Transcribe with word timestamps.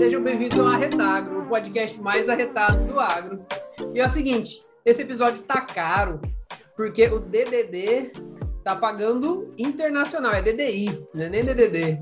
Sejam 0.00 0.22
bem-vindos 0.22 0.58
ao 0.58 0.66
Arretagro, 0.66 1.42
o 1.42 1.46
podcast 1.46 2.00
mais 2.00 2.30
arretado 2.30 2.86
do 2.86 2.98
agro. 2.98 3.38
E 3.92 4.00
é 4.00 4.06
o 4.06 4.08
seguinte, 4.08 4.62
esse 4.82 5.02
episódio 5.02 5.42
tá 5.42 5.60
caro, 5.60 6.18
porque 6.74 7.04
o 7.08 7.20
DDD 7.20 8.10
tá 8.64 8.74
pagando 8.74 9.52
internacional, 9.58 10.32
é 10.32 10.40
DDI, 10.40 11.06
não 11.12 11.24
é 11.24 11.28
nem 11.28 11.44
DDD. 11.44 11.98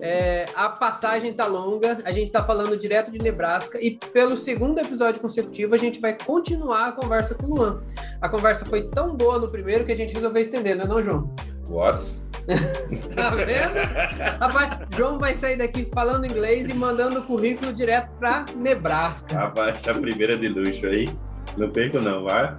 É, 0.00 0.46
a 0.54 0.68
passagem 0.68 1.32
tá 1.32 1.44
longa, 1.44 1.98
a 2.04 2.12
gente 2.12 2.30
tá 2.30 2.44
falando 2.44 2.76
direto 2.76 3.10
de 3.10 3.18
Nebraska 3.18 3.76
e 3.82 3.98
pelo 4.12 4.36
segundo 4.36 4.78
episódio 4.78 5.20
consecutivo 5.20 5.74
a 5.74 5.78
gente 5.78 6.00
vai 6.00 6.16
continuar 6.16 6.86
a 6.86 6.92
conversa 6.92 7.34
com 7.34 7.46
o 7.46 7.56
Luan. 7.56 7.82
A 8.20 8.28
conversa 8.28 8.64
foi 8.64 8.84
tão 8.84 9.16
boa 9.16 9.40
no 9.40 9.50
primeiro 9.50 9.84
que 9.84 9.90
a 9.90 9.96
gente 9.96 10.14
resolveu 10.14 10.42
estender, 10.42 10.76
não 10.76 10.84
é 10.84 10.88
não, 10.88 11.02
João? 11.02 11.34
What? 11.68 12.22
tá 13.14 13.30
vendo? 13.30 14.38
Rapaz, 14.40 14.78
João 14.96 15.18
vai 15.18 15.34
sair 15.34 15.56
daqui 15.56 15.88
falando 15.92 16.26
inglês 16.26 16.68
e 16.68 16.74
mandando 16.74 17.20
o 17.20 17.22
currículo 17.22 17.72
direto 17.72 18.10
para 18.18 18.44
Nebraska. 18.56 19.34
Rapaz, 19.34 19.76
a 19.86 19.94
primeira 19.94 20.36
de 20.36 20.48
luxo 20.48 20.86
aí. 20.86 21.14
Não 21.56 21.70
perco 21.70 22.00
não, 22.00 22.24
vai. 22.24 22.56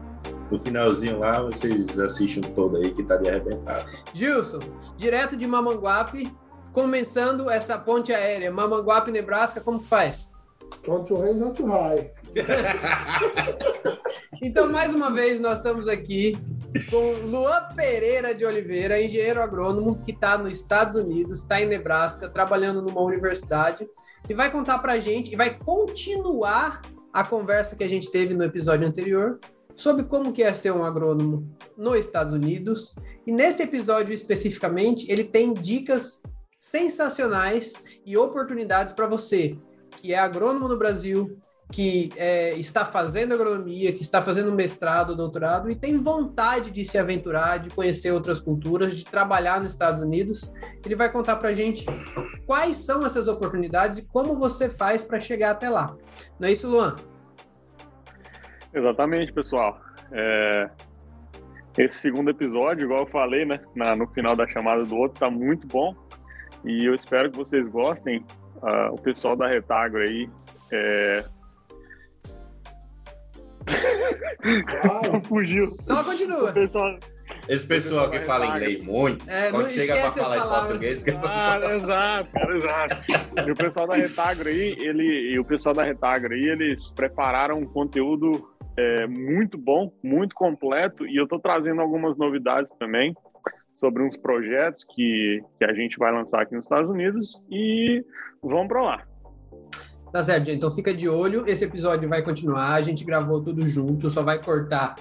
No 0.52 0.59
finalzinho 0.59 1.20
lá, 1.20 1.41
vocês 1.41 1.99
assistem 1.99 2.44
todo 2.53 2.77
aí 2.77 2.94
que 2.94 3.03
tá 3.03 3.17
de 3.17 3.30
arrebentado. 3.30 3.85
Gilson, 4.13 4.59
direto 4.95 5.35
de 5.35 5.48
Mamanguape, 5.48 6.31
começando 6.72 7.50
essa 7.50 7.77
ponte 7.77 8.13
aérea, 8.13 8.52
Mamanguape, 8.52 9.11
Nebraska, 9.11 9.61
como 9.61 9.80
que 9.80 9.88
faz? 9.88 10.31
Don't 10.86 11.08
to 11.08 11.16
rain, 11.16 11.39
don't 11.39 11.55
to 11.55 11.67
high. 11.67 12.11
então, 14.41 14.72
mais 14.72 14.94
uma 14.94 15.11
vez, 15.11 15.39
nós 15.39 15.58
estamos 15.58 15.88
aqui 15.88 16.38
com 16.90 17.13
Luan 17.27 17.70
Pereira 17.76 18.34
de 18.34 18.45
Oliveira, 18.45 19.02
engenheiro 19.02 19.41
agrônomo 19.41 20.02
que 20.04 20.12
está 20.12 20.38
nos 20.38 20.58
Estados 20.58 20.95
Unidos, 20.95 21.41
está 21.41 21.62
em 21.62 21.68
Nebraska, 21.68 22.27
trabalhando 22.27 22.81
numa 22.81 23.02
universidade, 23.02 23.88
e 24.28 24.34
vai 24.34 24.52
contar 24.52 24.80
para 24.80 24.94
a 24.94 25.00
gente, 25.00 25.34
e 25.34 25.36
vai 25.36 25.58
continuar 25.58 26.81
a 27.12 27.23
conversa 27.23 27.75
que 27.75 27.84
a 27.84 27.89
gente 27.89 28.12
teve 28.12 28.34
no 28.34 28.44
episódio 28.44 28.88
anterior 28.88 29.39
sobre 29.75 30.03
como 30.03 30.34
que 30.34 30.44
é 30.44 30.53
ser 30.53 30.72
um 30.72 30.84
agrônomo 30.84 31.47
nos 31.78 31.97
Estados 31.97 32.34
Unidos. 32.34 32.95
E 33.25 33.31
nesse 33.31 33.64
episódio 33.64 34.14
especificamente, 34.14 35.06
ele 35.12 35.23
tem 35.23 35.53
dicas 35.53 36.22
sensacionais 36.59 37.73
e 38.06 38.17
oportunidades 38.17 38.94
para 38.94 39.08
você 39.08 39.58
que 39.92 40.14
é 40.14 40.17
agrônomo 40.17 40.67
no 40.67 40.78
Brasil, 40.78 41.38
que 41.72 42.11
é, 42.17 42.53
está 42.56 42.86
fazendo 42.86 43.33
agronomia, 43.33 43.92
que 43.92 44.02
está 44.02 44.22
fazendo 44.22 44.52
mestrado, 44.52 45.16
doutorado 45.16 45.72
e 45.72 45.75
tem 45.75 45.97
vontade 45.97 46.69
de 46.69 46.86
se 46.86 46.97
aventurar, 46.97 47.58
de 47.58 47.69
conhecer 47.69 48.11
outras 48.11 48.39
culturas, 48.39 48.95
de 48.95 49.06
trabalhar 49.06 49.61
nos 49.61 49.73
Estados 49.73 50.02
Unidos. 50.02 50.52
Ele 50.86 50.95
vai 50.95 51.11
contar 51.11 51.38
para 51.38 51.50
a 51.50 51.53
gente 51.53 51.86
quais 52.45 52.78
são 52.78 53.06
essas 53.06 53.28
oportunidades 53.28 53.97
e 53.97 54.06
como 54.06 54.38
você 54.38 54.69
faz 54.69 55.03
para 55.03 55.19
chegar 55.19 55.52
até 55.52 55.69
lá. 55.69 55.95
Não 56.39 56.47
é 56.47 56.52
isso, 56.52 56.67
Luan? 56.67 56.95
Exatamente, 58.73 59.31
pessoal. 59.31 59.80
É... 60.11 60.69
Esse 61.75 61.97
segundo 61.97 62.30
episódio, 62.30 62.84
igual 62.84 63.00
eu 63.00 63.08
falei, 63.08 63.45
né, 63.45 63.59
na, 63.75 63.95
no 63.95 64.06
final 64.08 64.36
da 64.36 64.47
chamada 64.47 64.86
do 64.86 64.95
outro, 64.95 65.16
está 65.16 65.31
muito 65.31 65.66
bom 65.66 65.95
e 66.64 66.86
eu 66.86 66.94
espero 66.94 67.31
que 67.31 67.38
vocês 67.38 67.67
gostem. 67.67 68.23
Uh, 68.58 68.94
o 68.94 69.02
pessoal 69.02 69.36
da 69.36 69.47
Retagro 69.47 70.00
aí 70.00 70.30
é, 70.72 71.25
Fugiu. 75.28 75.67
Só 75.67 76.03
continua. 76.03 76.50
O 76.50 76.53
pessoal, 76.53 76.97
Esse 77.47 77.66
pessoal 77.66 78.09
que 78.09 78.19
fala 78.19 78.47
inglês 78.47 78.83
muito, 78.83 79.30
É, 79.30 79.50
quando 79.50 79.64
não 79.64 79.69
chega 79.72 80.08
as 80.08 80.17
falar 80.17 80.38
em 80.38 80.66
português, 80.66 81.03
que 81.03 81.11
Ah, 81.11 81.59
exato, 81.75 82.31
cara, 82.31 82.58
exato. 82.58 82.95
E 83.47 83.52
o 83.52 83.56
pessoal 83.56 83.88
da 83.88 83.95
Retagro 83.95 84.50
aí, 84.50 84.75
ele, 84.80 85.34
e 85.34 85.39
o 85.39 85.45
pessoal 85.45 85.75
da 85.75 85.84
Retagro 85.84 86.34
aí, 86.34 86.44
eles 86.44 86.91
prepararam 86.91 87.57
um 87.57 87.66
conteúdo 87.66 88.50
é, 88.78 89.07
muito 89.07 89.57
bom, 89.57 89.91
muito 90.03 90.35
completo, 90.35 91.06
e 91.06 91.16
eu 91.16 91.28
tô 91.28 91.40
trazendo 91.40 91.81
algumas 91.81 92.18
novidades 92.18 92.72
também 92.80 93.16
sobre 93.78 94.01
uns 94.01 94.16
projetos 94.18 94.85
que, 94.95 95.44
que 95.59 95.66
a 95.66 95.74
gente 95.74 95.97
vai 95.97 96.12
lançar 96.12 96.41
aqui 96.41 96.56
nos 96.56 96.66
Estados 96.66 96.90
Unidos 96.90 97.41
e 97.51 98.03
vamos 98.41 98.68
para 98.68 98.81
lá. 98.81 99.12
Tá 100.13 100.24
certo. 100.24 100.51
Então 100.51 100.69
fica 100.69 100.94
de 100.94 101.09
olho. 101.09 101.44
Esse 101.47 101.66
episódio 101.66 102.07
vai 102.07 102.22
continuar. 102.22 102.75
A 102.75 102.84
gente 102.84 103.03
gravou 103.03 103.41
tudo 103.41 103.68
junto, 103.68 104.12
só 104.12 104.22
vai 104.22 104.40
cortar 104.40 104.94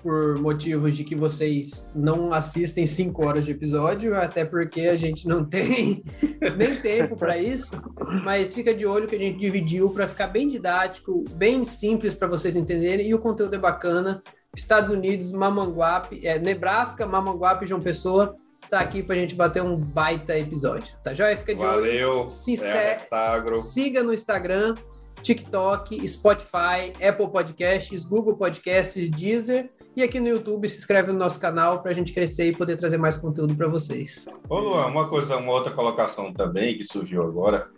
por 0.00 0.40
motivos 0.40 0.96
de 0.96 1.02
que 1.02 1.16
vocês 1.16 1.90
não 1.92 2.32
assistem 2.32 2.86
cinco 2.86 3.26
horas 3.26 3.44
de 3.44 3.50
episódio, 3.50 4.14
até 4.14 4.44
porque 4.44 4.82
a 4.82 4.96
gente 4.96 5.26
não 5.26 5.44
tem 5.44 6.04
nem 6.56 6.80
tempo 6.80 7.16
para 7.16 7.36
isso. 7.36 7.82
Mas 8.24 8.54
fica 8.54 8.72
de 8.72 8.86
olho 8.86 9.08
que 9.08 9.16
a 9.16 9.18
gente 9.18 9.40
dividiu 9.40 9.90
para 9.90 10.06
ficar 10.06 10.28
bem 10.28 10.48
didático, 10.48 11.24
bem 11.34 11.64
simples 11.64 12.14
para 12.14 12.28
vocês 12.28 12.54
entenderem 12.54 13.08
e 13.08 13.12
o 13.14 13.18
conteúdo 13.18 13.56
é 13.56 13.58
bacana. 13.58 14.22
Estados 14.54 14.88
Unidos, 14.88 15.32
Mamanguape, 15.32 16.24
é, 16.24 16.38
Nebraska, 16.38 17.06
Mamanguape, 17.06 17.66
João 17.66 17.80
Pessoa, 17.80 18.36
tá 18.70 18.80
aqui 18.80 19.02
pra 19.02 19.16
gente 19.16 19.34
bater 19.34 19.62
um 19.62 19.76
baita 19.76 20.38
episódio. 20.38 20.94
Tá 21.02 21.12
joia? 21.12 21.36
Fica 21.36 21.54
de 21.54 21.62
olho. 21.64 21.80
Valeu. 21.80 22.30
Se 22.30 22.54
é, 22.54 22.56
se- 22.56 23.00
Retagro. 23.02 23.56
Siga 23.56 24.02
no 24.02 24.14
Instagram, 24.14 24.74
TikTok, 25.22 26.06
Spotify, 26.08 26.92
Apple 27.06 27.30
Podcasts, 27.30 28.04
Google 28.04 28.36
Podcasts, 28.36 29.08
Deezer. 29.10 29.70
E 29.96 30.04
aqui 30.04 30.20
no 30.20 30.28
YouTube, 30.28 30.68
se 30.68 30.78
inscreve 30.78 31.10
no 31.10 31.18
nosso 31.18 31.40
canal 31.40 31.82
para 31.82 31.90
a 31.90 31.94
gente 31.94 32.12
crescer 32.12 32.44
e 32.46 32.56
poder 32.56 32.76
trazer 32.76 32.96
mais 32.96 33.16
conteúdo 33.16 33.56
para 33.56 33.66
vocês. 33.66 34.26
Ô 34.48 34.58
Luan, 34.60 34.86
uma 34.86 35.08
coisa, 35.08 35.36
uma 35.36 35.50
outra 35.52 35.72
colocação 35.72 36.32
também 36.32 36.78
que 36.78 36.84
surgiu 36.84 37.24
agora, 37.24 37.68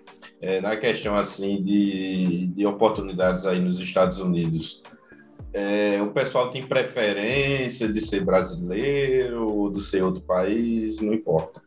é, 0.40 0.60
na 0.60 0.76
questão 0.76 1.16
assim 1.16 1.62
de, 1.64 2.48
de 2.54 2.66
oportunidades 2.66 3.46
aí 3.46 3.58
nos 3.58 3.80
Estados 3.80 4.18
Unidos. 4.18 4.82
É, 5.54 6.00
o 6.00 6.10
pessoal 6.12 6.50
tem 6.50 6.62
preferência 6.62 7.86
de 7.86 8.00
ser 8.00 8.24
brasileiro 8.24 9.46
ou 9.46 9.70
de 9.70 9.82
ser 9.82 10.02
outro 10.02 10.22
país, 10.22 10.98
não 11.00 11.12
importa. 11.12 11.60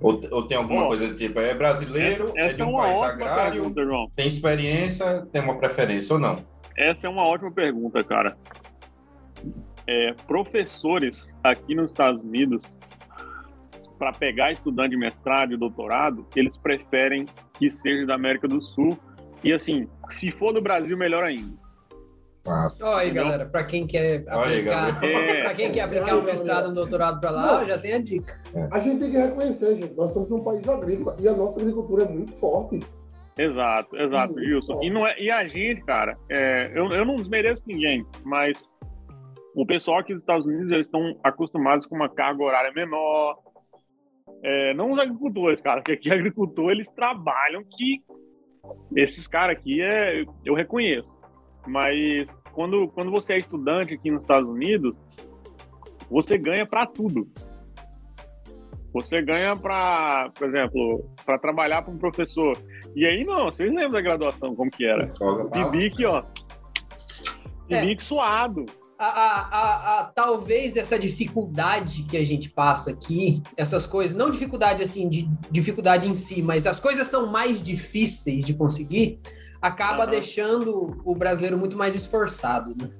Ou, 0.00 0.20
ou 0.30 0.46
tem 0.46 0.56
alguma 0.56 0.82
Bom, 0.82 0.88
coisa 0.88 1.14
tipo, 1.14 1.40
é 1.40 1.54
brasileiro, 1.54 2.32
é 2.36 2.46
Essa 2.46 2.56
de 2.56 2.62
é 2.62 2.64
um 2.64 2.70
uma 2.70 2.82
país 2.82 3.02
agrário, 3.02 3.70
pergunta, 3.70 4.12
tem 4.16 4.28
experiência, 4.28 5.26
tem 5.30 5.42
uma 5.42 5.58
preferência 5.58 6.14
ou 6.14 6.18
não? 6.18 6.38
Essa 6.76 7.06
é 7.06 7.10
uma 7.10 7.26
ótima 7.26 7.52
pergunta, 7.52 8.02
cara. 8.02 8.36
É, 9.86 10.14
professores 10.26 11.36
aqui 11.44 11.74
nos 11.74 11.90
Estados 11.90 12.22
Unidos, 12.22 12.64
para 13.98 14.12
pegar 14.12 14.52
estudante 14.52 14.90
de 14.90 14.96
mestrado 14.96 15.52
e 15.52 15.56
doutorado, 15.58 16.26
eles 16.34 16.56
preferem 16.56 17.26
que 17.58 17.70
seja 17.70 18.06
da 18.06 18.14
América 18.14 18.48
do 18.48 18.62
Sul. 18.62 18.98
E 19.44 19.52
assim, 19.52 19.86
se 20.08 20.30
for 20.30 20.52
do 20.52 20.62
Brasil, 20.62 20.96
melhor 20.96 21.24
ainda. 21.24 21.59
Massa. 22.46 22.84
Ó 22.86 22.96
aí, 22.96 23.10
galera, 23.10 23.46
para 23.46 23.64
quem 23.64 23.86
quer 23.86 24.24
Olha 24.28 24.40
aplicar. 24.40 25.04
É. 25.04 25.42
para 25.42 25.54
quem 25.54 25.72
quer 25.72 25.80
aplicar 25.82 26.16
um 26.16 26.22
mestrado, 26.22 26.70
um 26.70 26.74
doutorado 26.74 27.20
para 27.20 27.30
lá, 27.30 27.64
já 27.64 27.78
tem 27.78 27.92
a 27.92 27.98
dica. 27.98 28.40
A 28.72 28.78
gente 28.78 29.00
tem 29.00 29.10
que 29.10 29.18
reconhecer, 29.18 29.76
gente. 29.76 29.94
Nós 29.94 30.12
somos 30.12 30.30
um 30.30 30.42
país 30.42 30.66
agrícola 30.68 31.16
e 31.18 31.28
a 31.28 31.36
nossa 31.36 31.60
agricultura 31.60 32.04
é 32.04 32.08
muito 32.08 32.32
forte. 32.38 32.80
Exato, 33.38 33.96
exato, 33.96 34.34
Hum, 34.34 34.36
Wilson. 34.36 34.82
E, 34.82 34.90
não 34.90 35.06
é, 35.06 35.18
e 35.18 35.30
a 35.30 35.46
gente, 35.46 35.82
cara, 35.84 36.16
é, 36.30 36.70
eu, 36.74 36.92
eu 36.92 37.04
não 37.04 37.16
desmereço 37.16 37.64
ninguém, 37.66 38.04
mas 38.24 38.62
o 39.54 39.64
pessoal 39.64 39.98
aqui 39.98 40.12
dos 40.12 40.22
Estados 40.22 40.46
Unidos, 40.46 40.70
eles 40.72 40.86
estão 40.86 41.18
acostumados 41.24 41.86
com 41.86 41.94
uma 41.96 42.08
carga 42.08 42.42
horária 42.42 42.72
menor. 42.72 43.38
É, 44.42 44.74
não 44.74 44.92
os 44.92 44.98
agricultores, 44.98 45.60
cara, 45.60 45.80
porque 45.80 45.92
aqui 45.92 46.10
agricultor, 46.12 46.70
eles 46.70 46.88
trabalham 46.88 47.62
que 47.64 48.02
esses 48.94 49.26
caras 49.26 49.56
aqui, 49.56 49.80
é, 49.80 50.24
eu 50.44 50.54
reconheço. 50.54 51.19
Mas 51.70 52.26
quando, 52.52 52.88
quando 52.88 53.10
você 53.10 53.34
é 53.34 53.38
estudante 53.38 53.94
aqui 53.94 54.10
nos 54.10 54.22
Estados 54.22 54.48
Unidos, 54.48 54.94
você 56.10 56.36
ganha 56.36 56.66
para 56.66 56.84
tudo. 56.86 57.28
Você 58.92 59.22
ganha 59.22 59.54
para, 59.54 60.30
por 60.34 60.48
exemplo, 60.48 61.08
para 61.24 61.38
trabalhar 61.38 61.82
para 61.82 61.92
um 61.94 61.98
professor. 61.98 62.56
E 62.96 63.06
aí, 63.06 63.24
não, 63.24 63.44
vocês 63.44 63.68
lembram 63.70 63.92
da 63.92 64.00
graduação, 64.00 64.54
como 64.56 64.68
que 64.68 64.84
era? 64.84 65.12
Bibique, 65.52 66.04
ó. 66.04 66.24
É. 67.68 67.80
Bibique 67.82 68.02
suado. 68.02 68.66
A, 68.98 69.06
a, 69.06 69.40
a, 69.40 70.00
a- 70.00 70.04
talvez 70.12 70.76
essa 70.76 70.98
dificuldade 70.98 72.02
que 72.02 72.16
a 72.16 72.26
gente 72.26 72.50
passa 72.50 72.90
aqui, 72.90 73.40
essas 73.56 73.86
coisas, 73.86 74.14
não 74.14 74.28
dificuldade 74.30 74.82
assim 74.82 75.08
de 75.08 75.30
dificuldade 75.50 76.08
em 76.08 76.14
si, 76.14 76.42
mas 76.42 76.66
as 76.66 76.80
coisas 76.80 77.06
são 77.06 77.30
mais 77.30 77.62
difíceis 77.62 78.44
de 78.44 78.52
conseguir, 78.52 79.18
acaba 79.60 80.02
Aham. 80.04 80.10
deixando 80.10 81.00
o 81.04 81.14
brasileiro 81.14 81.58
muito 81.58 81.76
mais 81.76 81.94
esforçado, 81.94 82.74
né? 82.76 82.90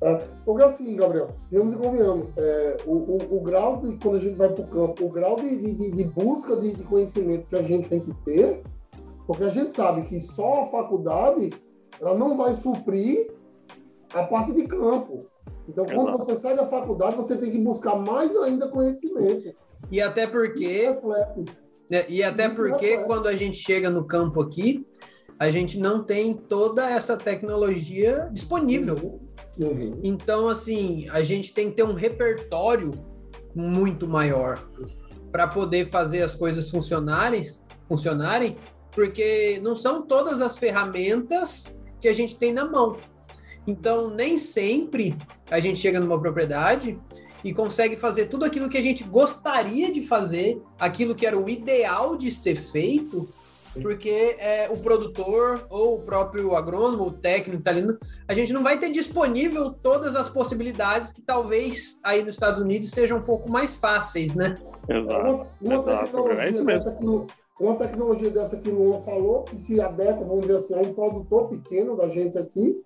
Tá? 0.00 0.20
Porque 0.44 0.62
é 0.62 0.66
o 0.66 0.70
seguinte, 0.70 0.96
Gabriel, 0.96 1.28
vamos 1.50 1.74
e 1.74 1.76
convenhamos, 1.76 2.32
é, 2.36 2.74
o, 2.84 2.92
o, 2.92 3.36
o 3.36 3.40
grau 3.40 3.80
de, 3.80 3.96
quando 3.98 4.16
a 4.16 4.20
gente 4.20 4.34
vai 4.34 4.48
para 4.48 4.62
o 4.64 4.68
campo, 4.68 5.04
o 5.04 5.08
grau 5.08 5.36
de, 5.36 5.48
de, 5.48 5.90
de 5.92 6.04
busca 6.04 6.56
de, 6.60 6.74
de 6.74 6.84
conhecimento 6.84 7.48
que 7.48 7.56
a 7.56 7.62
gente 7.62 7.88
tem 7.88 8.00
que 8.00 8.12
ter, 8.24 8.62
porque 9.26 9.44
a 9.44 9.48
gente 9.48 9.72
sabe 9.72 10.02
que 10.04 10.20
só 10.20 10.64
a 10.64 10.66
faculdade 10.66 11.52
ela 12.00 12.16
não 12.16 12.36
vai 12.36 12.54
suprir 12.54 13.32
a 14.12 14.24
parte 14.24 14.52
de 14.52 14.66
campo. 14.66 15.26
Então, 15.68 15.86
quando 15.86 16.08
Exato. 16.10 16.24
você 16.26 16.36
sai 16.36 16.56
da 16.56 16.66
faculdade, 16.66 17.16
você 17.16 17.36
tem 17.36 17.50
que 17.50 17.58
buscar 17.58 17.96
mais 17.96 18.36
ainda 18.36 18.68
conhecimento. 18.68 19.54
E 19.90 20.00
até 20.00 20.26
porque 20.26 20.90
Reflete. 20.90 21.44
né, 21.90 22.04
e 22.08 22.22
até 22.22 22.46
Isso 22.46 22.56
porque 22.56 22.86
reflete. 22.86 23.06
quando 23.06 23.26
a 23.28 23.34
gente 23.34 23.56
chega 23.56 23.88
no 23.88 24.04
campo 24.06 24.42
aqui, 24.42 24.86
a 25.44 25.50
gente 25.50 25.78
não 25.78 26.02
tem 26.02 26.34
toda 26.34 26.88
essa 26.88 27.16
tecnologia 27.16 28.28
disponível. 28.32 29.20
Uhum. 29.58 30.00
Então, 30.02 30.48
assim, 30.48 31.06
a 31.10 31.22
gente 31.22 31.52
tem 31.52 31.70
que 31.70 31.76
ter 31.76 31.82
um 31.82 31.92
repertório 31.92 32.92
muito 33.54 34.08
maior 34.08 34.66
para 35.30 35.46
poder 35.46 35.86
fazer 35.86 36.22
as 36.22 36.34
coisas 36.34 36.70
funcionarem, 36.70 37.42
funcionarem, 37.86 38.56
porque 38.90 39.60
não 39.62 39.76
são 39.76 40.02
todas 40.02 40.40
as 40.40 40.56
ferramentas 40.56 41.76
que 42.00 42.08
a 42.08 42.14
gente 42.14 42.36
tem 42.36 42.52
na 42.52 42.64
mão. 42.64 42.96
Então, 43.66 44.08
nem 44.08 44.38
sempre 44.38 45.16
a 45.50 45.60
gente 45.60 45.78
chega 45.78 46.00
numa 46.00 46.18
propriedade 46.18 46.98
e 47.44 47.52
consegue 47.52 47.96
fazer 47.96 48.26
tudo 48.26 48.46
aquilo 48.46 48.70
que 48.70 48.78
a 48.78 48.82
gente 48.82 49.04
gostaria 49.04 49.92
de 49.92 50.06
fazer, 50.06 50.62
aquilo 50.78 51.14
que 51.14 51.26
era 51.26 51.38
o 51.38 51.50
ideal 51.50 52.16
de 52.16 52.32
ser 52.32 52.56
feito, 52.56 53.28
porque 53.82 54.36
é, 54.38 54.68
o 54.70 54.76
produtor 54.78 55.66
ou 55.70 55.96
o 55.96 56.02
próprio 56.02 56.54
agrônomo, 56.54 57.04
o 57.04 57.12
técnico 57.12 57.62
tá 57.62 57.70
ali, 57.70 57.84
a 58.28 58.34
gente 58.34 58.52
não 58.52 58.62
vai 58.62 58.78
ter 58.78 58.90
disponível 58.90 59.72
todas 59.72 60.14
as 60.16 60.28
possibilidades 60.28 61.12
que 61.12 61.20
talvez 61.22 61.98
aí 62.04 62.22
nos 62.22 62.34
Estados 62.36 62.60
Unidos 62.60 62.90
sejam 62.90 63.18
um 63.18 63.22
pouco 63.22 63.50
mais 63.50 63.74
fáceis, 63.74 64.34
né? 64.34 64.56
Exato. 64.88 65.28
Uma, 65.28 65.48
uma 65.60 65.74
Exato. 65.74 66.04
tecnologia 66.06 66.42
É 66.44 66.50
isso 66.50 66.64
mesmo. 66.64 66.84
dessa 66.84 66.96
que, 66.98 67.06
o- 67.06 67.26
uma 67.60 67.76
tecnologia 67.76 68.30
dessa 68.30 68.56
que 68.56 68.68
o 68.68 68.74
Luan 68.74 69.00
falou, 69.02 69.44
que 69.44 69.56
se 69.60 69.80
adequa, 69.80 70.24
vamos 70.24 70.42
dizer 70.42 70.56
assim, 70.56 70.74
a 70.74 70.78
um 70.78 70.92
produtor 70.94 71.48
pequeno 71.50 71.96
da 71.96 72.08
gente 72.08 72.36
aqui, 72.38 72.76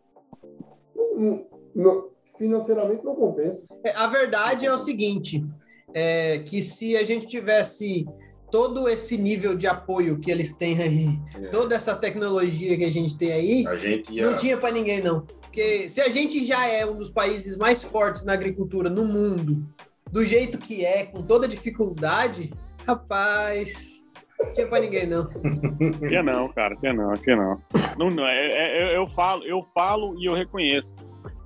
não- 1.16 1.46
não- 1.74 2.08
financeiramente 2.38 3.04
não 3.04 3.14
compensa. 3.16 3.66
É, 3.84 3.90
A 3.96 4.06
verdade 4.06 4.64
é 4.64 4.72
o 4.72 4.78
seguinte, 4.78 5.44
é 5.92 6.38
que 6.40 6.62
se 6.62 6.96
a 6.96 7.02
gente 7.02 7.26
tivesse 7.26 8.06
todo 8.50 8.88
esse 8.88 9.16
nível 9.16 9.54
de 9.56 9.66
apoio 9.66 10.18
que 10.18 10.30
eles 10.30 10.52
têm 10.52 10.80
aí, 10.80 11.18
É. 11.36 11.48
toda 11.48 11.74
essa 11.74 11.94
tecnologia 11.94 12.76
que 12.76 12.84
a 12.84 12.90
gente 12.90 13.16
tem 13.16 13.32
aí, 13.32 13.66
A 13.66 13.76
gente 13.76 14.12
ia. 14.12 14.26
não 14.26 14.36
tinha 14.36 14.56
para 14.56 14.70
ninguém 14.72 15.02
não. 15.02 15.20
Porque 15.22 15.88
se 15.88 16.00
a 16.00 16.08
gente 16.08 16.44
já 16.44 16.66
é 16.66 16.84
um 16.86 16.96
dos 16.96 17.10
países 17.10 17.56
mais 17.56 17.82
fortes 17.82 18.24
na 18.24 18.32
agricultura 18.32 18.88
no 18.90 19.04
mundo, 19.04 19.66
do 20.10 20.24
jeito 20.24 20.58
que 20.58 20.84
é, 20.84 21.04
com 21.04 21.22
toda 21.22 21.46
dificuldade, 21.48 22.50
rapaz, 22.86 24.06
não 24.38 24.52
tinha 24.52 24.66
para 24.66 24.80
ninguém 24.80 25.06
não. 25.06 25.28
Que 26.08 26.22
não, 26.22 26.48
cara, 26.52 26.76
que 26.76 26.92
não, 26.92 27.12
que 27.14 27.34
não. 27.34 27.60
não, 27.98 28.10
não 28.10 28.26
é, 28.26 28.46
é- 28.50 28.82
eu, 28.96 29.02
eu 29.02 29.08
falo, 29.08 29.44
eu 29.44 29.64
falo 29.74 30.14
e 30.20 30.26
eu 30.26 30.34
reconheço. 30.34 30.92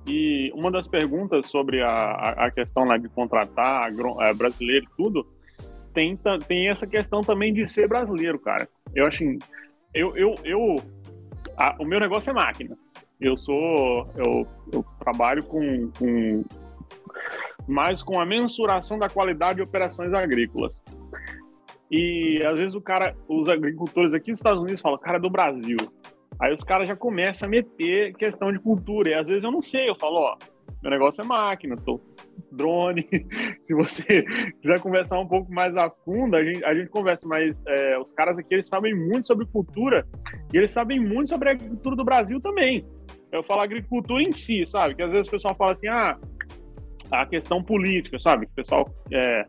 E 0.05 0.51
uma 0.53 0.69
das 0.69 0.85
perguntas 0.87 1.49
sobre 1.49 1.81
a, 1.81 1.87
a, 1.89 2.45
a 2.47 2.51
questão 2.51 2.83
lá 2.83 2.97
de 2.97 3.07
contratar 3.09 3.85
agro- 3.87 4.21
é, 4.21 4.33
brasileiro 4.33 4.85
e 4.85 5.01
tudo, 5.01 5.25
tem, 5.93 6.17
tem 6.47 6.69
essa 6.69 6.85
questão 6.87 7.21
também 7.21 7.53
de 7.53 7.67
ser 7.67 7.87
brasileiro, 7.87 8.39
cara. 8.39 8.67
Eu 8.95 9.05
acho, 9.05 9.23
assim, 9.23 9.39
eu, 9.93 10.15
eu, 10.17 10.35
eu 10.43 10.75
a- 11.57 11.75
o 11.79 11.85
meu 11.85 11.99
negócio 11.99 12.29
é 12.29 12.33
máquina. 12.33 12.77
Eu 13.21 13.37
sou, 13.37 14.09
eu, 14.15 14.47
eu 14.71 14.83
trabalho 14.99 15.43
com, 15.45 15.89
com 15.97 16.43
mais 17.67 18.01
com 18.03 18.19
a 18.19 18.25
mensuração 18.25 18.97
da 18.99 19.07
qualidade 19.07 19.55
de 19.55 19.61
operações 19.61 20.13
agrícolas. 20.13 20.83
E 21.89 22.41
às 22.45 22.55
vezes 22.57 22.75
o 22.75 22.81
cara, 22.81 23.15
os 23.27 23.47
agricultores 23.47 24.13
aqui 24.13 24.31
nos 24.31 24.39
Estados 24.39 24.61
Unidos 24.61 24.81
falam, 24.81 24.97
cara, 24.97 25.17
é 25.17 25.21
do 25.21 25.29
Brasil. 25.29 25.77
Aí 26.39 26.53
os 26.53 26.63
caras 26.63 26.87
já 26.89 26.95
começam 26.95 27.47
a 27.47 27.49
meter 27.49 28.13
questão 28.15 28.51
de 28.51 28.59
cultura. 28.59 29.09
E 29.09 29.13
às 29.13 29.27
vezes 29.27 29.43
eu 29.43 29.51
não 29.51 29.61
sei, 29.61 29.87
eu 29.89 29.95
falo, 29.95 30.15
ó, 30.17 30.37
meu 30.81 30.91
negócio 30.91 31.21
é 31.21 31.23
máquina, 31.23 31.77
tô 31.77 32.01
drone. 32.51 33.07
Se 33.65 33.73
você 33.73 34.23
quiser 34.61 34.79
conversar 34.81 35.19
um 35.19 35.27
pouco 35.27 35.51
mais 35.51 35.75
a 35.75 35.89
fundo, 35.89 36.35
a 36.35 36.43
gente, 36.43 36.63
a 36.63 36.73
gente 36.73 36.89
conversa, 36.89 37.27
mas 37.27 37.55
é, 37.67 37.97
os 37.97 38.11
caras 38.13 38.37
aqui 38.37 38.53
eles 38.53 38.67
sabem 38.67 38.93
muito 38.93 39.27
sobre 39.27 39.45
cultura 39.45 40.07
e 40.53 40.57
eles 40.57 40.71
sabem 40.71 40.99
muito 40.99 41.29
sobre 41.29 41.49
a 41.49 41.51
agricultura 41.53 41.95
do 41.95 42.03
Brasil 42.03 42.39
também. 42.39 42.85
Eu 43.31 43.43
falo 43.43 43.61
agricultura 43.61 44.21
em 44.21 44.31
si, 44.31 44.65
sabe? 44.65 44.95
Que 44.95 45.01
às 45.01 45.11
vezes 45.11 45.27
o 45.27 45.31
pessoal 45.31 45.55
fala 45.55 45.73
assim, 45.73 45.87
ah, 45.87 46.17
a 47.11 47.25
questão 47.25 47.63
política, 47.63 48.19
sabe? 48.19 48.45
O 48.45 48.49
pessoal 48.49 48.87
é, 49.11 49.45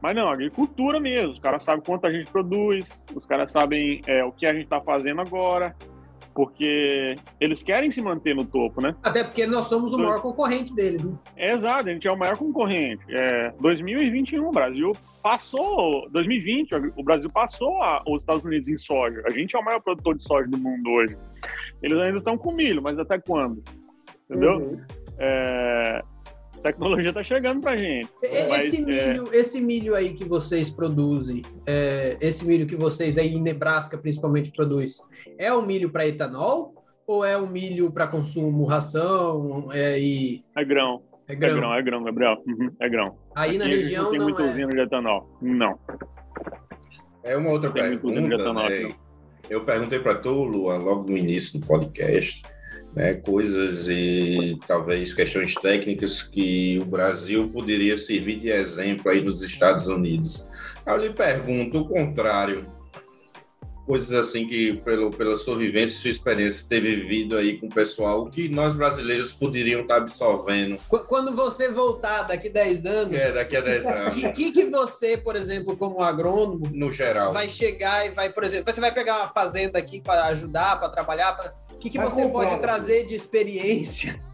mas 0.00 0.14
não, 0.14 0.28
agricultura 0.28 1.00
mesmo. 1.00 1.32
Os 1.32 1.38
caras 1.38 1.64
sabem 1.64 1.82
quanto 1.84 2.06
a 2.06 2.12
gente 2.12 2.30
produz, 2.30 3.02
os 3.14 3.24
caras 3.26 3.50
sabem 3.50 4.00
é, 4.06 4.24
o 4.24 4.32
que 4.32 4.46
a 4.46 4.52
gente 4.52 4.64
está 4.64 4.80
fazendo 4.80 5.20
agora, 5.20 5.74
porque 6.36 7.16
eles 7.40 7.62
querem 7.62 7.90
se 7.90 8.02
manter 8.02 8.36
no 8.36 8.44
topo, 8.44 8.82
né? 8.82 8.94
Até 9.02 9.24
porque 9.24 9.46
nós 9.46 9.66
somos 9.68 9.94
o 9.94 9.98
maior 9.98 10.20
concorrente 10.20 10.74
deles, 10.76 11.02
né? 11.06 11.16
É 11.34 11.54
exato, 11.54 11.88
a 11.88 11.92
gente 11.92 12.06
é 12.06 12.12
o 12.12 12.18
maior 12.18 12.36
concorrente. 12.36 13.02
É, 13.08 13.50
2021, 13.58 14.46
o 14.46 14.50
Brasil 14.50 14.92
passou, 15.22 16.06
2020, 16.10 16.74
o 16.94 17.02
Brasil 17.02 17.30
passou 17.30 17.82
a- 17.82 18.02
os 18.06 18.20
Estados 18.20 18.44
Unidos 18.44 18.68
em 18.68 18.76
soja. 18.76 19.22
A 19.26 19.30
gente 19.30 19.56
é 19.56 19.58
o 19.58 19.64
maior 19.64 19.80
produtor 19.80 20.14
de 20.16 20.24
soja 20.24 20.46
do 20.46 20.58
mundo 20.58 20.90
hoje. 20.90 21.16
Eles 21.82 21.96
ainda 21.98 22.18
estão 22.18 22.36
com 22.36 22.52
milho, 22.52 22.82
mas 22.82 22.98
até 22.98 23.18
quando? 23.18 23.62
Entendeu? 24.28 24.58
Uhum. 24.58 24.80
É, 25.18 26.02
a 26.58 26.62
tecnologia 26.62 27.08
está 27.08 27.22
chegando 27.24 27.60
pra 27.60 27.76
gente. 27.76 28.08
E- 28.22 28.46
Mas, 28.48 28.66
Esse 28.66 28.82
é, 28.82 28.84
milho, 29.08 29.34
esse 29.34 29.60
milho 29.60 29.94
aí 29.94 30.12
que 30.12 30.24
vocês 30.24 30.70
produzem, 30.70 31.42
é, 31.66 32.16
esse 32.20 32.44
milho 32.44 32.66
que 32.66 32.76
vocês 32.76 33.16
aí 33.18 33.34
em 33.34 33.40
Nebraska 33.42 33.96
principalmente 33.98 34.50
produz, 34.52 34.98
é 35.38 35.52
um 35.52 35.62
milho 35.64 35.90
para 35.90 36.06
etanol 36.06 36.74
ou 37.06 37.24
é 37.24 37.36
um 37.38 37.46
milho 37.46 37.90
para 37.92 38.06
consumo, 38.06 38.64
ração 38.64 39.68
é, 39.72 39.98
e 39.98 40.42
é 40.56 40.64
grão. 40.64 41.02
é 41.28 41.32
É 41.32 41.36
grão? 41.36 41.56
grão, 41.56 41.74
é 41.74 41.82
grão, 41.82 42.02
Gabriel. 42.04 42.36
Uhum, 42.46 42.70
é 42.80 42.88
grão. 42.88 43.16
Aí 43.34 43.58
na 43.58 43.64
Aqui 43.64 43.72
a 43.72 43.76
gente 43.76 43.84
região 43.84 44.02
não 44.04 44.10
tem 44.10 44.18
não 44.18 44.26
muita 44.28 44.42
é. 44.42 44.50
usina 44.50 44.72
de 44.72 44.80
etanol. 44.80 45.38
Não. 45.40 45.78
É 47.22 47.36
uma 47.36 47.50
outra 47.50 47.70
Tem 47.72 47.82
muito 47.88 48.06
usina 48.06 48.22
de 48.22 48.28
pergunta, 48.28 48.42
etanol, 48.60 48.70
né? 48.70 48.94
Eu 49.48 49.64
perguntei 49.64 50.00
para 50.00 50.14
tu, 50.16 50.30
Luan, 50.42 50.78
logo 50.78 51.08
no 51.10 51.16
início 51.16 51.60
do 51.60 51.66
podcast, 51.66 52.42
né, 52.96 53.12
coisas 53.14 53.86
e 53.88 54.58
talvez 54.66 55.12
questões 55.12 55.54
técnicas 55.54 56.22
que 56.22 56.78
o 56.80 56.86
Brasil 56.86 57.48
poderia 57.50 57.96
servir 57.98 58.40
de 58.40 58.48
exemplo 58.50 59.10
aí 59.12 59.20
nos 59.20 59.42
Estados 59.42 59.86
Unidos. 59.86 60.48
Eu 60.86 60.96
lhe 60.96 61.10
pergunto 61.12 61.78
o 61.80 61.86
contrário. 61.86 62.74
Coisas 63.84 64.10
assim 64.14 64.48
que, 64.48 64.72
pelo, 64.78 65.12
pela 65.12 65.36
sua 65.36 65.56
vivência, 65.56 66.00
sua 66.00 66.10
experiência, 66.10 66.66
ter 66.68 66.80
vivido 66.80 67.36
aí 67.36 67.56
com 67.60 67.66
o 67.66 67.70
pessoal, 67.70 68.22
o 68.22 68.30
que 68.30 68.48
nós 68.48 68.74
brasileiros 68.74 69.32
poderiam 69.32 69.82
estar 69.82 69.98
absorvendo 69.98 70.76
Qu- 70.88 71.04
Quando 71.06 71.36
você 71.36 71.70
voltar 71.70 72.22
daqui 72.22 72.48
10 72.48 72.84
anos, 72.84 73.14
é, 73.16 73.30
daqui 73.30 73.56
a 73.56 73.60
10 73.60 73.84
o 73.84 73.88
anos, 73.88 74.14
que, 74.14 74.32
que, 74.32 74.50
que 74.52 74.64
você, 74.70 75.16
por 75.16 75.36
exemplo, 75.36 75.76
como 75.76 76.02
agrônomo, 76.02 76.68
no 76.72 76.90
geral. 76.90 77.32
vai 77.32 77.48
chegar 77.48 78.04
e 78.06 78.10
vai, 78.10 78.32
por 78.32 78.42
exemplo, 78.42 78.74
você 78.74 78.80
vai 78.80 78.92
pegar 78.92 79.18
uma 79.18 79.28
fazenda 79.28 79.78
aqui 79.78 80.00
para 80.00 80.24
ajudar, 80.26 80.80
para 80.80 80.88
trabalhar, 80.88 81.34
pra- 81.36 81.54
o 81.76 81.78
que, 81.78 81.90
que 81.90 81.98
você 81.98 82.22
comprar, 82.22 82.30
pode 82.32 82.50
né? 82.52 82.58
trazer 82.58 83.04
de 83.06 83.14
experiência? 83.14 84.20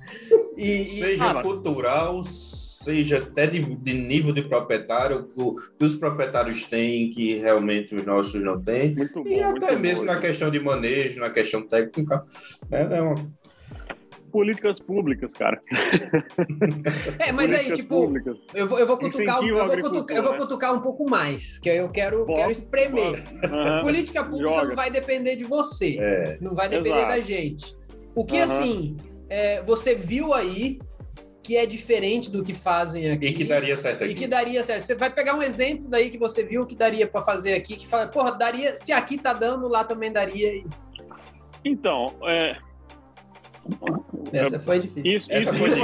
E, 0.55 0.85
seja 0.85 1.41
cultural, 1.43 2.23
seja 2.23 3.19
até 3.19 3.47
de, 3.47 3.59
de 3.61 3.95
nível 3.95 4.33
de 4.33 4.43
proprietário, 4.43 5.25
que, 5.25 5.41
o- 5.41 5.55
que 5.55 5.85
os 5.85 5.95
proprietários 5.97 6.65
têm, 6.65 7.11
que 7.11 7.37
realmente 7.39 7.95
os 7.95 8.05
nossos 8.05 8.43
não 8.43 8.63
têm. 8.63 8.95
Muito 8.95 9.23
bom. 9.25 9.29
E 9.31 9.43
muito 9.43 9.65
até 9.65 9.75
bom. 9.75 9.81
mesmo 9.81 10.05
na 10.05 10.19
questão 10.21 10.51
de 10.51 10.61
manejo, 10.61 11.19
na 11.21 11.31
questão 11.31 11.67
técnica. 11.67 12.23
É, 12.71 12.83
é 12.99 13.01
uma- 13.01 13.15
Políticas 14.33 14.81
públicas, 14.81 15.31
cara. 15.35 15.61
é, 17.19 17.31
mas 17.33 17.53
aí, 17.53 17.73
tipo, 17.75 18.07
públicas. 18.07 18.37
eu 18.55 18.67
vou, 18.67 18.79
eu 18.79 18.87
vou 18.87 18.97
cutucar, 18.97 19.41
um- 19.43 19.47
eu 19.49 19.67
vou 19.67 19.77
cutucar, 19.79 20.17
eu 20.17 20.23
vou 20.23 20.33
né? 20.33 20.39
cutucar 20.39 20.75
um 20.75 20.81
pouco 20.81 21.09
mais, 21.09 21.59
que 21.59 21.69
aí 21.69 21.77
eu 21.77 21.91
quero, 21.91 22.25
Bota, 22.25 22.41
quero 22.41 22.53
espremer. 22.53 23.23
Aham. 23.45 23.83
Política 23.83 24.25
pública 24.25 24.49
Joga. 24.57 24.69
não 24.69 24.75
vai 24.77 24.91
depender 24.91 25.37
de 25.37 25.45
você, 25.45 25.99
é, 26.01 26.39
não 26.41 26.55
vai 26.55 26.69
depender 26.69 26.97
Exato. 26.97 27.09
da 27.09 27.21
gente. 27.21 27.77
O 28.15 28.25
que, 28.25 28.39
Aham. 28.39 28.45
assim, 28.45 28.97
é, 29.29 29.61
você 29.63 29.95
viu 29.95 30.33
aí 30.33 30.79
que 31.43 31.57
é 31.57 31.67
diferente 31.67 32.31
do 32.31 32.43
que 32.43 32.55
fazem 32.55 33.11
aqui? 33.11 33.27
e 33.27 33.33
que 33.35 33.45
daria 33.45 33.77
certo 33.77 34.03
E 34.03 34.05
aqui. 34.07 34.15
que 34.15 34.27
daria 34.27 34.65
certo. 34.65 34.85
Você 34.85 34.95
vai 34.95 35.11
pegar 35.13 35.35
um 35.37 35.43
exemplo 35.43 35.89
daí 35.89 36.09
que 36.09 36.17
você 36.17 36.43
viu 36.43 36.65
que 36.65 36.75
daria 36.77 37.07
para 37.07 37.21
fazer 37.23 37.53
aqui, 37.55 37.77
que 37.77 37.87
fala, 37.87 38.07
porra, 38.09 38.33
daria, 38.33 38.77
se 38.77 38.93
aqui 38.93 39.19
tá 39.19 39.33
dando, 39.35 39.69
lá 39.69 39.85
também 39.85 40.11
daria. 40.13 40.55
E 40.55 40.65
Então, 41.65 42.15
é, 42.25 42.57
Essa 44.33 44.59
foi 44.59 44.81
difícil. 44.81 45.17
isso, 45.17 45.33
Essa 45.33 45.51
isso, 45.51 45.55
foi 45.55 45.71
mim. 45.71 45.81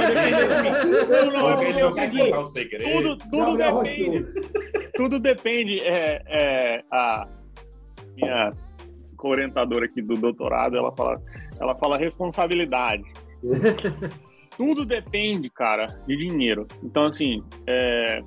Não, 1.09 1.31
não, 1.31 1.55
Porque 1.55 1.65
é 1.65 1.69
ele 1.69 1.81
não 1.81 1.89
o 1.89 1.93
quer 1.93 2.01
seguinte, 2.01 2.23
contar 2.25 2.41
o 2.41 2.45
segredo. 2.45 2.91
tudo, 2.91 3.17
tudo 3.17 3.57
Gabriel 3.57 3.83
depende. 3.83 4.17
Rochou. 4.19 4.91
tudo 4.93 5.19
depende. 5.19 5.79
É, 5.81 6.23
é, 6.27 6.83
a 6.91 7.27
minha 8.15 8.53
orientadora 9.21 9.85
aqui 9.85 10.01
do 10.01 10.15
doutorado, 10.15 10.77
ela 10.77 10.91
fala, 10.93 11.21
ela 11.59 11.75
fala 11.75 11.97
responsabilidade. 11.97 13.03
tudo 14.57 14.85
depende, 14.85 15.49
cara, 15.49 15.85
de 16.07 16.15
dinheiro. 16.17 16.67
Então, 16.83 17.05
assim, 17.05 17.43
é, 17.67 18.21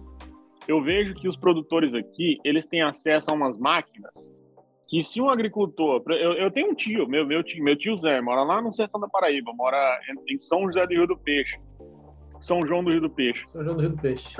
eu 0.68 0.82
vejo 0.82 1.14
que 1.14 1.28
os 1.28 1.36
produtores 1.36 1.94
aqui, 1.94 2.38
eles 2.44 2.66
têm 2.66 2.82
acesso 2.82 3.30
a 3.30 3.34
umas 3.34 3.58
máquinas 3.58 4.12
que 4.92 5.02
se 5.02 5.22
um 5.22 5.30
agricultor... 5.30 6.02
Eu, 6.08 6.34
eu 6.34 6.50
tenho 6.50 6.70
um 6.70 6.74
tio, 6.74 7.08
meu, 7.08 7.26
meu 7.26 7.42
tio, 7.42 7.64
meu 7.64 7.74
tio 7.74 7.96
Zé, 7.96 8.20
mora 8.20 8.42
lá 8.42 8.60
no 8.60 8.70
sertão 8.70 9.00
da 9.00 9.08
Paraíba, 9.08 9.50
mora 9.54 9.98
em, 10.06 10.34
em 10.34 10.38
São 10.38 10.66
José 10.66 10.86
do 10.86 10.92
Rio 10.92 11.06
do 11.06 11.16
Peixe. 11.16 11.58
São 12.42 12.66
João 12.66 12.84
do 12.84 12.90
Rio 12.90 13.00
do 13.00 13.08
Peixe. 13.08 13.42
São 13.46 13.64
João 13.64 13.74
do 13.74 13.80
Rio 13.80 13.90
do 13.92 14.02
Peixe. 14.02 14.36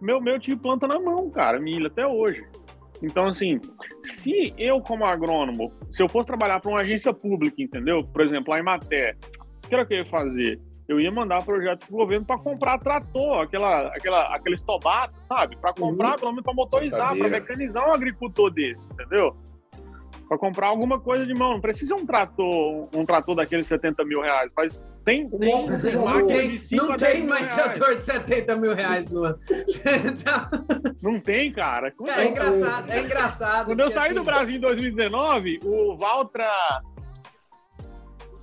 Meu, 0.00 0.20
meu 0.20 0.40
tio 0.40 0.58
planta 0.58 0.88
na 0.88 0.98
mão, 0.98 1.30
cara, 1.30 1.60
milho 1.60 1.86
até 1.86 2.04
hoje. 2.04 2.44
Então, 3.04 3.26
assim, 3.26 3.60
se 4.02 4.52
eu, 4.58 4.80
como 4.80 5.04
agrônomo, 5.04 5.72
se 5.92 6.02
eu 6.02 6.08
fosse 6.08 6.26
trabalhar 6.26 6.58
para 6.58 6.72
uma 6.72 6.80
agência 6.80 7.14
pública, 7.14 7.62
entendeu? 7.62 8.02
Por 8.02 8.22
exemplo, 8.22 8.52
a 8.52 8.58
Imaté, 8.58 9.14
o 9.64 9.68
que 9.68 9.74
era 9.76 9.86
que 9.86 9.94
eu 9.94 9.98
ia 9.98 10.06
fazer? 10.06 10.60
Eu 10.88 10.98
ia 10.98 11.12
mandar 11.12 11.44
projeto 11.44 11.86
para 11.86 11.94
o 11.94 11.98
governo 11.98 12.26
para 12.26 12.38
comprar 12.38 12.80
trator, 12.80 13.42
aquela, 13.42 13.86
aquela, 13.94 14.34
aquele 14.34 14.56
estobata, 14.56 15.14
sabe? 15.20 15.56
Para 15.56 15.72
comprar, 15.72 16.14
uhum. 16.14 16.18
pelo 16.18 16.30
menos 16.32 16.44
para 16.44 16.54
motorizar, 16.54 17.16
para 17.16 17.28
mecanizar 17.28 17.88
um 17.88 17.92
agricultor 17.92 18.50
desse, 18.50 18.84
entendeu? 18.92 19.36
Para 20.34 20.38
comprar 20.38 20.66
alguma 20.66 20.98
coisa 20.98 21.24
de 21.24 21.32
mão. 21.32 21.52
Não 21.52 21.60
precisa 21.60 21.94
um 21.94 22.04
trator, 22.04 22.88
um 22.92 23.06
trator 23.06 23.36
daqueles 23.36 23.68
70 23.68 24.04
mil 24.04 24.20
reais. 24.20 24.50
Mas 24.56 24.80
tem, 25.04 25.30
tem, 25.30 25.52
não, 25.52 25.80
tem, 25.80 25.94
não 25.94 26.26
tem, 26.26 26.60
não 26.72 26.96
tem 26.96 27.24
mais 27.24 27.46
trator 27.54 27.94
de 27.94 28.02
70 28.02 28.56
mil 28.56 28.74
reais, 28.74 29.08
Luan. 29.12 29.36
Tá- 30.24 30.50
não 31.00 31.20
tem, 31.20 31.52
cara. 31.52 31.94
é, 32.06 32.20
é 32.20 32.28
engraçado, 32.28 32.90
é 32.90 33.00
engraçado. 33.00 33.66
Quando 33.66 33.80
eu 33.80 33.90
saí 33.92 34.06
assim... 34.06 34.14
do 34.14 34.24
Brasil 34.24 34.56
em 34.56 34.60
2019, 34.60 35.60
o 35.62 35.96
Valtra 35.96 36.50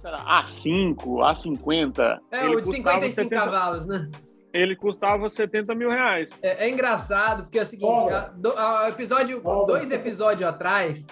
A5, 0.01 0.95
A50. 0.95 2.19
É, 2.31 2.47
o 2.47 2.61
de 2.61 2.71
55 2.71 3.13
70... 3.15 3.35
cavalos, 3.35 3.85
né? 3.85 4.09
Ele 4.53 4.77
custava 4.77 5.29
70 5.29 5.75
mil 5.75 5.89
reais. 5.89 6.29
É, 6.41 6.67
é 6.67 6.69
engraçado, 6.69 7.43
porque 7.43 7.59
é 7.59 7.63
o 7.63 7.65
seguinte: 7.65 7.85
oh. 7.85 8.87
episódio, 8.87 9.41
oh, 9.43 9.65
dois 9.65 9.91
episódios 9.91 10.47
atrás, 10.47 11.07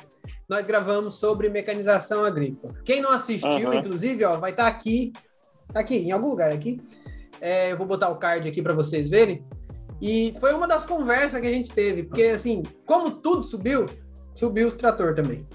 nós 0.47 0.65
gravamos 0.65 1.15
sobre 1.15 1.49
mecanização 1.49 2.23
agrícola. 2.23 2.73
Quem 2.83 3.01
não 3.01 3.11
assistiu, 3.11 3.73
inclusive, 3.73 4.23
ó, 4.25 4.37
vai 4.37 4.51
estar 4.51 4.63
tá 4.63 4.69
aqui, 4.69 5.13
tá 5.73 5.79
aqui, 5.79 5.97
em 5.97 6.11
algum 6.11 6.29
lugar 6.29 6.51
aqui. 6.51 6.79
É, 7.41 7.71
eu 7.71 7.77
vou 7.77 7.87
botar 7.87 8.09
o 8.09 8.17
card 8.17 8.47
aqui 8.47 8.61
para 8.61 8.73
vocês 8.73 9.09
verem. 9.09 9.43
E 10.01 10.33
foi 10.39 10.53
uma 10.53 10.67
das 10.67 10.85
conversas 10.85 11.41
que 11.41 11.47
a 11.47 11.51
gente 11.51 11.71
teve, 11.71 12.03
porque 12.03 12.23
assim, 12.23 12.63
como 12.85 13.11
tudo 13.11 13.43
subiu, 13.43 13.87
subiu 14.33 14.67
os 14.67 14.75
trator 14.75 15.13
também. 15.13 15.45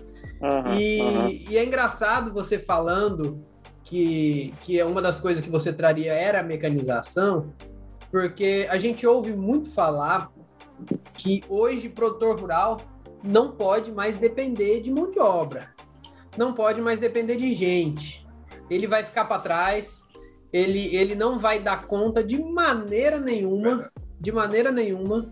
Uhum, 0.40 0.74
e, 0.74 1.00
uhum. 1.00 1.28
e, 1.28 1.56
é 1.56 1.64
engraçado 1.64 2.32
você 2.32 2.58
falando 2.58 3.42
que, 3.82 4.52
que 4.60 4.78
é 4.78 4.84
uma 4.84 5.00
das 5.00 5.18
coisas 5.18 5.42
que 5.42 5.50
você 5.50 5.72
traria 5.72 6.12
era 6.12 6.40
a 6.40 6.42
mecanização, 6.42 7.54
porque 8.10 8.66
a 8.68 8.76
gente 8.76 9.06
ouve 9.06 9.32
muito 9.32 9.70
falar 9.70 10.30
que 11.14 11.42
hoje 11.48 11.88
produtor 11.88 12.38
rural 12.38 12.78
não 13.24 13.52
pode 13.52 13.90
mais 13.90 14.18
depender 14.18 14.80
de 14.80 14.90
mão 14.90 15.10
de 15.10 15.18
obra, 15.18 15.70
não 16.36 16.52
pode 16.52 16.80
mais 16.82 17.00
depender 17.00 17.36
de 17.36 17.54
gente. 17.54 18.26
Ele 18.68 18.86
vai 18.86 19.02
ficar 19.02 19.24
para 19.24 19.40
trás, 19.40 20.06
ele, 20.52 20.94
ele 20.94 21.14
não 21.14 21.38
vai 21.38 21.58
dar 21.58 21.86
conta 21.86 22.22
de 22.22 22.38
maneira 22.38 23.18
nenhuma, 23.18 23.90
de 24.20 24.30
maneira 24.30 24.70
nenhuma 24.70 25.30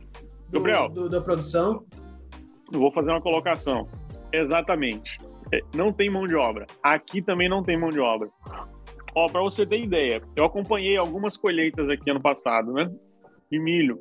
do, 0.49 0.59
Gabriel, 0.59 0.89
do, 0.89 1.09
da 1.09 1.21
produção. 1.21 1.85
Eu 2.73 2.81
vou 2.81 2.91
fazer 2.93 3.11
uma 3.11 3.21
colocação. 3.21 3.87
Exatamente. 4.33 5.19
É, 5.53 5.61
não 5.77 5.93
tem 5.93 6.09
mão 6.09 6.27
de 6.27 6.35
obra. 6.35 6.67
Aqui 6.83 7.21
também 7.21 7.49
não 7.49 7.63
tem 7.63 7.79
mão 7.79 7.91
de 7.91 8.01
obra. 8.01 8.31
Ó, 9.15 9.29
para 9.29 9.43
você 9.43 9.67
ter 9.67 9.83
ideia, 9.83 10.23
eu 10.35 10.45
acompanhei 10.45 10.97
algumas 10.97 11.37
colheitas 11.37 11.89
aqui 11.91 12.11
ano 12.11 12.23
passado, 12.23 12.73
né? 12.73 12.91
De 13.51 13.59
milho. 13.59 13.99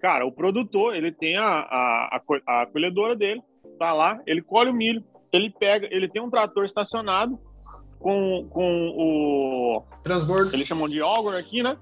Cara, 0.00 0.24
o 0.24 0.32
produtor, 0.32 0.94
ele 0.94 1.10
tem 1.10 1.36
a, 1.36 1.44
a, 1.44 2.20
a, 2.46 2.66
colhedora 2.66 3.16
dele, 3.16 3.42
tá 3.78 3.92
lá, 3.92 4.20
ele 4.26 4.40
colhe 4.40 4.70
o 4.70 4.74
milho, 4.74 5.02
ele 5.32 5.50
pega, 5.50 5.88
ele 5.90 6.08
tem 6.08 6.22
um 6.22 6.30
trator 6.30 6.64
estacionado 6.64 7.32
com, 7.98 8.46
com 8.48 8.92
o... 8.96 9.82
Transbordo. 10.04 10.54
Eles 10.54 10.68
chamam 10.68 10.88
de 10.88 11.00
auger 11.00 11.34
aqui, 11.34 11.64
né? 11.64 11.76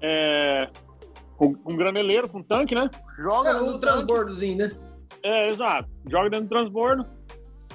É, 0.00 0.68
com, 1.36 1.54
com 1.54 1.76
graneleiro, 1.76 2.28
com 2.28 2.40
tanque, 2.40 2.74
né? 2.74 2.88
Joga 3.18 3.50
é, 3.50 3.54
o 3.56 3.78
transbordozinho, 3.80 4.58
né? 4.58 4.70
É, 5.24 5.48
exato. 5.48 5.88
Joga 6.08 6.30
dentro 6.30 6.46
do 6.46 6.50
transbordo, 6.50 7.04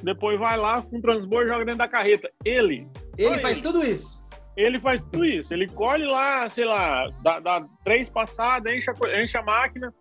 depois 0.01 0.39
vai 0.39 0.57
lá 0.57 0.81
com 0.81 0.97
o 0.97 1.01
transbordo 1.01 1.49
joga 1.49 1.65
dentro 1.65 1.79
da 1.79 1.87
carreta. 1.87 2.31
Ele. 2.45 2.87
Ele 3.17 3.39
faz 3.39 3.57
ele. 3.57 3.67
tudo 3.67 3.83
isso 3.83 4.20
ele 4.55 4.79
faz 4.79 5.01
tudo 5.01 5.25
isso. 5.25 5.53
Ele 5.53 5.67
colhe 5.67 6.05
lá, 6.05 6.49
sei 6.49 6.65
lá, 6.65 7.09
dá, 7.23 7.39
dá 7.39 7.65
três 7.83 8.09
passadas, 8.09 8.73
enche 8.73 8.89
a, 8.89 9.21
enche 9.21 9.37
a 9.37 9.43
máquina, 9.43 9.93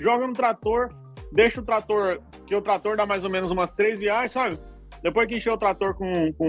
joga 0.00 0.26
no 0.26 0.32
trator, 0.32 0.88
deixa 1.32 1.60
o 1.60 1.64
trator, 1.64 2.20
que 2.46 2.54
o 2.54 2.62
trator 2.62 2.96
dá 2.96 3.06
mais 3.06 3.24
ou 3.24 3.30
menos 3.30 3.50
umas 3.50 3.72
três 3.72 4.00
viagens, 4.00 4.32
sabe? 4.32 4.58
Depois 5.02 5.26
que 5.28 5.36
encheu 5.36 5.54
o 5.54 5.58
trator 5.58 5.94
com, 5.94 6.32
com 6.34 6.48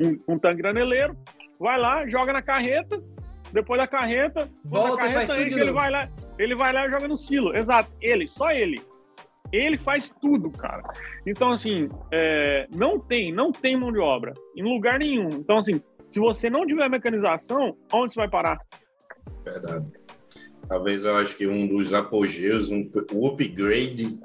um, 0.00 0.20
um 0.28 0.38
tanque 0.38 0.62
graneleiro, 0.62 1.16
vai 1.58 1.78
lá, 1.78 2.06
joga 2.08 2.32
na 2.32 2.42
carreta, 2.42 3.00
depois 3.52 3.80
da 3.80 3.86
carreta, 3.86 4.48
volta 4.64 4.96
carreta, 4.96 5.10
e 5.10 5.26
faz 5.26 5.30
tudo 5.30 5.46
enche, 5.46 5.60
ele 5.60 5.72
vai 5.72 5.90
lá, 5.90 6.08
ele 6.38 6.54
vai 6.56 6.72
lá 6.72 6.86
e 6.86 6.90
joga 6.90 7.06
no 7.06 7.16
silo. 7.16 7.56
Exato, 7.56 7.90
ele, 8.00 8.26
só 8.26 8.50
ele. 8.50 8.80
Ele 9.52 9.78
faz 9.78 10.10
tudo, 10.10 10.50
cara. 10.50 10.82
Então, 11.24 11.52
assim, 11.52 11.88
é, 12.10 12.66
não 12.74 12.98
tem, 12.98 13.32
não 13.32 13.52
tem 13.52 13.76
mão 13.76 13.92
de 13.92 13.98
obra 13.98 14.32
em 14.56 14.62
lugar 14.64 14.98
nenhum. 14.98 15.28
Então, 15.28 15.58
assim, 15.58 15.80
se 16.14 16.20
você 16.20 16.48
não 16.48 16.64
tiver 16.64 16.88
mecanização, 16.88 17.76
onde 17.92 18.12
você 18.12 18.20
vai 18.20 18.30
parar? 18.30 18.60
Verdade. 19.44 19.84
Talvez 20.68 21.04
eu 21.04 21.16
acho 21.16 21.36
que 21.36 21.44
um 21.44 21.66
dos 21.66 21.92
apogeus, 21.92 22.70
um, 22.70 22.88
o 23.12 23.26
upgrade 23.26 24.20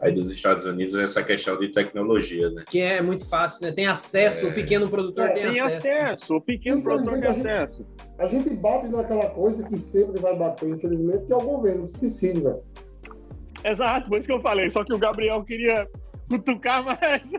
aí 0.00 0.12
dos 0.12 0.30
Estados 0.30 0.64
Unidos 0.64 0.94
é 0.94 1.04
essa 1.04 1.22
questão 1.22 1.58
de 1.58 1.68
tecnologia, 1.68 2.48
né? 2.48 2.64
Que 2.66 2.80
é 2.80 3.02
muito 3.02 3.28
fácil, 3.28 3.66
né? 3.66 3.72
Tem 3.72 3.86
acesso, 3.86 4.46
é... 4.46 4.48
o 4.48 4.54
pequeno 4.54 4.88
produtor 4.88 5.26
é, 5.26 5.32
tem, 5.32 5.50
tem 5.50 5.60
acesso. 5.60 5.86
acesso. 5.86 6.36
O 6.36 6.40
pequeno 6.40 6.82
produtor 6.82 7.20
tem 7.20 7.28
acesso. 7.28 7.86
A 8.18 8.26
gente 8.26 8.56
bate 8.56 8.88
naquela 8.88 9.28
coisa 9.28 9.62
que 9.68 9.76
sempre 9.76 10.18
vai 10.18 10.38
bater, 10.38 10.70
infelizmente, 10.70 11.26
que 11.26 11.32
é 11.34 11.36
o 11.36 11.42
governo, 11.42 11.82
o 11.82 11.86
subsídio, 11.86 12.44
velho. 12.44 12.62
Exato, 13.62 14.08
por 14.08 14.18
isso 14.18 14.26
que 14.26 14.32
eu 14.32 14.40
falei. 14.40 14.70
Só 14.70 14.82
que 14.84 14.94
o 14.94 14.98
Gabriel 14.98 15.44
queria 15.44 15.86
cutucar 16.28 16.84
mais. 16.84 17.22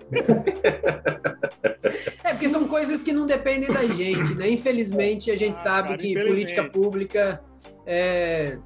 É, 2.23 2.33
porque 2.33 2.49
são 2.49 2.67
coisas 2.67 3.01
que 3.01 3.13
não 3.13 3.25
dependem 3.25 3.71
da 3.71 3.87
gente, 3.87 4.35
né? 4.35 4.49
Infelizmente, 4.49 5.31
a 5.31 5.37
gente 5.37 5.53
ah, 5.53 5.63
sabe 5.63 5.87
cara, 5.89 5.97
que 5.97 6.13
política 6.13 6.63
pública 6.63 7.41
é, 7.85 8.57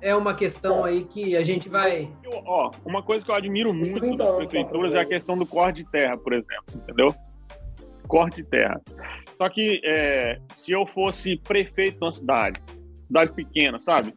é 0.00 0.14
uma 0.14 0.34
questão 0.34 0.84
aí 0.84 1.04
que 1.04 1.36
a 1.36 1.44
gente 1.44 1.68
vai. 1.68 2.10
Eu, 2.24 2.42
ó, 2.44 2.70
uma 2.84 3.02
coisa 3.02 3.24
que 3.24 3.30
eu 3.30 3.34
admiro 3.34 3.72
muito 3.72 4.16
das 4.16 4.36
prefeituras 4.36 4.94
é 4.94 5.00
a 5.00 5.06
questão 5.06 5.38
do 5.38 5.46
corte 5.46 5.84
de 5.84 5.90
terra, 5.90 6.16
por 6.16 6.32
exemplo, 6.32 6.74
entendeu? 6.74 7.14
Corte 8.06 8.42
de 8.42 8.48
terra. 8.48 8.80
Só 9.36 9.48
que 9.48 9.80
é, 9.84 10.40
se 10.54 10.72
eu 10.72 10.84
fosse 10.86 11.36
prefeito 11.36 11.98
de 11.98 12.04
uma 12.04 12.12
cidade, 12.12 12.60
cidade 13.06 13.32
pequena, 13.32 13.78
sabe? 13.78 14.14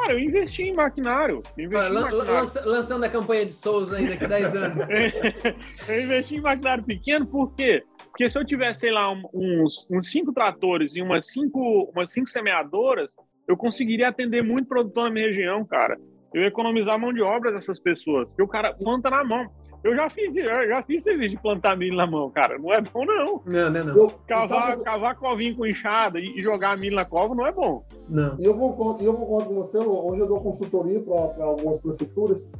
Cara, 0.00 0.14
eu 0.14 0.18
investi 0.18 0.62
em 0.62 0.74
maquinário. 0.74 1.42
Investi 1.58 1.92
em 1.92 2.00
maquinário. 2.00 2.48
lançando 2.64 3.04
a 3.04 3.08
campanha 3.08 3.44
de 3.44 3.52
Souza 3.52 3.98
aí 3.98 4.08
daqui 4.08 4.24
a 4.24 4.28
10 4.28 4.56
anos. 4.56 4.86
eu 5.88 6.00
investi 6.02 6.36
em 6.36 6.40
maquinário 6.40 6.82
pequeno, 6.82 7.26
por 7.26 7.54
quê? 7.54 7.84
Porque 8.06 8.28
se 8.28 8.38
eu 8.38 8.44
tivesse, 8.44 8.80
sei 8.80 8.92
lá, 8.92 9.12
uns, 9.12 9.86
uns 9.90 10.10
cinco 10.10 10.32
tratores 10.32 10.96
e 10.96 11.02
umas 11.02 11.30
cinco, 11.30 11.90
umas 11.94 12.10
cinco 12.10 12.28
semeadoras, 12.28 13.12
eu 13.46 13.56
conseguiria 13.56 14.08
atender 14.08 14.42
muito 14.42 14.68
produtor 14.68 15.04
na 15.04 15.10
minha 15.10 15.26
região, 15.26 15.64
cara. 15.66 15.98
Eu 16.32 16.42
ia 16.42 16.48
economizar 16.48 16.94
a 16.94 16.98
mão 16.98 17.12
de 17.12 17.20
obra 17.20 17.52
dessas 17.52 17.78
pessoas, 17.78 18.28
porque 18.28 18.42
o 18.42 18.48
cara 18.48 18.72
planta 18.72 19.10
na 19.10 19.22
mão. 19.22 19.50
Eu 19.82 19.96
já 19.96 20.10
fiz, 20.10 20.34
eu 20.36 20.68
já 20.68 20.82
fiz 20.82 21.02
serviço 21.02 21.30
de 21.30 21.42
plantar 21.42 21.76
milho 21.76 21.96
na 21.96 22.06
mão, 22.06 22.30
cara. 22.30 22.58
Não 22.58 22.72
é 22.72 22.80
bom, 22.80 23.04
não. 23.04 23.42
Não, 23.46 23.70
não, 23.70 23.80
é 23.80 23.84
não. 23.84 24.08
cavar, 24.28 24.78
cavar 24.80 25.16
covinho 25.16 25.56
com 25.56 25.66
enxada 25.66 26.18
e, 26.20 26.38
jogar 26.40 26.76
milho 26.76 26.96
na 26.96 27.04
cova 27.04 27.34
não 27.34 27.46
é 27.46 27.52
bom. 27.52 27.82
Não. 28.08 28.36
E 28.38 28.44
eu 28.44 28.54
concordo, 28.54 29.02
eu 29.02 29.14
concordo 29.14 29.48
com 29.48 29.54
você. 29.54 29.78
Hoje 29.78 30.20
eu 30.20 30.26
dou 30.26 30.40
consultoria 30.42 31.00
para 31.00 31.44
algumas 31.44 31.80
prefeituras 31.80 32.52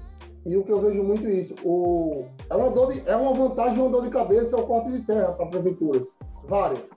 e 0.47 0.57
o 0.57 0.65
que 0.65 0.73
eu 0.73 0.81
vejo 0.81 1.03
muito 1.03 1.27
é 1.27 1.33
isso. 1.33 1.55
O, 1.63 2.25
é, 2.49 2.57
uma 2.57 2.71
dor 2.71 2.93
de, 2.93 3.07
é 3.07 3.17
uma 3.17 3.35
vantagem 3.35 3.77
e 3.77 3.81
uma 3.81 3.91
dor 3.91 4.03
de 4.03 4.11
cabeça 4.11 4.57
é 4.57 4.59
o 4.59 4.67
corte 4.67 4.91
de 4.91 5.03
terra 5.03 5.33
para 5.33 5.47
prefeituras. 5.47 6.07
Várias. 6.47 6.89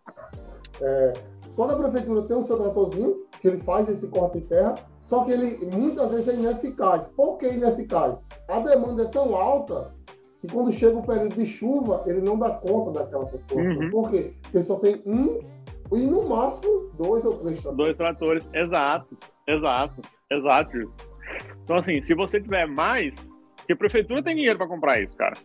É, 0.82 1.14
toda 1.56 1.78
prefeitura 1.78 2.24
tem 2.24 2.36
o 2.36 2.44
seu 2.44 2.58
tratorzinho, 2.58 3.26
que 3.42 3.48
ele 3.48 3.60
faz 3.60 3.88
esse 3.90 4.08
corte 4.08 4.40
de 4.40 4.46
terra, 4.46 4.76
só 5.00 5.24
que 5.24 5.32
ele 5.32 5.66
muitas 5.76 6.12
vezes 6.12 6.28
é 6.30 6.36
ineficaz. 6.36 7.08
Por 7.16 7.38
que 7.38 7.48
ineficaz? 7.48 8.26
A 8.50 8.60
demanda 8.60 9.04
é 9.04 9.08
tão 9.08 9.36
alta 9.36 9.94
que 10.40 10.48
quando 10.48 10.72
chega 10.72 10.98
o 10.98 11.06
período 11.06 11.36
de 11.36 11.46
chuva, 11.46 12.04
ele 12.06 12.22
não 12.22 12.38
dá 12.38 12.52
conta 12.52 13.00
daquela 13.00 13.26
população. 13.26 13.82
Uhum. 13.82 13.90
Por 13.90 14.12
quê? 14.12 14.34
Porque 14.42 14.62
só 14.62 14.78
tem 14.78 15.02
um 15.06 15.40
e 15.92 16.08
no 16.08 16.28
máximo 16.28 16.90
dois 16.98 17.24
ou 17.24 17.34
três 17.38 17.62
tratores. 17.62 17.78
Dois 17.78 17.98
tratores, 17.98 18.50
exato, 18.54 19.18
exato, 19.48 20.02
exato. 20.32 20.78
Então, 21.64 21.78
assim, 21.78 22.02
se 22.04 22.14
você 22.16 22.42
tiver 22.42 22.66
mais, 22.68 23.16
porque 23.58 23.74
a 23.74 23.78
prefeitura 23.78 24.24
tem 24.24 24.36
dinheiro 24.36 24.58
para 24.58 24.68
comprar 24.68 25.02
isso, 25.02 25.16
cara. 25.16 25.38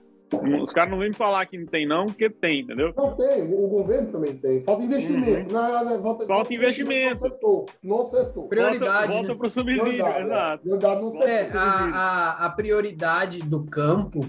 Os 0.62 0.72
caras 0.72 0.90
não 0.90 0.98
vêm 0.98 1.08
me 1.08 1.14
falar 1.14 1.46
que 1.46 1.56
não 1.56 1.66
tem, 1.66 1.86
não, 1.86 2.06
porque 2.06 2.28
tem, 2.28 2.60
entendeu? 2.60 2.92
Não 2.96 3.16
tem, 3.16 3.42
o 3.42 3.68
governo 3.68 4.12
também 4.12 4.36
tem. 4.36 4.60
Falta 4.60 4.82
investimento. 4.82 5.48
Uhum. 5.48 5.52
Na, 5.52 5.84
na, 5.84 5.96
volta, 5.96 6.26
falta 6.26 6.52
investimento. 6.52 7.10
No 7.10 7.16
setor. 7.16 7.66
No 7.82 8.04
setor. 8.04 8.48
Prioridade. 8.48 9.12
Volta, 9.12 9.12
volta 9.12 9.28
né? 9.28 9.34
para 9.34 9.46
o 9.46 9.50
subsídio, 9.50 10.06
é. 10.06 10.22
exato. 10.22 10.62
Prioridade 10.62 11.00
no 11.00 11.10
setor. 11.12 11.28
É, 11.28 11.50
a, 11.54 11.62
a, 11.62 12.46
a 12.46 12.50
prioridade 12.50 13.38
do 13.40 13.64
campo 13.64 14.26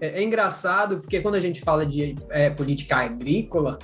é, 0.00 0.20
é, 0.20 0.22
engraçado, 0.22 0.98
porque 0.98 1.20
quando 1.20 1.34
a 1.34 1.40
gente 1.40 1.60
fala 1.60 1.84
de 1.84 2.14
é, 2.30 2.48
política 2.48 2.96
agrícola, 2.96 3.78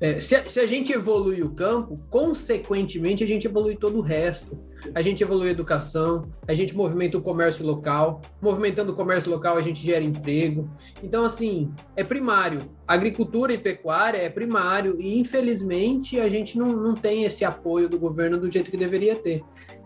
É, 0.00 0.18
se, 0.18 0.48
se, 0.48 0.58
a 0.58 0.66
gente 0.66 0.92
evolui 0.92 1.42
o 1.42 1.50
campo, 1.50 2.00
consequentemente 2.08 3.22
a 3.22 3.26
gente 3.26 3.46
evolui 3.46 3.76
todo 3.76 3.98
o 3.98 4.00
resto. 4.00 4.58
A 4.94 5.02
gente 5.02 5.22
evolui 5.22 5.48
a 5.48 5.50
educação, 5.50 6.24
a 6.48 6.54
gente 6.54 6.74
movimenta 6.74 7.18
o 7.18 7.20
comércio 7.20 7.66
local, 7.66 8.22
movimentando 8.40 8.92
o 8.92 8.96
comércio 8.96 9.30
local 9.30 9.58
a 9.58 9.60
gente 9.60 9.84
gera 9.84 10.02
emprego. 10.02 10.70
Então, 11.02 11.22
assim, 11.22 11.70
é 11.94 12.02
primário. 12.02 12.62
Agricultura 12.88 13.52
e 13.52 13.58
pecuária 13.58 14.16
é 14.16 14.30
primário 14.30 14.96
e, 14.98 15.18
infelizmente, 15.18 16.18
a 16.18 16.30
gente 16.30 16.56
não, 16.58 16.68
não 16.68 16.94
tem 16.94 17.24
esse 17.24 17.44
apoio 17.44 17.86
do 17.86 17.98
governo 17.98 18.38
do 18.38 18.50
jeito 18.50 18.70
que 18.70 18.78
deveria 18.78 19.14
ter. 19.14 19.42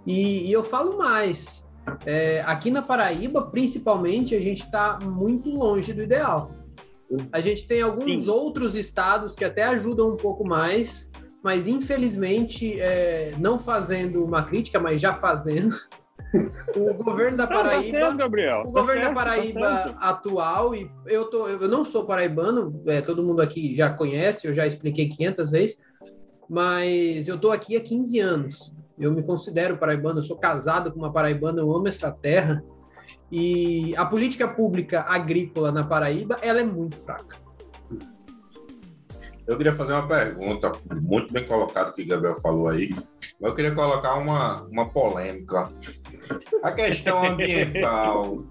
E, 0.07 0.49
e 0.49 0.53
eu 0.53 0.63
falo 0.63 0.97
mais. 0.97 1.69
É, 2.07 2.41
aqui 2.47 2.71
na 2.71 2.83
Paraíba, 2.83 3.43
principalmente, 3.43 4.37
a 4.37 4.41
gente 4.41 4.63
está 4.63 4.99
muito 5.03 5.51
longe 5.51 5.93
do 5.93 6.03
ideal. 6.03 6.64
A 7.33 7.41
gente 7.41 7.67
tem 7.67 7.83
alguns 7.83 8.25
Sim. 8.25 8.31
outros 8.31 8.75
estados 8.75 9.35
que 9.35 9.45
até 9.45 9.63
ajudam 9.65 10.11
um 10.11 10.17
pouco 10.17 10.47
mais, 10.47 11.11
mas 11.43 11.69
infelizmente, 11.69 12.81
é, 12.81 13.35
não 13.39 13.59
fazendo 13.59 14.25
uma 14.25 14.43
crítica, 14.45 14.81
mas 14.81 15.01
já 15.01 15.15
fazendo, 15.15 15.75
o 16.77 16.95
governo 17.05 17.37
da 17.37 17.47
Paraíba, 17.47 17.75
não, 17.75 17.83
tá 17.83 18.07
certo, 18.07 18.17
Gabriel. 18.17 18.63
o 18.67 18.73
governo 18.73 18.87
tá 18.87 18.93
certo, 18.95 19.09
da 19.09 19.15
Paraíba 19.15 19.61
tá 19.61 19.97
atual 20.01 20.75
e 20.75 20.91
eu 21.07 21.27
tô, 21.27 21.49
eu 21.49 21.69
não 21.69 21.85
sou 21.85 22.05
paraibano, 22.05 22.83
é, 22.87 23.01
todo 23.01 23.23
mundo 23.23 23.41
aqui 23.41 23.75
já 23.75 23.91
conhece, 23.91 24.47
eu 24.47 24.55
já 24.55 24.67
expliquei 24.67 25.09
500 25.09 25.51
vezes, 25.51 25.79
mas 26.49 27.29
eu 27.29 27.39
tô 27.39 27.51
aqui 27.51 27.77
há 27.77 27.81
15 27.81 28.21
anos. 28.21 28.75
Eu 28.99 29.13
me 29.13 29.23
considero 29.23 29.77
paraibano, 29.77 30.21
eu 30.21 30.23
sou 30.23 30.37
casado 30.37 30.93
com 30.93 30.99
uma 30.99 31.13
paraibana, 31.13 31.61
eu 31.61 31.75
amo 31.75 31.89
essa 31.89 32.13
terra. 32.13 32.63
E 33.37 33.93
a 33.97 34.07
política 34.07 34.47
pública 34.47 35.05
agrícola 35.09 35.73
na 35.73 35.83
Paraíba, 35.83 36.39
ela 36.41 36.61
é 36.61 36.63
muito 36.63 36.97
fraca. 36.97 37.37
Eu 39.45 39.57
queria 39.57 39.75
fazer 39.75 39.93
uma 39.93 40.07
pergunta, 40.07 40.71
muito 41.03 41.33
bem 41.33 41.45
colocado 41.45 41.93
que 41.93 42.03
o 42.03 42.07
Gabriel 42.07 42.41
falou 42.41 42.69
aí, 42.69 42.91
mas 43.41 43.51
eu 43.51 43.55
queria 43.57 43.75
colocar 43.75 44.15
uma, 44.15 44.63
uma 44.71 44.89
polêmica. 44.89 45.69
A 46.63 46.71
questão 46.71 47.27
ambiental. 47.27 48.45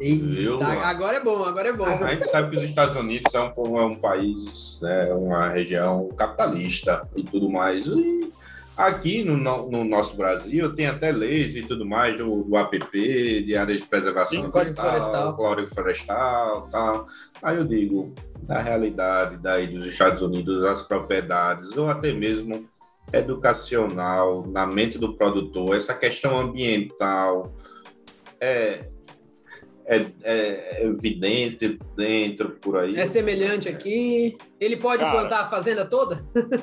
Eita, 0.00 0.64
agora 0.84 1.16
é 1.16 1.20
bom, 1.20 1.42
agora 1.42 1.70
é 1.70 1.72
bom. 1.72 1.84
A 1.84 2.14
gente 2.14 2.30
sabe 2.30 2.50
que 2.50 2.58
os 2.58 2.62
Estados 2.62 2.94
Unidos 2.94 3.34
é 3.34 3.40
um, 3.40 3.78
é 3.80 3.84
um 3.84 3.96
país, 3.96 4.78
né, 4.80 5.12
uma 5.12 5.48
região 5.48 6.08
capitalista 6.16 7.08
e 7.16 7.24
tudo 7.24 7.50
mais. 7.50 7.84
E 7.88 8.32
Aqui 8.78 9.24
no, 9.24 9.36
no, 9.36 9.84
nosso 9.84 10.16
Brasil 10.16 10.72
tem 10.72 10.86
até 10.86 11.10
leis 11.10 11.56
e 11.56 11.62
tudo 11.62 11.84
mais 11.84 12.16
do, 12.16 12.44
do 12.44 12.56
APP, 12.56 13.42
de 13.42 13.56
áreas 13.56 13.80
de 13.80 13.86
preservação 13.86 14.44
Sim, 14.44 14.50
código 14.52 14.76
florestal. 14.76 15.34
código 15.34 15.68
florestal 15.74 16.68
tal. 16.70 17.06
Aí 17.42 17.56
eu 17.56 17.64
digo, 17.64 18.14
na 18.46 18.60
realidade 18.60 19.36
daí 19.38 19.66
dos 19.66 19.84
Estados 19.84 20.22
Unidos, 20.22 20.64
as 20.64 20.82
propriedades, 20.82 21.76
ou 21.76 21.90
até 21.90 22.12
mesmo 22.12 22.68
educacional, 23.12 24.46
na 24.46 24.64
mente 24.64 24.96
do 24.96 25.14
produtor, 25.16 25.74
essa 25.74 25.92
questão 25.92 26.38
ambiental, 26.38 27.52
é, 28.40 28.84
é, 29.88 30.04
é, 30.22 30.84
evidente 30.84 31.78
dentro 31.96 32.50
por 32.60 32.76
aí. 32.76 32.94
É 32.94 33.06
semelhante 33.06 33.70
aqui. 33.70 34.36
Ele 34.60 34.76
pode 34.76 35.02
cara, 35.02 35.12
plantar 35.12 35.40
a 35.40 35.46
fazenda 35.46 35.84
toda? 35.86 36.22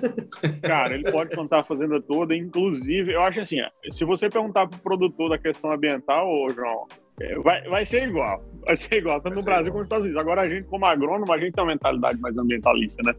Cara, 0.62 0.94
ele 0.94 1.12
pode 1.12 1.32
plantar 1.32 1.62
a 1.62 1.63
fazenda 1.63 2.00
toda. 2.00 2.36
Inclusive, 2.36 3.13
eu 3.13 3.22
acho 3.22 3.41
assim: 3.41 3.58
se 3.91 4.05
você 4.05 4.29
perguntar 4.29 4.67
para 4.67 4.77
o 4.77 4.82
produtor 4.82 5.29
da 5.32 5.39
questão 5.39 5.72
ambiental, 5.72 6.29
ô 6.29 6.50
João, 6.50 6.86
é, 7.20 7.36
vai, 7.39 7.63
vai 7.63 7.86
ser 7.86 8.08
igual. 8.08 8.44
Vai 8.63 8.77
ser 8.77 8.98
igual, 8.98 9.20
tanto 9.20 9.34
vai 9.34 9.39
no 9.39 9.44
Brasil 9.44 9.67
igual. 9.67 9.72
como 9.72 9.79
nos 9.79 9.88
Estados 9.88 10.05
Unidos. 10.05 10.22
Agora, 10.22 10.41
a 10.41 10.50
gente, 10.50 10.67
como 10.67 10.86
agrônomo, 10.86 11.34
a 11.34 11.39
gente 11.39 11.53
tem 11.53 11.63
uma 11.63 11.72
mentalidade 11.72 12.20
mais 12.20 12.38
ambientalista, 12.38 13.01
né? 13.01 13.15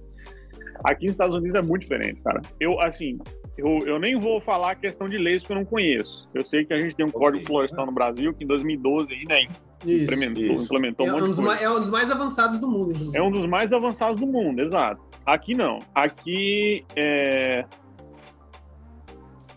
Aqui 0.85 1.07
nos 1.07 1.15
Estados 1.15 1.35
Unidos 1.35 1.55
é 1.55 1.63
muito 1.63 1.83
diferente, 1.83 2.21
cara. 2.23 2.43
Eu, 2.61 2.81
assim, 2.81 3.19
eu, 3.59 3.81
eu 3.87 3.99
nem 3.99 4.21
vou 4.21 4.41
falar 4.41 4.73
a 4.73 4.75
questão 4.77 5.09
de 5.09 5.17
leis 5.17 5.43
que 5.43 5.51
eu 5.51 5.57
não 5.57 5.65
conheço. 5.65 6.29
Eu 6.35 6.45
sei 6.45 6.65
que 6.65 6.75
a 6.75 6.81
gente 6.81 6.95
tem 6.95 7.07
um 7.07 7.09
okay. 7.09 7.21
Código 7.21 7.47
Florestal 7.47 7.87
no 7.87 7.93
Brasil, 7.93 8.33
que 8.35 8.45
em 8.45 8.47
2012 8.47 9.13
aí, 9.13 9.25
né, 9.27 9.49
isso, 9.85 10.05
implementou, 10.05 10.43
isso. 10.43 10.65
implementou 10.65 11.07
é 11.07 11.13
um, 11.13 11.17
um 11.17 11.29
dos 11.29 11.39
mais, 11.39 11.63
é 11.63 11.71
um 11.71 11.81
dos 11.81 11.91
mais 11.91 12.11
avançados 12.11 12.59
do 12.59 12.69
mundo. 12.69 12.91
Inclusive. 12.93 13.17
É 13.17 13.23
um 13.23 13.31
dos 13.31 13.47
mais 13.47 13.73
avançados 13.73 14.21
do 14.21 14.27
mundo, 14.27 14.61
exato. 14.61 15.01
Aqui 15.25 15.55
não. 15.55 15.81
Aqui 15.95 16.85
é. 16.95 17.65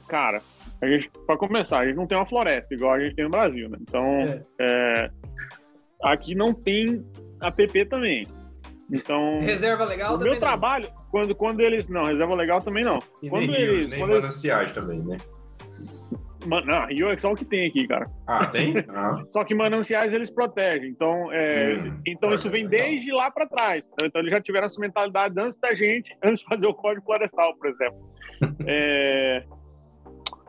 Cara, 0.07 0.41
a 0.81 0.87
gente, 0.87 1.11
para 1.27 1.37
começar, 1.37 1.79
a 1.79 1.85
gente 1.85 1.95
não 1.95 2.07
tem 2.07 2.17
uma 2.17 2.25
floresta 2.25 2.73
igual 2.73 2.93
a 2.93 2.99
gente 2.99 3.15
tem 3.15 3.25
no 3.25 3.31
Brasil, 3.31 3.69
né? 3.69 3.77
Então, 3.81 4.05
é. 4.21 4.43
É, 4.59 5.11
aqui 6.03 6.33
não 6.33 6.53
tem 6.53 7.05
APP 7.39 7.85
também. 7.85 8.27
Então. 8.91 9.39
Reserva 9.39 9.85
legal 9.85 10.15
o 10.15 10.17
também. 10.17 10.33
Meu 10.33 10.41
não. 10.41 10.47
trabalho, 10.47 10.89
quando, 11.11 11.35
quando 11.35 11.59
eles. 11.59 11.87
Não, 11.87 12.05
reserva 12.05 12.33
legal 12.33 12.61
também 12.61 12.83
não. 12.83 12.99
E 13.21 13.29
quando 13.29 13.47
nem 13.47 13.55
eles, 13.55 13.69
rios, 13.69 13.91
nem 13.91 13.99
quando 13.99 14.15
eles... 14.15 14.73
também, 14.73 14.99
né? 14.99 15.17
Man, 16.45 16.61
não, 16.61 16.85
Rio 16.87 17.09
é 17.09 17.17
só 17.17 17.31
o 17.31 17.35
que 17.35 17.43
tem 17.43 17.67
aqui, 17.67 17.87
cara. 17.87 18.09
Ah, 18.25 18.45
tem? 18.45 18.73
Ah. 18.89 19.23
só 19.29 19.43
que 19.43 19.53
mananciais 19.53 20.13
eles 20.13 20.29
protegem. 20.29 20.89
Então, 20.89 21.31
é, 21.31 21.83
hum, 21.83 22.01
então 22.05 22.33
isso 22.33 22.49
vem 22.49 22.67
desde 22.67 23.11
lá 23.11 23.29
para 23.29 23.47
trás. 23.47 23.85
Então, 23.93 24.07
então, 24.07 24.21
eles 24.21 24.31
já 24.31 24.41
tiveram 24.41 24.65
essa 24.65 24.79
mentalidade 24.79 25.37
antes 25.39 25.59
da 25.59 25.73
gente, 25.73 26.15
antes 26.23 26.39
de 26.39 26.45
fazer 26.45 26.67
o 26.67 26.73
código 26.73 27.05
florestal, 27.05 27.55
por 27.55 27.67
exemplo. 27.67 28.09
é, 28.65 29.43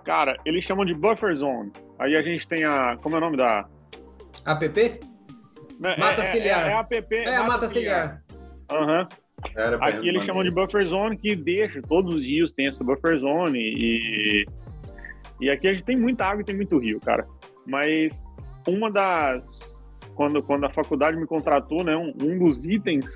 cara, 0.05 0.37
eles 0.45 0.65
chamam 0.65 0.85
de 0.85 0.95
buffer 0.95 1.35
zone. 1.37 1.73
Aí 1.99 2.17
a 2.17 2.23
gente 2.23 2.47
tem 2.47 2.65
a. 2.65 2.97
Como 3.03 3.17
é 3.17 3.19
o 3.19 3.21
nome 3.21 3.37
da. 3.37 3.67
APP? 4.45 5.01
É, 5.83 5.99
mata 5.99 6.25
ciliar. 6.25 6.67
É, 6.67 6.69
é, 6.69 6.73
é 6.73 6.75
APP. 6.75 7.15
É, 7.15 7.39
mata, 7.39 7.49
mata 7.49 7.69
ciliar. 7.69 8.23
Aham. 8.71 9.01
Uhum. 9.01 9.31
Aqui 9.81 10.07
eles 10.07 10.25
chamam 10.25 10.45
de 10.45 10.51
buffer 10.51 10.87
zone, 10.87 11.17
que 11.17 11.35
deixa, 11.35 11.81
todos 11.81 12.15
os 12.15 12.23
rios 12.23 12.53
têm 12.53 12.69
essa 12.69 12.85
buffer 12.85 13.19
zone 13.19 13.59
e 13.59 14.47
e 15.41 15.51
aqui 15.51 15.69
a 15.69 15.73
gente 15.73 15.85
tem 15.85 15.97
muita 15.97 16.25
água 16.25 16.43
e 16.43 16.45
tem 16.45 16.55
muito 16.55 16.79
rio, 16.79 17.01
cara. 17.01 17.27
Mas 17.67 18.21
uma 18.67 18.91
das. 18.91 19.45
Quando, 20.15 20.43
quando 20.43 20.67
a 20.67 20.71
faculdade 20.71 21.17
me 21.17 21.27
contratou, 21.27 21.83
né, 21.83 21.97
um, 21.97 22.13
um 22.21 22.39
dos 22.39 22.65
itens 22.65 23.07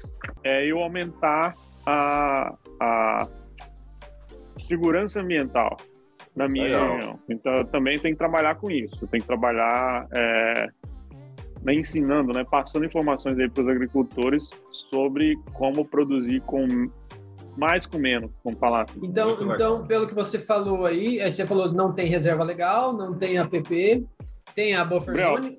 é 0.42 0.64
eu 0.64 0.78
aumentar 0.78 1.54
a, 1.84 2.54
a 2.80 3.28
segurança 4.58 5.20
ambiental 5.20 5.76
na 6.34 6.48
minha 6.48 6.64
Legal. 6.64 6.94
região. 6.94 7.18
Então, 7.28 7.52
eu 7.56 7.64
também 7.66 7.98
tenho 7.98 8.14
que 8.14 8.18
trabalhar 8.18 8.54
com 8.54 8.70
isso. 8.70 9.06
Tenho 9.08 9.22
que 9.22 9.26
trabalhar 9.26 10.06
é, 10.12 10.68
né, 11.62 11.74
ensinando, 11.74 12.32
né, 12.32 12.44
passando 12.50 12.84
informações 12.84 13.38
aí 13.38 13.48
para 13.48 13.62
os 13.62 13.68
agricultores 13.68 14.48
sobre 14.70 15.36
como 15.52 15.84
produzir 15.84 16.40
com 16.42 16.66
mais 17.56 17.86
com 17.86 17.98
menos, 17.98 18.30
vamos 18.44 18.58
falar 18.58 18.82
assim. 18.82 19.00
Então, 19.02 19.36
então 19.40 19.86
pelo 19.86 20.06
que 20.06 20.14
você 20.14 20.38
falou 20.38 20.86
aí, 20.86 21.18
é, 21.18 21.30
você 21.30 21.46
falou 21.46 21.72
não 21.72 21.92
tem 21.92 22.06
reserva 22.06 22.44
legal, 22.44 22.92
não 22.92 23.14
tem 23.14 23.38
APP, 23.38 24.04
tem 24.54 24.74
a 24.74 24.84
buffer 24.84 25.16
zone. 25.16 25.58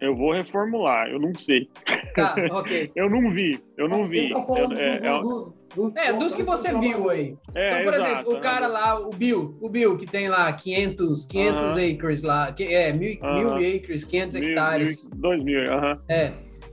Eu 0.00 0.14
vou 0.16 0.32
reformular, 0.32 1.08
eu 1.08 1.18
não 1.18 1.34
sei. 1.34 1.68
Tá, 2.14 2.34
ok. 2.52 2.90
eu 2.94 3.10
não 3.10 3.32
vi, 3.32 3.60
eu 3.76 3.88
não 3.88 4.08
vi. 4.08 4.30
Tá 4.30 4.46
eu, 4.56 5.52
é, 5.96 6.08
é, 6.08 6.12
dos 6.12 6.34
que 6.34 6.42
você 6.42 6.76
viu 6.78 7.10
aí. 7.10 7.36
É, 7.54 7.68
então, 7.68 7.84
por 7.84 7.94
exato, 7.94 8.10
exemplo, 8.10 8.32
o 8.34 8.40
cara 8.40 8.66
lá, 8.68 8.98
o 8.98 9.10
Bill, 9.10 9.58
o 9.60 9.68
Bill, 9.68 9.96
que 9.96 10.06
tem 10.06 10.28
lá 10.28 10.52
500, 10.52 11.26
500 11.26 11.62
uh 11.62 11.66
-huh. 11.66 11.94
acres 11.94 12.22
lá, 12.22 12.52
que, 12.52 12.62
é, 12.62 12.92
mil, 12.92 13.14
uh 13.14 13.20
-huh. 13.20 13.34
mil 13.34 13.76
acres, 13.76 14.04
500 14.04 14.40
mil, 14.40 14.48
hectares. 14.48 15.08
Mil, 15.08 15.20
dois 15.20 15.44
mil, 15.44 15.60
aham. 15.72 15.92
Uh 15.92 15.96
-huh. 15.96 16.00
É, 16.08 16.32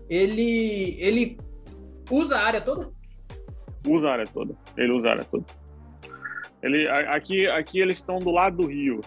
ele, 0.10 0.96
ele 1.00 1.38
usa 2.10 2.38
a 2.38 2.44
área 2.44 2.62
toda? 2.62 2.94
Usa 3.86 4.08
a 4.10 4.13
área 4.13 4.26
toda. 4.26 4.56
Ele 4.78 4.98
usa 4.98 5.08
a 5.08 5.12
área 5.12 5.24
toda. 5.26 5.45
Ele, 6.62 6.89
aqui, 6.89 7.48
aqui 7.48 7.80
eles 7.80 8.00
estão 8.00 8.17
do 8.19 8.32
lado 8.32 8.58
do 8.58 8.67
rio. 8.67 9.02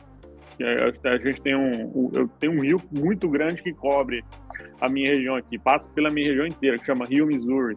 A 1.04 1.16
gente 1.18 1.40
tem 1.40 1.56
um, 1.56 2.10
eu 2.14 2.28
tenho 2.40 2.52
um 2.52 2.60
rio 2.60 2.80
muito 2.90 3.28
grande 3.28 3.62
que 3.62 3.72
cobre 3.72 4.24
a 4.80 4.88
minha 4.88 5.12
região 5.12 5.36
aqui, 5.36 5.58
passa 5.58 5.88
pela 5.90 6.10
minha 6.10 6.28
região 6.28 6.46
inteira, 6.46 6.78
que 6.78 6.86
chama 6.86 7.04
Rio 7.04 7.26
Missouri. 7.26 7.76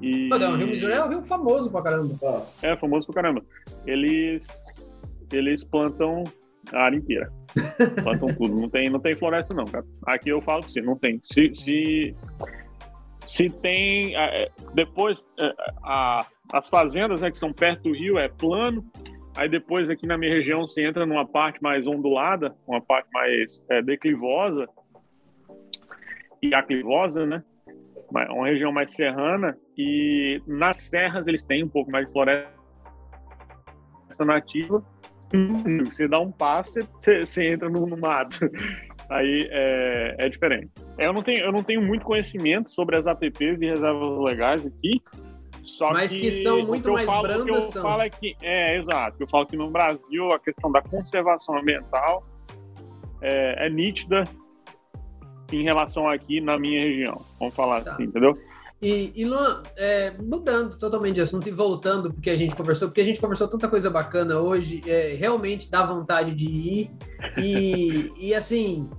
E... 0.00 0.28
Não, 0.28 0.54
o 0.54 0.56
Rio 0.56 0.66
Missouri 0.66 0.94
é 0.94 1.04
um 1.04 1.08
rio 1.08 1.22
famoso 1.22 1.70
pra 1.70 1.82
caramba. 1.82 2.46
É, 2.60 2.76
famoso 2.76 3.06
pra 3.06 3.22
caramba. 3.22 3.44
Eles, 3.86 4.46
eles 5.32 5.62
plantam 5.62 6.24
a 6.72 6.78
área 6.80 6.96
inteira. 6.96 7.30
plantam 8.02 8.34
tudo. 8.34 8.60
Não 8.60 8.68
tem, 8.68 8.90
não 8.90 8.98
tem 8.98 9.14
floresta, 9.14 9.54
não, 9.54 9.64
cara. 9.64 9.84
Aqui 10.06 10.30
eu 10.30 10.40
falo 10.40 10.60
pra 10.60 10.68
você, 10.68 10.80
não 10.80 10.96
tem. 10.96 11.20
Se, 11.22 11.54
se, 11.54 12.16
se 13.32 13.48
tem 13.48 14.14
é, 14.14 14.50
depois 14.74 15.24
é, 15.40 15.54
a, 15.82 16.26
as 16.52 16.68
fazendas 16.68 17.22
né, 17.22 17.30
que 17.30 17.38
são 17.38 17.50
perto 17.50 17.84
do 17.84 17.94
rio 17.94 18.18
é 18.18 18.28
plano 18.28 18.84
aí 19.34 19.48
depois 19.48 19.88
aqui 19.88 20.06
na 20.06 20.18
minha 20.18 20.34
região 20.34 20.66
você 20.66 20.84
entra 20.84 21.06
numa 21.06 21.26
parte 21.26 21.62
mais 21.62 21.86
ondulada 21.86 22.54
uma 22.66 22.80
parte 22.82 23.08
mais 23.10 23.62
é, 23.70 23.80
declivosa 23.80 24.68
e 26.42 26.54
aclivosa 26.54 27.24
né 27.24 27.42
uma 28.10 28.46
região 28.46 28.70
mais 28.70 28.92
serrana 28.92 29.56
e 29.78 30.42
nas 30.46 30.76
serras 30.76 31.26
eles 31.26 31.42
têm 31.42 31.64
um 31.64 31.68
pouco 31.68 31.90
mais 31.90 32.06
de 32.06 32.12
floresta 32.12 32.52
nativa. 34.20 34.84
Você 35.86 36.06
dá 36.06 36.20
um 36.20 36.30
passo 36.30 36.78
você, 37.00 37.20
você 37.20 37.46
entra 37.46 37.70
no, 37.70 37.86
no 37.86 37.96
mato 37.96 38.38
aí 39.08 39.48
é, 39.50 40.16
é 40.18 40.28
diferente. 40.28 40.70
Eu 40.98 41.12
não, 41.12 41.22
tenho, 41.22 41.44
eu 41.44 41.52
não 41.52 41.62
tenho 41.62 41.82
muito 41.82 42.04
conhecimento 42.04 42.72
sobre 42.72 42.96
as 42.96 43.06
APPs 43.06 43.60
e 43.60 43.66
reservas 43.66 44.18
legais 44.18 44.64
aqui, 44.66 45.00
Só 45.64 45.90
mas 45.92 46.12
que, 46.12 46.30
são 46.32 46.64
muito 46.66 46.92
mais 46.92 47.06
falo, 47.06 47.22
brandas. 47.22 47.42
O 47.42 47.44
que 47.44 47.50
eu 47.50 47.62
são. 47.62 47.82
falo 47.82 48.02
é 48.02 48.10
que, 48.10 48.36
é, 48.42 48.78
exato. 48.78 49.16
Eu 49.20 49.28
falo 49.28 49.46
que 49.46 49.56
no 49.56 49.70
Brasil 49.70 50.32
a 50.32 50.38
questão 50.38 50.70
da 50.70 50.82
conservação 50.82 51.56
ambiental 51.58 52.22
é, 53.20 53.66
é 53.66 53.70
nítida 53.70 54.24
em 55.52 55.62
relação 55.62 56.08
aqui 56.08 56.40
na 56.40 56.58
minha 56.58 56.80
região. 56.82 57.20
Vamos 57.38 57.54
falar 57.54 57.82
Tá. 57.82 57.92
assim, 57.92 58.04
entendeu? 58.04 58.32
E, 58.82 59.12
e 59.14 59.24
Luan, 59.24 59.62
é, 59.76 60.10
mudando 60.20 60.76
totalmente 60.76 61.14
de 61.14 61.20
assunto 61.20 61.48
e 61.48 61.52
voltando 61.52 62.12
porque 62.12 62.30
a 62.30 62.36
gente 62.36 62.56
conversou, 62.56 62.88
porque 62.88 63.00
a 63.00 63.04
gente 63.04 63.20
conversou 63.20 63.46
tanta 63.46 63.68
coisa 63.68 63.88
bacana 63.88 64.40
hoje, 64.40 64.82
é, 64.86 65.14
realmente 65.16 65.70
dá 65.70 65.86
vontade 65.86 66.34
de 66.34 66.46
ir. 66.46 66.90
E, 67.38 68.10
e 68.18 68.34
assim, 68.34 68.90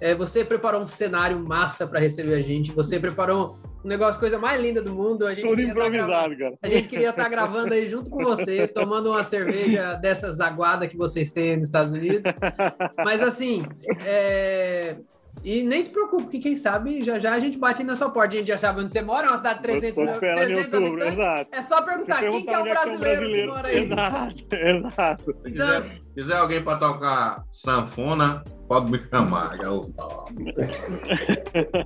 é, 0.00 0.14
você 0.14 0.44
preparou 0.44 0.82
um 0.82 0.86
cenário 0.86 1.36
massa 1.44 1.84
para 1.84 1.98
receber 1.98 2.34
a 2.34 2.40
gente, 2.42 2.70
você 2.70 3.00
preparou 3.00 3.58
um 3.84 3.88
negócio, 3.88 4.20
coisa 4.20 4.38
mais 4.38 4.60
linda 4.60 4.80
do 4.80 4.92
mundo. 4.92 5.26
A 5.26 5.34
gente 5.34 5.48
Tudo 5.48 5.56
queria 5.56 5.74
tá 5.74 5.88
gravando- 5.88 6.04
improvisado, 6.04 6.36
cara. 6.38 6.58
a 6.62 6.68
gente 6.68 6.88
queria 6.88 7.10
estar 7.10 7.28
gravando 7.28 7.74
aí 7.74 7.88
junto 7.88 8.10
com 8.10 8.22
você, 8.22 8.68
tomando 8.68 9.10
uma 9.10 9.24
cerveja 9.24 9.94
dessas 9.94 10.38
aguadas 10.38 10.88
que 10.88 10.96
vocês 10.96 11.32
têm 11.32 11.56
nos 11.56 11.68
Estados 11.68 11.92
Unidos. 11.92 12.32
Mas 13.04 13.20
assim, 13.22 13.64
é, 14.04 14.96
e 15.44 15.62
nem 15.62 15.82
se 15.82 15.90
preocupe, 15.90 16.28
que 16.30 16.38
quem 16.40 16.56
sabe 16.56 17.02
já 17.04 17.18
já 17.18 17.32
a 17.34 17.40
gente 17.40 17.58
bate 17.58 17.82
aí 17.82 17.86
na 17.86 17.96
sua 17.96 18.10
porta. 18.10 18.34
A 18.34 18.38
gente 18.38 18.48
já 18.48 18.58
sabe 18.58 18.82
onde 18.82 18.92
você 18.92 19.02
mora, 19.02 19.26
é 19.26 19.30
uma 19.30 19.36
cidade 19.38 19.56
de 19.58 19.62
300 19.62 19.94
Tô 19.94 20.00
mil, 20.02 20.12
esperando 20.12 20.42
em 20.42 20.46
300 20.46 20.74
outubro. 20.80 21.04
É 21.52 21.62
só 21.62 21.82
perguntar 21.82 22.20
quem 22.20 22.30
que 22.44 22.50
é 22.50 22.58
o 22.58 22.62
perguntar 22.64 22.88
onde 22.88 22.98
brasileiro, 22.98 23.26
que 23.28 23.46
mora 23.46 23.68
aí. 23.68 23.78
Exato, 23.84 24.54
exato. 24.54 25.24
Se 25.24 25.30
Então- 25.50 25.66
quiser, 25.82 26.00
quiser 26.14 26.36
alguém 26.36 26.62
para 26.62 26.78
tocar 26.78 27.44
sanfona, 27.50 28.42
pode 28.68 28.90
me 28.90 29.00
chamar. 29.08 29.56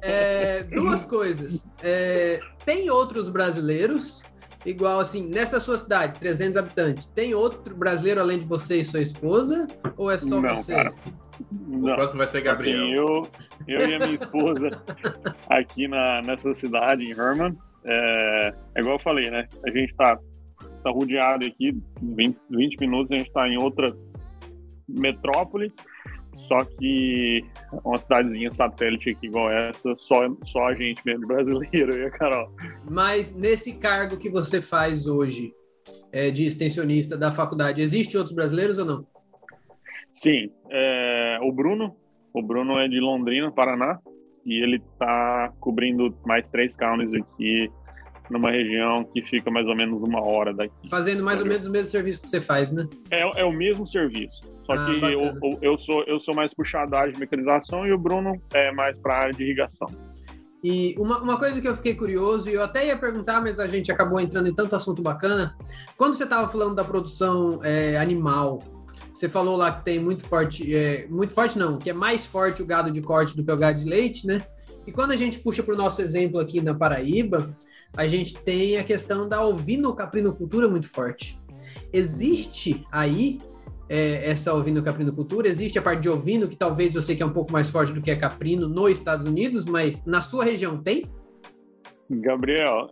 É, 0.02 0.62
duas 0.64 1.04
coisas. 1.04 1.64
É, 1.82 2.40
tem 2.64 2.90
outros 2.90 3.28
brasileiros, 3.28 4.22
igual 4.64 5.00
assim, 5.00 5.26
nessa 5.28 5.58
sua 5.60 5.76
cidade, 5.78 6.18
300 6.20 6.56
habitantes, 6.56 7.06
tem 7.06 7.34
outro 7.34 7.74
brasileiro 7.74 8.20
além 8.20 8.38
de 8.38 8.46
você 8.46 8.76
e 8.76 8.84
sua 8.84 9.00
esposa? 9.00 9.66
Ou 9.96 10.10
é 10.10 10.18
só 10.18 10.40
Não, 10.40 10.54
você? 10.56 10.74
cara. 10.74 10.94
O 11.68 11.78
Não. 11.78 11.94
próximo 11.94 12.18
vai 12.18 12.26
ser 12.28 12.38
Assim, 12.38 12.44
Gabriel. 12.46 12.86
eu, 12.88 13.28
eu 13.66 13.88
e 13.90 13.94
a 13.94 13.98
minha 13.98 14.14
esposa 14.14 14.70
aqui 15.50 15.88
na, 15.88 16.20
nessa 16.22 16.54
cidade, 16.54 17.02
em 17.04 17.10
Herman, 17.10 17.56
é, 17.84 18.54
é 18.76 18.80
igual 18.80 18.96
eu 18.96 19.02
falei, 19.02 19.30
né? 19.30 19.48
A 19.66 19.70
gente 19.70 19.94
tá, 19.96 20.16
tá 20.84 20.90
rodeado 20.90 21.44
aqui, 21.44 21.76
20, 22.00 22.36
20 22.50 22.76
minutos, 22.80 23.10
a 23.12 23.18
gente 23.18 23.32
tá 23.32 23.48
em 23.48 23.56
outra 23.58 23.88
metrópole, 24.88 25.72
só 26.48 26.64
que 26.64 27.44
uma 27.84 27.98
cidadezinha 27.98 28.52
satélite 28.52 29.10
aqui 29.10 29.26
igual 29.26 29.50
essa, 29.50 29.94
só, 29.96 30.28
só 30.44 30.66
a 30.68 30.74
gente 30.74 31.00
mesmo, 31.04 31.26
brasileiro, 31.28 31.96
e 31.96 32.04
a 32.04 32.10
Carol. 32.10 32.50
Mas 32.90 33.34
nesse 33.34 33.74
cargo 33.74 34.16
que 34.16 34.30
você 34.30 34.60
faz 34.60 35.06
hoje, 35.06 35.52
é, 36.12 36.30
de 36.30 36.44
extensionista 36.46 37.16
da 37.16 37.32
faculdade, 37.32 37.80
existe 37.80 38.16
outros 38.16 38.34
brasileiros 38.34 38.78
ou 38.78 38.84
não? 38.84 39.06
Sim, 40.12 40.50
é, 40.70 41.38
o 41.42 41.50
Bruno, 41.50 41.96
o 42.34 42.42
Bruno 42.42 42.78
é 42.78 42.86
de 42.86 43.00
Londrina, 43.00 43.50
Paraná, 43.50 43.98
e 44.44 44.62
ele 44.62 44.82
tá 44.98 45.52
cobrindo 45.60 46.14
mais 46.26 46.46
três 46.48 46.74
counties 46.76 47.12
aqui 47.14 47.70
numa 48.30 48.50
região 48.50 49.04
que 49.04 49.22
fica 49.22 49.50
mais 49.50 49.66
ou 49.66 49.76
menos 49.76 50.02
uma 50.02 50.20
hora 50.22 50.52
daqui. 50.52 50.88
Fazendo 50.88 51.22
mais 51.22 51.40
ou 51.40 51.46
menos 51.46 51.66
o 51.66 51.70
mesmo 51.70 51.88
serviço 51.88 52.22
que 52.22 52.28
você 52.28 52.40
faz, 52.40 52.72
né? 52.72 52.88
É, 53.10 53.40
é 53.40 53.44
o 53.44 53.52
mesmo 53.52 53.86
serviço, 53.86 54.40
só 54.64 54.72
Ah, 54.72 54.86
que 54.86 55.04
eu, 55.04 55.20
eu, 55.20 55.58
eu 55.60 55.78
sou 55.78 56.04
eu 56.04 56.20
sou 56.20 56.34
mais 56.34 56.54
puxado 56.54 56.90
da 56.90 57.00
área 57.00 57.12
de 57.12 57.18
mecanização 57.18 57.86
e 57.86 57.92
o 57.92 57.98
Bruno 57.98 58.40
é 58.52 58.72
mais 58.72 58.96
para 58.98 59.14
a 59.14 59.18
área 59.18 59.34
de 59.34 59.42
irrigação. 59.42 59.88
E 60.62 60.94
uma, 60.96 61.18
uma 61.18 61.36
coisa 61.36 61.60
que 61.60 61.66
eu 61.66 61.74
fiquei 61.74 61.94
curioso, 61.94 62.48
e 62.48 62.54
eu 62.54 62.62
até 62.62 62.86
ia 62.86 62.96
perguntar, 62.96 63.40
mas 63.40 63.58
a 63.58 63.66
gente 63.66 63.90
acabou 63.90 64.20
entrando 64.20 64.48
em 64.48 64.54
tanto 64.54 64.76
assunto 64.76 65.02
bacana. 65.02 65.56
Quando 65.96 66.14
você 66.14 66.22
estava 66.22 66.48
falando 66.48 66.76
da 66.76 66.84
produção 66.84 67.58
é, 67.64 67.96
animal, 67.98 68.62
você 69.12 69.28
falou 69.28 69.56
lá 69.56 69.72
que 69.72 69.84
tem 69.84 69.98
muito 69.98 70.24
forte, 70.24 70.72
é, 70.72 71.06
muito 71.08 71.34
forte 71.34 71.58
não, 71.58 71.78
que 71.78 71.90
é 71.90 71.92
mais 71.92 72.24
forte 72.24 72.62
o 72.62 72.66
gado 72.66 72.92
de 72.92 73.02
corte 73.02 73.36
do 73.36 73.44
que 73.44 73.50
o 73.50 73.56
gado 73.56 73.80
de 73.80 73.84
leite, 73.84 74.24
né? 74.24 74.46
E 74.86 74.92
quando 74.92 75.10
a 75.10 75.16
gente 75.16 75.40
puxa 75.40 75.64
para 75.64 75.74
o 75.74 75.76
nosso 75.76 76.00
exemplo 76.00 76.38
aqui 76.38 76.60
na 76.60 76.74
Paraíba, 76.74 77.56
a 77.96 78.06
gente 78.06 78.34
tem 78.34 78.78
a 78.78 78.84
questão 78.84 79.28
da 79.28 79.44
ovino-caprinocultura 79.44 80.68
muito 80.68 80.88
forte. 80.88 81.40
Existe 81.92 82.84
aí 82.90 83.40
é, 83.88 84.30
essa 84.30 84.54
ovino-caprinocultura? 84.54 85.48
Existe 85.48 85.78
a 85.78 85.82
parte 85.82 86.02
de 86.02 86.08
ovino, 86.08 86.48
que 86.48 86.56
talvez 86.56 86.94
eu 86.94 87.02
sei 87.02 87.16
que 87.16 87.22
é 87.22 87.26
um 87.26 87.32
pouco 87.32 87.52
mais 87.52 87.70
forte 87.70 87.92
do 87.92 88.00
que 88.00 88.10
a 88.10 88.18
caprino 88.18 88.68
nos 88.68 88.92
Estados 88.92 89.26
Unidos, 89.26 89.64
mas 89.64 90.04
na 90.04 90.20
sua 90.20 90.44
região 90.44 90.82
tem? 90.82 91.04
Gabriel, 92.10 92.88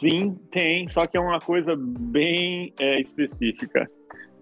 sim, 0.00 0.36
tem, 0.52 0.88
só 0.88 1.06
que 1.06 1.16
é 1.16 1.20
uma 1.20 1.40
coisa 1.40 1.74
bem 1.76 2.72
é, 2.78 3.00
específica. 3.00 3.86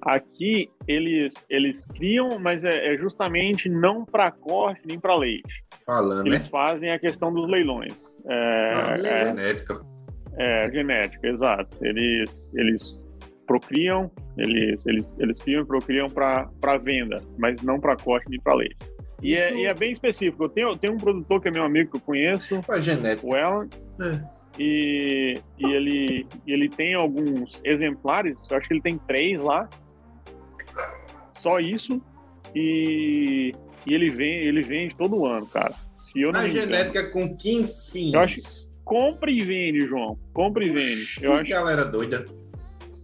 Aqui 0.02 0.70
eles 0.86 1.34
eles 1.48 1.84
criam, 1.84 2.38
mas 2.38 2.62
é, 2.62 2.94
é 2.94 2.96
justamente 2.96 3.68
não 3.68 4.04
para 4.04 4.30
corte 4.30 4.80
nem 4.84 5.00
para 5.00 5.16
leite. 5.16 5.64
Falando, 5.84 6.26
Eles 6.26 6.44
né? 6.44 6.48
fazem 6.50 6.90
a 6.92 6.98
questão 6.98 7.32
dos 7.32 7.48
leilões. 7.48 7.94
É, 8.28 8.72
Ah, 8.74 8.94
é. 8.98 9.26
Genética. 9.26 9.80
É, 10.38 10.70
genética, 10.70 11.28
exato. 11.28 11.76
Eles, 11.80 12.30
eles 12.54 12.98
procriam, 13.46 14.10
eles, 14.36 14.84
eles, 14.86 15.04
eles 15.18 15.40
criam 15.42 15.62
e 15.62 15.66
procriam 15.66 16.08
para 16.08 16.78
venda, 16.78 17.22
mas 17.38 17.62
não 17.62 17.78
para 17.80 17.96
corte 17.96 18.28
nem 18.28 18.40
para 18.40 18.54
leite. 18.54 18.76
E, 19.22 19.34
é, 19.34 19.48
Isso- 19.50 19.58
e 19.58 19.66
é 19.66 19.72
bem 19.74 19.92
específico. 19.92 20.44
Eu 20.44 20.48
tenho, 20.48 20.68
eu 20.68 20.76
tenho 20.76 20.92
um 20.94 20.98
produtor 20.98 21.40
que 21.40 21.48
é 21.48 21.50
meu 21.50 21.62
amigo 21.64 21.90
que 21.92 21.96
eu 21.96 22.00
conheço, 22.02 22.62
é 22.68 22.82
genética? 22.82 23.26
o 23.26 23.34
Alan, 23.34 23.68
É. 24.00 24.20
e, 24.58 25.40
e 25.58 25.72
ele, 25.72 26.26
ele 26.46 26.68
tem 26.68 26.94
alguns 26.94 27.60
exemplares, 27.64 28.36
eu 28.50 28.56
acho 28.58 28.68
que 28.68 28.74
ele 28.74 28.82
tem 28.82 28.98
três 28.98 29.40
lá, 29.40 29.68
só 31.34 31.58
isso, 31.60 32.00
e, 32.54 33.52
e 33.86 33.94
ele, 33.94 34.10
vem, 34.10 34.38
ele 34.38 34.62
vende 34.62 34.94
todo 34.96 35.24
ano, 35.26 35.46
cara. 35.46 35.72
Se 36.12 36.20
eu 36.20 36.32
não 36.32 36.40
A 36.40 36.42
me 36.44 36.50
engano. 36.50 36.66
genética 36.72 37.10
com 37.10 37.36
que 37.36 37.64
fins? 37.64 38.12
Eu 38.12 38.20
acho- 38.20 38.66
Compre 38.84 39.32
e 39.32 39.44
vende, 39.44 39.80
João. 39.80 40.16
Compre 40.32 40.66
e 40.66 40.70
vende. 40.70 41.18
Eu 41.20 41.32
Que 41.32 41.38
acho 41.38 41.50
galera 41.50 41.84
doida. 41.84 42.24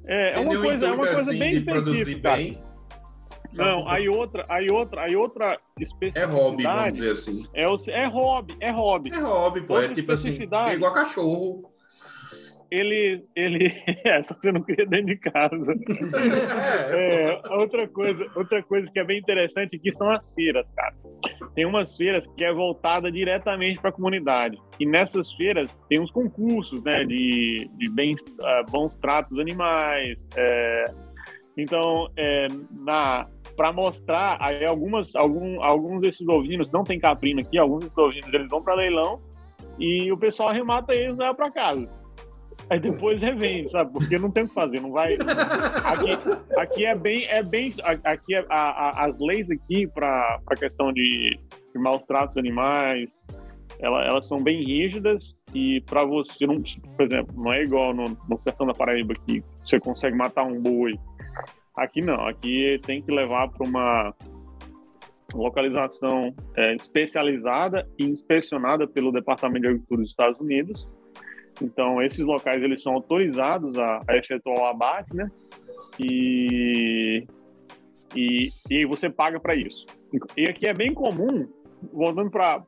É, 0.06 0.34
é 0.34 0.38
uma 0.40 0.60
coisa, 0.60 0.86
é 0.86 0.88
uma 0.88 0.94
intuito, 0.94 1.14
coisa 1.14 1.30
assim, 1.30 1.38
bem 1.38 1.52
específica. 1.52 2.36
bem. 2.36 2.62
Não, 3.54 3.86
aí 3.86 4.08
outra, 4.08 4.46
aí 4.48 4.70
outra, 4.70 5.02
aí 5.02 5.14
outra 5.14 5.52
É 5.52 5.82
especificidade 5.82 6.32
hobby, 6.32 6.62
vamos 6.62 6.92
dizer 6.94 7.10
assim. 7.12 7.44
é, 7.52 7.68
o, 7.68 7.76
é 7.88 8.06
hobby, 8.06 8.56
é 8.60 8.70
hobby. 8.70 9.10
É 9.12 9.18
hobby, 9.18 9.60
pô. 9.60 9.78
É 9.78 9.88
tipo 9.88 10.12
assim, 10.12 10.30
é 10.30 10.74
igual 10.74 10.94
cachorro. 10.94 11.71
Ele, 12.72 13.22
ele, 13.36 13.70
é, 14.02 14.22
só 14.22 14.32
que 14.32 14.40
você 14.40 14.50
não 14.50 14.62
cria 14.62 14.86
dentro 14.86 15.06
de 15.06 15.16
casa. 15.18 15.56
É, 16.92 17.42
outra 17.50 17.86
coisa, 17.88 18.26
outra 18.34 18.62
coisa 18.62 18.88
que 18.90 18.98
é 18.98 19.04
bem 19.04 19.18
interessante 19.18 19.76
aqui 19.76 19.92
são 19.92 20.10
as 20.10 20.30
feiras, 20.32 20.66
cara. 20.74 20.94
Tem 21.54 21.66
umas 21.66 21.96
feiras 21.96 22.26
que 22.26 22.44
é 22.44 22.52
voltada 22.52 23.10
diretamente 23.10 23.80
para 23.80 23.90
a 23.90 23.92
comunidade. 23.92 24.56
E 24.78 24.86
nessas 24.86 25.32
feiras 25.34 25.70
tem 25.88 26.00
uns 26.00 26.10
concursos, 26.10 26.82
né, 26.82 27.04
de, 27.04 27.68
de 27.76 27.90
bens, 27.90 28.20
ah, 28.42 28.62
bons 28.70 28.96
tratos 28.96 29.38
animais. 29.38 30.18
é. 30.36 30.84
então, 31.56 32.08
é, 32.16 32.48
na 32.70 33.26
para 33.56 33.72
mostrar, 33.72 34.38
aí 34.40 34.64
algumas, 34.64 35.14
algum, 35.14 35.62
alguns 35.62 36.00
desses 36.00 36.26
ovinos 36.26 36.70
não 36.70 36.84
tem 36.84 36.98
caprino 36.98 37.40
aqui, 37.40 37.58
alguns 37.58 37.80
desses 37.80 37.98
ovinos 37.98 38.32
eles 38.32 38.48
vão 38.48 38.62
para 38.62 38.74
leilão 38.74 39.20
e 39.78 40.10
o 40.10 40.16
pessoal 40.16 40.48
arremata 40.48 40.94
eles 40.94 41.16
e 41.16 41.18
leva 41.18 41.34
para 41.34 41.50
casa. 41.50 42.01
Aí 42.72 42.80
depois 42.80 43.20
revende, 43.20 43.68
sabe? 43.70 43.92
Porque 43.92 44.18
não 44.18 44.30
tem 44.30 44.44
o 44.44 44.48
que 44.48 44.54
fazer, 44.54 44.80
não 44.80 44.92
vai. 44.92 45.14
Aqui, 45.84 46.10
aqui 46.58 46.86
é 46.86 46.94
bem, 46.96 47.24
é 47.26 47.42
bem, 47.42 47.70
aqui 48.02 48.34
é, 48.34 48.46
a, 48.48 48.88
a- 48.88 49.04
as 49.06 49.18
leis 49.20 49.50
aqui 49.50 49.86
para 49.88 50.40
a 50.46 50.54
questão 50.54 50.90
de, 50.92 51.38
de 51.72 51.78
maus 51.78 52.02
tratos 52.06 52.38
animais, 52.38 53.10
ela- 53.78 54.04
elas 54.06 54.26
são 54.26 54.38
bem 54.38 54.64
rígidas 54.64 55.34
e 55.54 55.82
para 55.82 56.02
você 56.04 56.46
não, 56.46 56.62
por 56.96 57.04
exemplo, 57.04 57.34
não 57.36 57.52
é 57.52 57.62
igual 57.62 57.92
no, 57.92 58.04
no 58.26 58.40
sertão 58.42 58.66
da 58.66 58.72
Paraíba 58.72 59.12
que 59.26 59.42
você 59.64 59.78
consegue 59.78 60.16
matar 60.16 60.44
um 60.44 60.58
boi. 60.60 60.98
Aqui 61.76 62.00
não, 62.00 62.26
aqui 62.26 62.80
tem 62.86 63.02
que 63.02 63.10
levar 63.12 63.48
para 63.50 63.68
uma 63.68 64.14
localização 65.34 66.34
é, 66.56 66.74
especializada 66.74 67.86
e 67.98 68.04
inspecionada 68.04 68.86
pelo 68.86 69.12
Departamento 69.12 69.60
de 69.62 69.66
Agricultura 69.68 70.00
dos 70.00 70.10
Estados 70.10 70.40
Unidos. 70.40 70.88
Então, 71.60 72.02
esses 72.02 72.24
locais 72.24 72.62
eles 72.62 72.82
são 72.82 72.94
autorizados 72.94 73.78
a, 73.78 74.02
a 74.08 74.16
efetuar 74.16 74.58
o 74.58 74.64
abate, 74.66 75.14
né? 75.14 75.28
E, 76.00 77.26
e, 78.14 78.48
e 78.70 78.76
aí 78.78 78.84
você 78.84 79.10
paga 79.10 79.38
para 79.38 79.54
isso. 79.54 79.86
E 80.36 80.48
aqui 80.48 80.66
é 80.66 80.74
bem 80.74 80.92
comum, 80.94 81.48
voltando 81.92 82.30
para. 82.30 82.62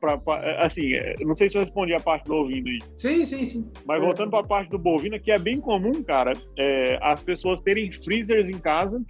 Assim, 0.59 0.93
é, 0.93 1.15
não 1.21 1.35
sei 1.35 1.49
se 1.49 1.57
eu 1.57 1.61
respondi 1.61 1.93
a 1.93 1.99
parte 1.99 2.25
do 2.25 2.35
ouvindo 2.35 2.67
aí, 2.67 2.79
Sim, 2.97 3.25
sim, 3.25 3.45
sim. 3.45 3.71
mas 3.85 4.01
É. 4.01 4.05
voltando 4.05 4.29
para 4.29 4.39
a 4.39 4.47
parte 4.47 4.69
do 4.69 4.77
bovino, 4.77 5.19
que 5.19 5.31
é 5.31 5.39
bem 5.39 5.59
comum, 5.59 6.03
cara, 6.03 6.33
é, 6.57 6.97
as 7.01 7.23
pessoas 7.23 7.61
terem 7.61 7.91
freezers 7.91 8.49
em 8.49 8.59
casa, 8.59 9.01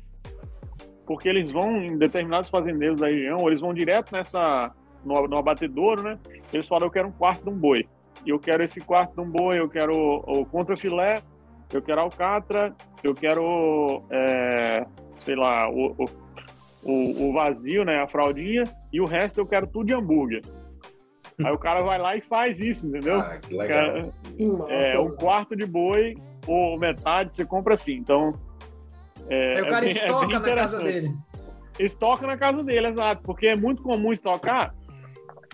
porque 1.06 1.30
eles 1.30 1.52
vão 1.52 1.84
em 1.84 1.98
determinados 1.98 2.50
fazendeiros 2.50 3.00
da 3.00 3.08
região, 3.08 3.38
ou 3.42 3.50
eles 3.50 3.62
vão 3.62 3.74
direto 3.74 4.12
nessa 4.12 4.72
no, 5.06 5.28
no 5.28 5.38
abatedouro, 5.38 6.04
né? 6.04 6.20
Eles 6.52 6.68
falam, 6.68 6.88
eu 6.88 6.92
quero 6.92 7.08
um 7.08 7.12
quarto 7.12 7.44
de 7.44 7.50
um 7.50 7.58
boi. 7.58 7.88
Eu 8.26 8.40
quero 8.40 8.64
esse 8.64 8.82
quarto 8.82 9.16
de 9.16 9.22
um 9.22 9.30
boi, 9.30 9.60
eu 9.60 9.70
quero 9.70 9.96
o, 9.96 10.42
o 10.42 10.46
contrafilé 10.46 11.22
eu 11.74 11.82
quero 11.82 12.02
alcatra, 12.02 12.76
eu 13.04 13.14
quero, 13.14 14.04
é, 14.10 14.86
sei 15.18 15.36
lá, 15.36 15.70
o, 15.70 15.96
o, 16.84 17.28
o, 17.28 17.34
vazio, 17.34 17.84
né, 17.84 18.02
a 18.02 18.08
fraldinha, 18.08 18.64
e 18.94 19.02
o 19.02 19.06
resto 19.06 19.40
eu 19.40 19.46
quero 19.46 19.68
tudo 19.68 19.88
de 19.88 19.94
hambúrguer. 19.94 20.42
Aí 21.44 21.52
o 21.52 21.58
cara 21.58 21.82
vai 21.82 21.98
lá 21.98 22.16
e 22.16 22.22
faz 22.22 22.58
isso, 22.60 22.88
entendeu? 22.88 23.20
Ah, 23.20 23.38
que 23.40 23.54
legal. 23.54 24.14
é, 24.70 24.98
um 25.00 25.16
quarto 25.16 25.56
de 25.56 25.66
boi 25.66 26.16
ou 26.48 26.80
metade, 26.80 27.36
você 27.36 27.44
compra 27.44 27.74
assim. 27.74 27.96
Então. 27.96 28.40
É, 29.28 29.58
Aí 29.58 29.62
o 29.64 29.68
cara 29.68 29.86
é 29.86 29.94
bem, 29.94 30.02
é 30.02 30.06
estoca 30.06 30.36
é 30.36 30.40
na 30.40 30.56
casa 30.56 30.80
dele. 30.80 31.16
Estoca 31.78 32.28
na 32.28 32.38
casa 32.38 32.64
dele, 32.64 32.88
exato. 32.88 33.22
Porque 33.24 33.48
é 33.48 33.56
muito 33.56 33.84
comum 33.84 34.14
estocar 34.14 34.74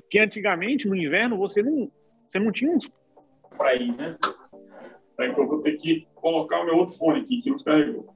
que 0.08 0.20
antigamente, 0.20 0.88
no 0.88 0.96
inverno, 0.96 1.38
você 1.38 1.64
não, 1.64 1.90
você 2.32 2.39
não 2.39 2.52
tinha 2.52 2.72
uns 2.72 2.89
para 3.58 3.76
ir, 3.76 3.96
né? 3.96 4.17
Aí 5.20 5.28
eu 5.28 5.46
vou 5.46 5.62
ter 5.62 5.74
que 5.74 6.08
colocar 6.15 6.62
o 6.62 6.65
meu 6.65 6.78
outro 6.78 6.96
fone 6.96 7.20
aqui, 7.20 7.41
que 7.41 7.50
não 7.50 7.58
descarregou. 7.58 8.15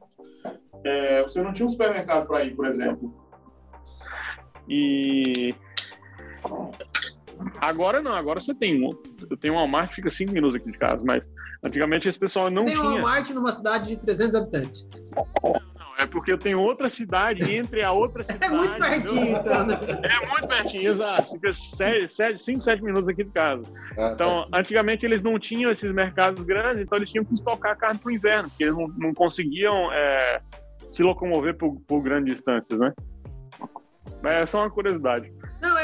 É, 0.84 1.22
você 1.24 1.42
não 1.42 1.52
tinha 1.52 1.66
um 1.66 1.70
supermercado 1.70 2.26
para 2.26 2.44
ir, 2.46 2.56
por 2.56 2.66
exemplo. 2.66 3.14
E 4.68 5.54
agora 7.60 8.02
não, 8.02 8.14
agora 8.14 8.40
você 8.40 8.56
tem 8.56 8.84
um. 8.84 8.90
Eu 9.30 9.38
tenho 9.38 9.56
um 9.56 9.58
Walmart 9.58 9.94
fica 9.94 10.10
cinco 10.10 10.32
minutos 10.32 10.56
aqui 10.56 10.72
de 10.72 10.78
casa, 10.78 11.04
mas 11.06 11.28
antigamente 11.64 12.08
esse 12.08 12.18
pessoal 12.18 12.50
não 12.50 12.66
tem 12.66 12.74
tinha. 12.74 12.84
Tem 12.84 12.92
um 12.92 13.02
Walmart 13.02 13.30
numa 13.32 13.52
cidade 13.52 13.90
de 13.90 13.98
300 13.98 14.36
habitantes. 14.36 14.88
É 15.98 16.06
porque 16.06 16.32
eu 16.32 16.38
tenho 16.38 16.60
outra 16.60 16.90
cidade 16.90 17.50
entre 17.54 17.82
a 17.82 17.92
outra 17.92 18.24
cidade. 18.24 18.46
É 18.46 18.58
muito 18.58 18.78
pertinho, 18.78 19.38
então, 19.38 19.66
né? 19.66 19.80
É 20.04 20.28
muito 20.28 20.48
pertinho, 20.48 20.92
exato. 20.92 21.32
Fica 21.32 21.54
5, 21.54 22.62
7 22.62 22.84
minutos 22.84 23.08
aqui 23.08 23.24
de 23.24 23.32
casa. 23.32 23.64
Ah, 23.98 24.12
então, 24.14 24.44
tá. 24.46 24.60
antigamente 24.60 25.06
eles 25.06 25.22
não 25.22 25.40
tinham 25.40 25.72
esses 25.72 25.92
mercados 25.92 26.44
grandes, 26.44 26.84
então 26.84 26.98
eles 26.98 27.10
tinham 27.10 27.24
que 27.24 27.34
estocar 27.34 27.78
carne 27.78 27.98
para 27.98 28.10
o 28.10 28.12
inverno, 28.12 28.50
porque 28.50 28.66
eles 28.66 28.76
não, 28.76 28.88
não 28.88 29.14
conseguiam 29.14 29.92
é, 29.92 30.42
se 30.92 31.02
locomover 31.02 31.58
por, 31.58 31.80
por 31.88 32.02
grandes 32.02 32.36
distâncias, 32.36 32.78
né? 32.78 32.94
Mas 34.22 34.34
é 34.36 34.46
só 34.46 34.60
uma 34.60 34.70
curiosidade. 34.70 35.32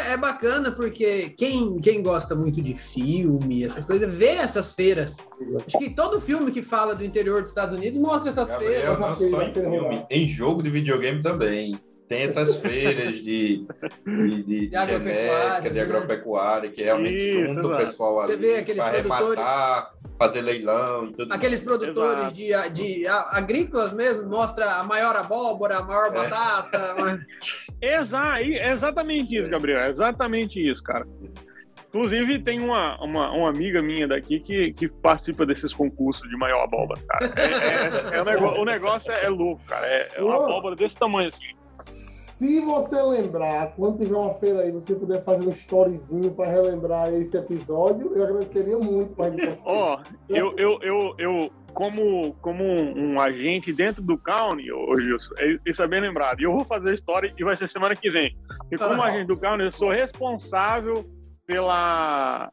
É, 0.01 0.13
é, 0.13 0.17
bacana 0.17 0.71
porque 0.71 1.29
quem, 1.37 1.79
quem 1.79 2.01
gosta 2.01 2.35
muito 2.35 2.61
de 2.61 2.75
filme, 2.75 3.63
essas 3.63 3.85
coisas, 3.85 4.13
vê 4.13 4.31
essas 4.31 4.73
feiras. 4.73 5.27
Acho 5.65 5.77
que 5.77 5.89
todo 5.89 6.19
filme 6.19 6.51
que 6.51 6.61
fala 6.61 6.95
do 6.95 7.03
interior 7.03 7.41
dos 7.41 7.49
Estados 7.49 7.77
Unidos 7.77 7.99
mostra 7.99 8.29
essas 8.29 8.49
Gabriel, 8.49 8.95
feiras. 8.95 8.99
Não 8.99 9.29
só 9.29 9.41
em 9.43 9.53
filme, 9.53 10.05
em 10.09 10.27
jogo 10.27 10.63
de 10.63 10.69
videogame 10.69 11.21
também. 11.21 11.79
Tem 12.07 12.23
essas 12.23 12.57
feiras 12.61 13.15
de, 13.15 13.65
de, 14.05 14.43
de, 14.43 14.67
de 14.67 14.69
genética, 14.69 15.69
de 15.69 15.75
né? 15.75 15.81
agropecuária, 15.81 16.69
que 16.69 16.83
realmente 16.83 17.15
Isso, 17.15 17.53
junta 17.53 17.67
o 17.67 17.77
pessoal 17.77 18.21
ali 18.21 18.75
para 18.75 18.85
arrematar, 18.85 19.93
fazer 20.21 20.41
leilão 20.41 21.07
e 21.07 21.13
tudo. 21.13 21.33
Aqueles 21.33 21.61
produtores 21.61 22.31
de, 22.31 22.51
de 22.71 23.07
agrícolas 23.07 23.91
mesmo, 23.91 24.29
mostra 24.29 24.75
a 24.75 24.83
maior 24.83 25.15
abóbora, 25.15 25.77
a 25.77 25.83
maior 25.83 26.07
é. 26.07 26.11
batata. 26.11 27.25
Exa 27.81 28.41
exatamente 28.41 29.35
isso, 29.35 29.49
Gabriel. 29.49 29.79
É 29.79 29.89
exatamente 29.89 30.59
isso, 30.59 30.83
cara. 30.83 31.07
Inclusive, 31.89 32.39
tem 32.39 32.61
uma, 32.61 33.03
uma, 33.03 33.31
uma, 33.31 33.49
amiga 33.49 33.81
minha 33.81 34.07
daqui 34.07 34.39
que, 34.39 34.71
que 34.73 34.87
participa 34.87 35.45
desses 35.45 35.73
concursos 35.73 36.27
de 36.29 36.37
maior 36.37 36.63
abóbora, 36.63 37.01
cara. 37.09 37.33
É, 37.35 38.15
é, 38.15 38.17
é, 38.17 38.21
o, 38.21 38.25
negócio, 38.25 38.61
o 38.61 38.65
negócio 38.65 39.11
é 39.11 39.27
louco, 39.27 39.61
cara. 39.65 39.85
É, 39.87 40.21
uma 40.21 40.35
abóbora 40.35 40.75
desse 40.75 40.97
tamanho 40.97 41.29
assim. 41.29 42.10
Se 42.41 42.59
você 42.61 42.99
lembrar, 42.99 43.75
quando 43.75 43.99
tiver 43.99 44.15
uma 44.15 44.33
feira 44.39 44.61
aí, 44.61 44.71
você 44.71 44.95
puder 44.95 45.23
fazer 45.23 45.45
um 45.45 45.51
storyzinho 45.51 46.33
para 46.33 46.49
relembrar 46.49 47.13
esse 47.13 47.37
episódio, 47.37 48.11
eu 48.15 48.23
agradeceria 48.23 48.79
muito. 48.79 49.13
Ó, 49.63 49.95
oh, 49.95 50.03
eu, 50.27 50.51
eu, 50.57 50.79
eu, 50.81 51.15
eu, 51.19 51.51
como, 51.71 52.33
como 52.41 52.63
um, 52.63 53.13
um 53.13 53.21
agente 53.21 53.71
dentro 53.71 54.01
do 54.01 54.17
County, 54.17 54.71
hoje 54.71 55.15
isso 55.63 55.83
é 55.83 55.87
bem 55.87 56.01
lembrado, 56.01 56.41
e 56.41 56.45
eu 56.45 56.51
vou 56.51 56.65
fazer 56.65 56.89
a 56.89 56.93
história 56.95 57.31
e 57.37 57.43
vai 57.43 57.55
ser 57.55 57.69
semana 57.69 57.95
que 57.95 58.09
vem. 58.09 58.35
E 58.71 58.75
como 58.75 59.03
agente 59.03 59.27
do 59.27 59.37
County, 59.37 59.65
eu 59.65 59.71
sou 59.71 59.91
responsável 59.91 61.05
pela 61.45 62.51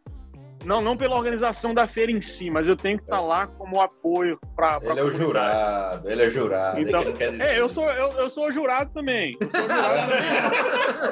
não, 0.65 0.83
não 0.83 0.97
pela 0.97 1.17
organização 1.17 1.73
da 1.73 1.87
feira 1.87 2.11
em 2.11 2.21
si, 2.21 2.51
mas 2.51 2.67
eu 2.67 2.77
tenho 2.77 2.99
que 2.99 3.05
estar 3.05 3.21
lá 3.21 3.47
como 3.47 3.81
apoio 3.81 4.39
para. 4.57 4.81
Ele 4.83 5.01
é 5.01 5.03
o 5.03 5.13
jurado, 5.13 6.11
ele 6.11 6.23
é 6.23 6.31
jurado. 6.31 6.81
Então, 6.81 7.01
é, 7.41 7.61
eu 7.61 7.69
sou, 7.69 7.89
eu, 7.91 8.09
eu 8.13 8.31
sou 8.31 8.51
jurado 8.51 8.93
também. 8.93 9.37
Eu 9.41 9.51
sou 9.51 9.69
jurado 9.69 10.11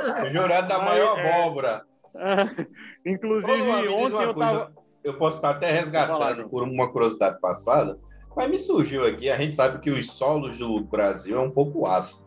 também. 0.09 0.31
jurado 0.31 0.69
da 0.69 0.79
maior 0.79 1.19
é, 1.19 1.29
abóbora. 1.29 1.83
É, 2.17 2.67
inclusive, 3.11 3.89
Ô, 3.89 4.05
ontem 4.05 4.23
eu 4.23 4.35
tava. 4.35 4.73
Eu 5.03 5.15
posso 5.15 5.37
estar 5.37 5.51
até 5.51 5.71
resgatando 5.71 6.49
por 6.49 6.65
uma 6.65 6.91
curiosidade 6.91 7.41
passada, 7.41 7.97
mas 8.35 8.51
me 8.51 8.59
surgiu 8.59 9.07
aqui, 9.07 9.31
a 9.31 9.37
gente 9.37 9.55
sabe 9.55 9.79
que 9.79 9.91
os 9.91 10.11
solos 10.11 10.59
do 10.59 10.81
Brasil 10.81 11.39
é 11.39 11.41
um 11.41 11.51
pouco 11.51 11.87
ácido. 11.87 12.26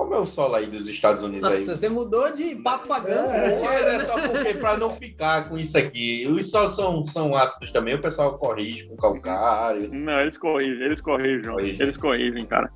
Como 0.00 0.14
é 0.14 0.18
o 0.18 0.24
solo 0.24 0.54
aí 0.54 0.66
dos 0.66 0.88
Estados 0.88 1.22
Unidos 1.22 1.42
Nossa, 1.42 1.58
aí? 1.58 1.78
você 1.78 1.86
mudou 1.86 2.32
de 2.32 2.56
papo 2.56 2.88
pra 2.88 3.00
ganso. 3.00 3.34
É, 3.34 3.48
né? 3.58 3.96
é 3.96 3.98
só 3.98 4.18
porque 4.18 4.54
para 4.54 4.78
não 4.78 4.90
ficar 4.90 5.46
com 5.46 5.58
isso 5.58 5.76
aqui. 5.76 6.26
Os 6.26 6.50
solos 6.50 6.74
são, 6.74 7.04
são 7.04 7.36
ácidos 7.36 7.70
também, 7.70 7.96
o 7.96 8.00
pessoal 8.00 8.38
corrige 8.38 8.88
com 8.88 8.96
calcário. 8.96 9.92
Não, 9.92 10.18
eles 10.20 10.38
corrigem, 10.38 10.82
eles 10.86 11.02
corrigem. 11.02 11.42
corrigem. 11.42 11.82
Eles 11.82 11.98
corrigem, 11.98 12.46
cara. 12.46 12.72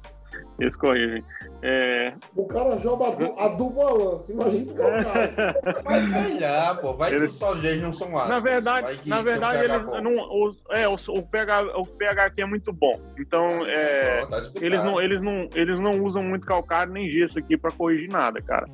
Eles 0.58 0.76
corrigem. 0.76 1.24
É... 1.62 2.14
O 2.36 2.46
cara 2.46 2.78
joga 2.78 3.06
a 3.06 3.48
dupla 3.56 3.92
lança, 3.92 4.32
imagina 4.32 4.72
que 4.72 4.80
é 4.80 5.00
o 5.00 5.04
cara. 5.04 5.82
Mas 5.84 6.04
sei 6.04 6.40
lá, 6.40 6.74
pô, 6.76 6.94
vai 6.94 7.10
eles... 7.10 7.20
que 7.20 7.28
os 7.28 7.34
solos 7.34 7.80
não 7.80 7.92
são 7.92 8.16
ácidos. 8.16 8.28
Na 8.28 8.38
verdade, 8.38 8.98
que, 8.98 9.08
na 9.08 9.22
verdade 9.22 9.64
eles 9.64 9.84
não, 10.02 10.16
o, 10.16 10.56
é, 10.70 10.88
o, 10.88 10.94
o, 10.94 11.22
pH, 11.22 11.62
o 11.76 11.84
pH 11.84 12.24
aqui 12.24 12.42
é 12.42 12.46
muito 12.46 12.72
bom. 12.72 12.92
Então, 13.18 13.64
ah, 13.64 13.68
é, 13.68 14.26
tá 14.26 14.38
eles, 14.60 14.84
não, 14.84 15.00
eles, 15.00 15.20
não, 15.20 15.48
eles 15.54 15.80
não 15.80 16.04
usam 16.04 16.22
muito 16.22 16.46
calcário 16.46 16.92
nem 16.92 17.10
gesso 17.10 17.38
aqui 17.38 17.56
para 17.56 17.72
corrigir 17.72 18.08
nada, 18.08 18.40
cara. 18.40 18.66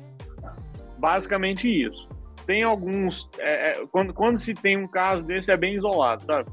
Basicamente 0.99 1.67
isso. 1.67 2.07
Tem 2.45 2.61
alguns. 2.61 3.27
É, 3.39 3.71
é, 3.71 3.85
quando, 3.91 4.13
quando 4.13 4.37
se 4.37 4.53
tem 4.53 4.77
um 4.77 4.87
caso 4.87 5.23
desse, 5.23 5.49
é 5.51 5.57
bem 5.57 5.75
isolado, 5.75 6.23
sabe? 6.25 6.51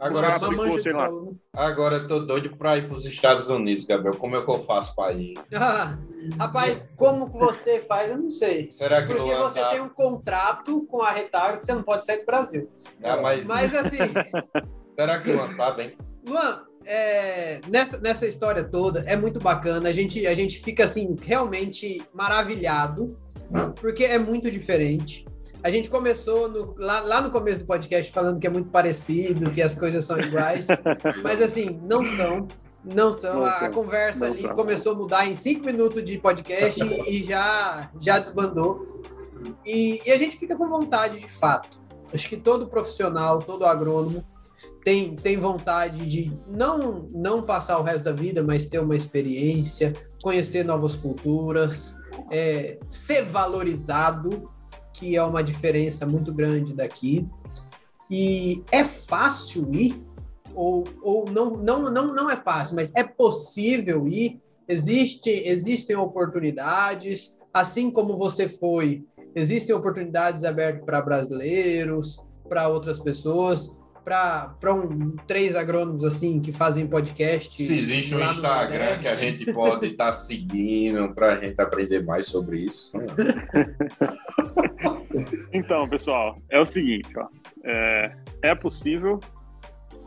Agora, 0.00 0.38
sei 0.80 0.92
lá. 0.92 1.10
Né? 1.10 1.32
Agora 1.52 1.96
eu 1.96 2.06
tô 2.06 2.20
doido 2.20 2.56
para 2.56 2.76
ir 2.76 2.86
para 2.86 2.96
os 2.96 3.04
Estados 3.04 3.48
Unidos, 3.48 3.84
Gabriel. 3.84 4.16
Como 4.16 4.36
é 4.36 4.42
que 4.42 4.50
eu 4.50 4.60
faço 4.60 4.94
para 4.94 5.12
ir? 5.12 5.34
Ah, 5.54 5.98
rapaz, 6.38 6.88
como 6.96 7.30
que 7.30 7.38
você 7.38 7.80
faz? 7.80 8.10
Eu 8.10 8.18
não 8.18 8.30
sei. 8.30 8.70
Será 8.72 9.02
que 9.02 9.12
Porque 9.12 9.34
você 9.34 9.64
tem 9.70 9.80
um 9.80 9.88
contrato 9.88 10.86
com 10.86 11.02
a 11.02 11.10
Retardo 11.10 11.60
que 11.60 11.66
você 11.66 11.74
não 11.74 11.82
pode 11.82 12.04
sair 12.04 12.18
do 12.18 12.26
Brasil. 12.26 12.70
Ah, 13.02 13.16
mas... 13.16 13.44
mas 13.44 13.74
assim. 13.74 13.98
Será 14.98 15.20
que 15.20 15.30
o 15.30 15.36
Luan 15.36 15.48
sabe, 15.54 15.82
hein? 15.82 15.98
Luan, 16.26 16.62
é, 16.84 17.60
nessa, 17.68 17.98
nessa 18.00 18.26
história 18.26 18.64
toda 18.64 19.04
é 19.06 19.16
muito 19.16 19.38
bacana. 19.38 19.88
A 19.88 19.92
gente, 19.92 20.26
a 20.26 20.34
gente 20.34 20.60
fica 20.60 20.84
assim 20.84 21.16
realmente 21.22 22.02
maravilhado, 22.12 23.12
porque 23.80 24.04
é 24.04 24.18
muito 24.18 24.50
diferente. 24.50 25.24
A 25.62 25.70
gente 25.70 25.90
começou 25.90 26.48
no, 26.48 26.74
lá, 26.78 27.00
lá 27.00 27.20
no 27.20 27.30
começo 27.30 27.60
do 27.60 27.66
podcast 27.66 28.12
falando 28.12 28.38
que 28.38 28.46
é 28.46 28.50
muito 28.50 28.70
parecido, 28.70 29.50
que 29.50 29.60
as 29.60 29.74
coisas 29.74 30.04
são 30.04 30.18
iguais, 30.18 30.66
mas 31.22 31.42
assim, 31.42 31.80
não 31.82 32.06
são. 32.06 32.46
Não 32.84 33.12
são. 33.12 33.40
Não 33.40 33.44
a, 33.44 33.58
a, 33.58 33.70
conversa 33.70 34.26
ali 34.26 34.42
são. 34.42 34.54
começou 34.54 34.92
a 34.92 34.94
mudar 34.94 35.26
em 35.26 35.34
cinco 35.34 35.66
minutos 35.66 36.04
de 36.04 36.16
podcast 36.16 36.80
e, 37.08 37.24
já, 37.24 37.90
já 38.00 38.18
desbandou. 38.18 39.02
E, 39.66 40.00
e, 40.06 40.12
a 40.12 40.16
gente 40.16 40.36
fica 40.36 40.56
com 40.56 40.68
vontade 40.68 41.18
de 41.18 41.30
fato. 41.30 41.78
Acho 42.12 42.28
que 42.28 42.36
todo 42.36 42.68
profissional, 42.68 43.40
todo 43.40 43.66
agrônomo 43.66 44.24
tem, 44.84 45.14
tem 45.16 45.36
vontade 45.36 46.06
de 46.08 46.32
não, 46.46 47.08
não 47.12 47.42
passar 47.42 47.78
o 47.78 47.82
resto 47.82 48.04
da 48.04 48.12
vida, 48.12 48.42
mas 48.42 48.64
ter 48.64 48.78
uma 48.78 48.96
experiência, 48.96 49.92
conhecer 50.22 50.64
novas 50.64 50.94
culturas, 50.94 51.96
é, 52.30 52.78
ser 52.88 53.22
valorizado 53.24 54.50
que 54.98 55.16
é 55.16 55.22
uma 55.22 55.42
diferença 55.42 56.04
muito 56.04 56.32
grande 56.32 56.74
daqui. 56.74 57.26
E 58.10 58.64
é 58.72 58.82
fácil 58.82 59.72
ir, 59.72 60.02
ou, 60.54 60.84
ou 61.02 61.30
não, 61.30 61.50
não, 61.56 61.90
não, 61.90 62.14
não 62.14 62.30
é 62.30 62.36
fácil, 62.36 62.74
mas 62.74 62.90
é 62.94 63.04
possível 63.04 64.08
ir. 64.08 64.40
Existe, 64.66 65.30
existem 65.30 65.96
oportunidades, 65.96 67.38
assim 67.54 67.90
como 67.90 68.18
você 68.18 68.48
foi, 68.48 69.04
existem 69.34 69.74
oportunidades 69.74 70.44
abertas 70.44 70.84
para 70.84 71.00
brasileiros, 71.00 72.22
para 72.48 72.68
outras 72.68 72.98
pessoas 72.98 73.77
para 74.08 74.72
um, 74.72 75.14
três 75.26 75.54
agrônomos 75.54 76.02
assim 76.02 76.40
que 76.40 76.50
fazem 76.50 76.86
podcast. 76.86 77.54
Se 77.54 77.74
existe 77.74 78.14
um 78.14 78.20
Instagram 78.20 78.98
que 78.98 79.08
a 79.08 79.14
gente 79.14 79.52
pode 79.52 79.88
estar 79.88 80.06
tá 80.06 80.12
seguindo 80.12 81.14
para 81.14 81.32
a 81.32 81.40
gente 81.40 81.60
aprender 81.60 82.02
mais 82.04 82.26
sobre 82.26 82.60
isso. 82.60 82.90
então, 85.52 85.86
pessoal, 85.86 86.34
é 86.50 86.58
o 86.58 86.64
seguinte, 86.64 87.10
ó, 87.18 87.26
é, 87.64 88.16
é 88.42 88.54
possível. 88.54 89.20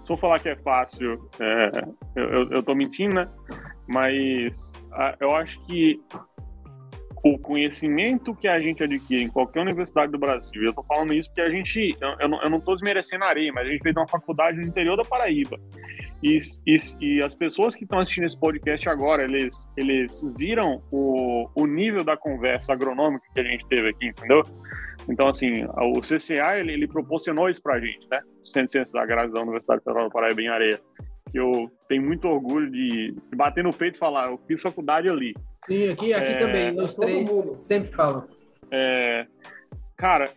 Se 0.05 0.11
eu 0.11 0.17
falar 0.17 0.39
que 0.39 0.49
é 0.49 0.55
fácil, 0.55 1.29
é, 1.39 1.71
eu, 2.15 2.23
eu, 2.23 2.51
eu 2.53 2.63
tô 2.63 2.73
mentindo, 2.73 3.13
né? 3.15 3.29
Mas 3.87 4.57
a, 4.91 5.15
eu 5.19 5.35
acho 5.35 5.63
que 5.67 6.01
o 7.23 7.37
conhecimento 7.37 8.35
que 8.35 8.47
a 8.47 8.59
gente 8.59 8.83
adquire 8.83 9.23
em 9.23 9.29
qualquer 9.29 9.61
universidade 9.61 10.11
do 10.11 10.17
Brasil, 10.17 10.63
eu 10.63 10.73
tô 10.73 10.83
falando 10.83 11.13
isso 11.13 11.29
porque 11.29 11.41
a 11.41 11.49
gente, 11.49 11.95
eu, 12.01 12.31
eu 12.41 12.49
não 12.49 12.59
tô 12.59 12.73
desmerecendo 12.73 13.23
a 13.23 13.27
areia, 13.27 13.51
mas 13.53 13.67
a 13.67 13.71
gente 13.71 13.83
fez 13.83 13.95
uma 13.95 14.07
faculdade 14.07 14.57
no 14.57 14.65
interior 14.65 14.97
da 14.97 15.03
Paraíba. 15.03 15.59
E, 16.23 16.39
e, 16.67 16.77
e 16.99 17.23
as 17.23 17.33
pessoas 17.33 17.75
que 17.75 17.83
estão 17.83 17.99
assistindo 17.99 18.25
esse 18.25 18.39
podcast 18.39 18.87
agora, 18.87 19.23
eles, 19.23 19.55
eles 19.75 20.21
viram 20.37 20.81
o, 20.91 21.47
o 21.55 21.65
nível 21.65 22.03
da 22.03 22.15
conversa 22.15 22.73
agronômica 22.73 23.25
que 23.33 23.39
a 23.39 23.43
gente 23.43 23.67
teve 23.67 23.89
aqui, 23.89 24.07
entendeu? 24.07 24.43
Então, 25.09 25.27
assim, 25.27 25.65
o 25.65 25.99
CCA, 26.01 26.59
ele, 26.59 26.73
ele 26.73 26.87
proporcionou 26.87 27.49
isso 27.49 27.61
pra 27.61 27.79
gente, 27.79 28.07
né? 28.09 28.19
Centro 28.45 28.67
de 28.67 28.71
Ciências 28.71 28.95
Agrárias 28.95 29.33
da 29.33 29.41
Universidade 29.41 29.83
Federal 29.83 30.05
do 30.05 30.11
Paraíba 30.11 30.41
em 30.41 30.47
Areia. 30.47 30.79
Eu 31.33 31.71
tenho 31.87 32.03
muito 32.03 32.27
orgulho 32.27 32.69
de, 32.69 33.13
de 33.13 33.35
bater 33.35 33.63
no 33.63 33.73
peito 33.73 33.95
e 33.95 33.99
falar, 33.99 34.29
eu 34.29 34.37
fiz 34.47 34.61
faculdade 34.61 35.09
ali. 35.09 35.33
Sim, 35.67 35.89
aqui, 35.89 36.13
aqui 36.13 36.31
é, 36.31 36.37
também, 36.37 36.71
nós 36.71 36.95
três 36.95 37.29
sempre 37.61 37.91
falam. 37.93 38.27
É, 38.71 39.27
cara, 39.95 40.29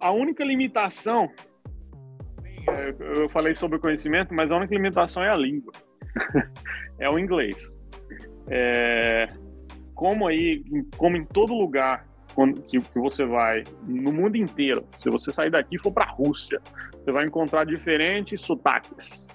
a 0.00 0.12
única 0.12 0.44
limitação, 0.44 1.28
é, 2.68 2.94
eu 3.20 3.28
falei 3.28 3.54
sobre 3.54 3.78
o 3.78 3.80
conhecimento, 3.80 4.32
mas 4.32 4.50
a 4.50 4.56
única 4.56 4.74
limitação 4.74 5.22
é 5.22 5.30
a 5.30 5.36
língua, 5.36 5.72
é 6.98 7.10
o 7.10 7.18
inglês. 7.18 7.56
É, 8.48 9.28
como 9.94 10.28
aí, 10.28 10.62
como 10.96 11.16
em 11.16 11.24
todo 11.24 11.52
lugar 11.52 12.04
que, 12.68 12.80
que 12.80 12.98
você 12.98 13.24
vai, 13.24 13.64
no 13.82 14.12
mundo 14.12 14.36
inteiro, 14.36 14.86
se 15.00 15.10
você 15.10 15.32
sair 15.32 15.50
daqui 15.50 15.74
e 15.74 15.78
for 15.78 15.90
para 15.90 16.04
a 16.04 16.10
Rússia, 16.10 16.60
você 16.92 17.10
vai 17.10 17.24
encontrar 17.24 17.64
diferentes 17.64 18.40
sotaques. 18.40 19.26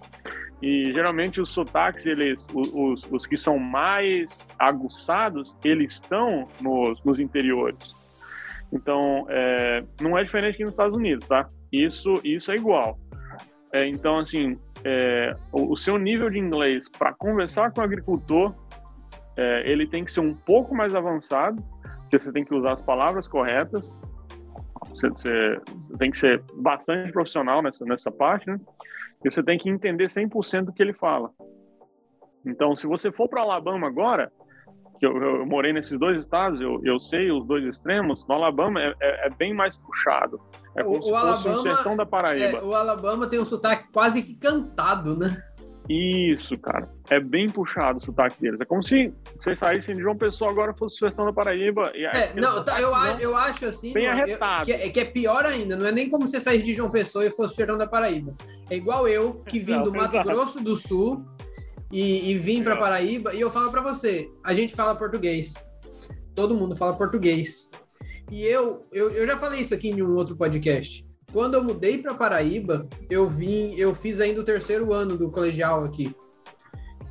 E 0.64 0.94
geralmente 0.94 1.42
os 1.42 1.52
sotaques, 1.52 2.06
eles, 2.06 2.48
os, 2.54 3.06
os 3.12 3.26
que 3.26 3.38
são 3.38 3.60
mais 3.60 4.40
aguçados, 4.58 5.54
eles 5.62 5.96
estão 5.96 6.48
nos, 6.62 7.04
nos 7.04 7.20
interiores. 7.20 7.94
Então, 8.72 9.26
é, 9.28 9.84
não 10.00 10.18
é 10.18 10.24
diferente 10.24 10.54
aqui 10.54 10.64
nos 10.64 10.72
Estados 10.72 10.96
Unidos, 10.96 11.28
tá? 11.28 11.50
Isso, 11.70 12.14
isso 12.24 12.50
é 12.50 12.56
igual. 12.56 12.98
É, 13.74 13.86
então, 13.90 14.20
assim, 14.20 14.58
é, 14.86 15.36
o, 15.52 15.74
o, 15.74 15.76
seu 15.76 15.98
nível 15.98 16.30
de 16.30 16.40
inglês 16.40 16.88
para 16.98 17.14
conversar 17.14 17.74
com 17.74 17.82
o 17.82 17.84
agricultor, 17.84 18.56
é, 19.36 19.70
ele 19.70 19.86
tem 19.86 20.06
que 20.06 20.14
ser 20.14 20.22
um 20.22 20.34
pouco 20.34 20.74
mais 20.74 20.96
avançado, 20.96 21.62
porque 22.04 22.20
você 22.20 22.32
tem 22.32 22.46
que 22.46 22.56
usar 22.56 22.72
as 22.72 22.82
palavras 22.82 23.28
corretas, 23.28 23.98
você, 24.92 25.10
você 25.10 25.62
tem 26.00 26.10
que 26.10 26.18
ser 26.18 26.42
bastante 26.56 27.12
profissional 27.12 27.62
nessa, 27.62 27.84
nessa 27.84 28.10
parte, 28.10 28.50
né? 28.50 28.58
E 29.24 29.32
você 29.32 29.44
tem 29.44 29.58
que 29.58 29.70
entender 29.70 30.06
100% 30.06 30.66
do 30.66 30.74
que 30.74 30.82
ele 30.82 30.94
fala. 30.94 31.32
Então, 32.46 32.76
se 32.76 32.86
você 32.86 33.12
for 33.12 33.30
para 33.30 33.42
Alabama 33.42 33.88
agora, 33.88 34.32
que 35.00 35.06
eu, 35.06 35.16
eu, 35.18 35.46
morei 35.46 35.74
nesses 35.74 35.98
dois 35.98 36.20
estados, 36.20 36.60
eu, 36.60 36.82
eu 36.84 37.00
sei 37.00 37.32
os 37.32 37.46
dois 37.46 37.64
extremos, 37.66 38.26
no 38.28 38.36
Alabama 38.36 38.82
é, 38.82 38.94
é, 39.02 39.28
é 39.28 39.30
bem 39.30 39.54
mais 39.54 39.78
puxado. 39.78 40.40
É 40.76 40.84
como 40.84 41.00
o, 41.00 41.04
se 41.04 41.10
o 41.10 41.14
fosse 41.14 41.28
Alabama, 41.28 41.62
sertão 41.62 41.96
da 41.96 42.06
Paraíba. 42.06 42.58
É, 42.58 42.64
o 42.64 42.74
Alabama 42.74 43.28
tem 43.28 43.40
um 43.40 43.46
sotaque 43.46 43.92
quase 43.92 44.22
que 44.22 44.36
cantado, 44.36 45.18
né? 45.18 45.42
Isso, 45.90 46.58
cara. 46.58 46.90
É 47.10 47.20
bem 47.20 47.50
puxado 47.50 48.00
o 48.00 48.02
sotaque 48.02 48.40
deles. 48.40 48.60
É 48.60 48.66
como 48.66 48.82
se 48.82 49.14
vocês 49.38 49.60
saíssem 49.60 49.96
de 49.96 50.02
João 50.02 50.18
Pessoa 50.18 50.50
agora 50.50 50.74
fosse 50.74 50.96
o 50.96 51.00
sertão 51.00 51.26
da 51.26 51.34
Paraíba. 51.34 51.92
E 51.94 52.06
é, 52.06 52.34
não, 52.36 52.64
tá, 52.64 52.80
eu, 52.80 52.92
não, 52.92 53.20
eu 53.20 53.36
acho 53.36 53.66
assim. 53.66 53.92
Bem 53.92 54.08
arretado. 54.08 54.70
Eu, 54.70 54.78
que, 54.78 54.84
é, 54.84 54.90
que, 54.90 55.00
é 55.00 55.06
pior 55.06 55.46
ainda. 55.46 55.76
Não 55.76 55.86
é 55.86 55.92
nem 55.92 56.10
como 56.10 56.28
você 56.28 56.40
sair 56.40 56.62
de 56.62 56.74
João 56.74 56.90
Pessoa 56.90 57.26
e 57.26 57.32
fosse 57.32 57.54
o 57.54 57.56
sertão 57.56 57.78
da 57.78 57.86
Paraíba. 57.86 58.34
É 58.70 58.76
igual 58.76 59.08
eu, 59.08 59.44
que 59.46 59.60
vim 59.60 59.84
do 59.84 59.92
Mato 59.92 60.16
exato. 60.16 60.30
Grosso 60.30 60.64
do 60.64 60.76
Sul 60.76 61.26
e, 61.92 62.32
e 62.32 62.38
vim 62.38 62.64
para 62.64 62.78
Paraíba. 62.78 63.34
E 63.34 63.42
eu 63.42 63.52
falo 63.52 63.70
para 63.70 63.82
você: 63.82 64.30
a 64.44 64.54
gente 64.54 64.74
fala 64.74 64.96
português. 64.96 65.54
Todo 66.34 66.56
mundo 66.56 66.76
fala 66.76 66.94
português. 66.96 67.70
E 68.32 68.44
eu, 68.46 68.86
eu, 68.92 69.12
eu 69.12 69.28
já 69.28 69.38
falei 69.38 69.62
isso 69.62 69.74
aqui 69.74 69.90
em 69.90 70.02
um 70.02 70.16
outro 70.16 70.36
podcast. 70.36 71.04
Quando 71.34 71.56
eu 71.56 71.64
mudei 71.64 71.98
para 71.98 72.14
Paraíba, 72.14 72.88
eu 73.10 73.28
vim, 73.28 73.74
eu 73.76 73.96
fiz 73.96 74.22
ainda 74.22 74.40
o 74.40 74.46
terceiro 74.46 74.94
ano 74.94 75.18
do 75.18 75.32
colegial 75.32 75.84
aqui. 75.84 76.16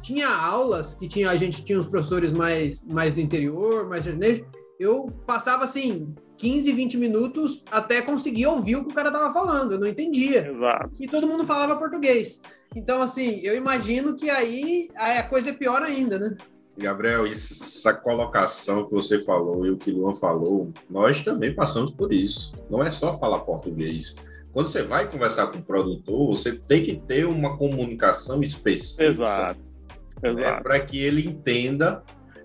Tinha 0.00 0.28
aulas 0.28 0.94
que 0.94 1.08
tinha 1.08 1.28
a 1.28 1.36
gente 1.36 1.64
tinha 1.64 1.78
os 1.78 1.88
professores 1.88 2.32
mais 2.32 2.84
mais 2.84 3.12
do 3.12 3.20
interior, 3.20 3.88
mais 3.88 4.04
sertanejo. 4.04 4.46
Eu 4.78 5.12
passava 5.26 5.64
assim 5.64 6.14
15, 6.36 6.72
20 6.72 6.96
minutos 6.98 7.64
até 7.70 8.00
conseguir 8.00 8.46
ouvir 8.46 8.76
o 8.76 8.84
que 8.84 8.90
o 8.90 8.94
cara 8.94 9.10
tava 9.10 9.32
falando. 9.34 9.72
Eu 9.72 9.80
não 9.80 9.86
entendia. 9.86 10.48
Exato. 10.48 10.90
E 11.00 11.08
todo 11.08 11.26
mundo 11.26 11.44
falava 11.44 11.76
português. 11.76 12.40
Então, 12.74 13.02
assim, 13.02 13.40
eu 13.42 13.56
imagino 13.56 14.16
que 14.16 14.30
aí 14.30 14.88
a 14.96 15.22
coisa 15.22 15.50
é 15.50 15.52
pior 15.52 15.82
ainda, 15.82 16.18
né? 16.18 16.36
Gabriel, 16.76 17.26
essa 17.26 17.92
colocação 17.92 18.84
que 18.84 18.92
você 18.92 19.20
falou 19.20 19.66
e 19.66 19.70
o 19.70 19.76
que 19.76 19.90
o 19.90 19.98
Luan 19.98 20.14
falou, 20.14 20.72
nós 20.88 21.22
também 21.22 21.54
passamos 21.54 21.92
por 21.92 22.12
isso. 22.12 22.54
Não 22.70 22.82
é 22.82 22.90
só 22.90 23.18
falar 23.18 23.40
português. 23.40 24.16
Quando 24.52 24.70
você 24.70 24.82
vai 24.82 25.10
conversar 25.10 25.46
com 25.48 25.58
o 25.58 25.62
produtor, 25.62 26.28
você 26.28 26.52
tem 26.52 26.82
que 26.82 26.96
ter 26.96 27.26
uma 27.26 27.56
comunicação 27.56 28.42
específica. 28.42 29.04
Exato. 29.04 29.60
Né, 30.22 30.52
para 30.62 30.78
que 30.78 30.98
ele 31.02 31.26
entenda 31.26 32.02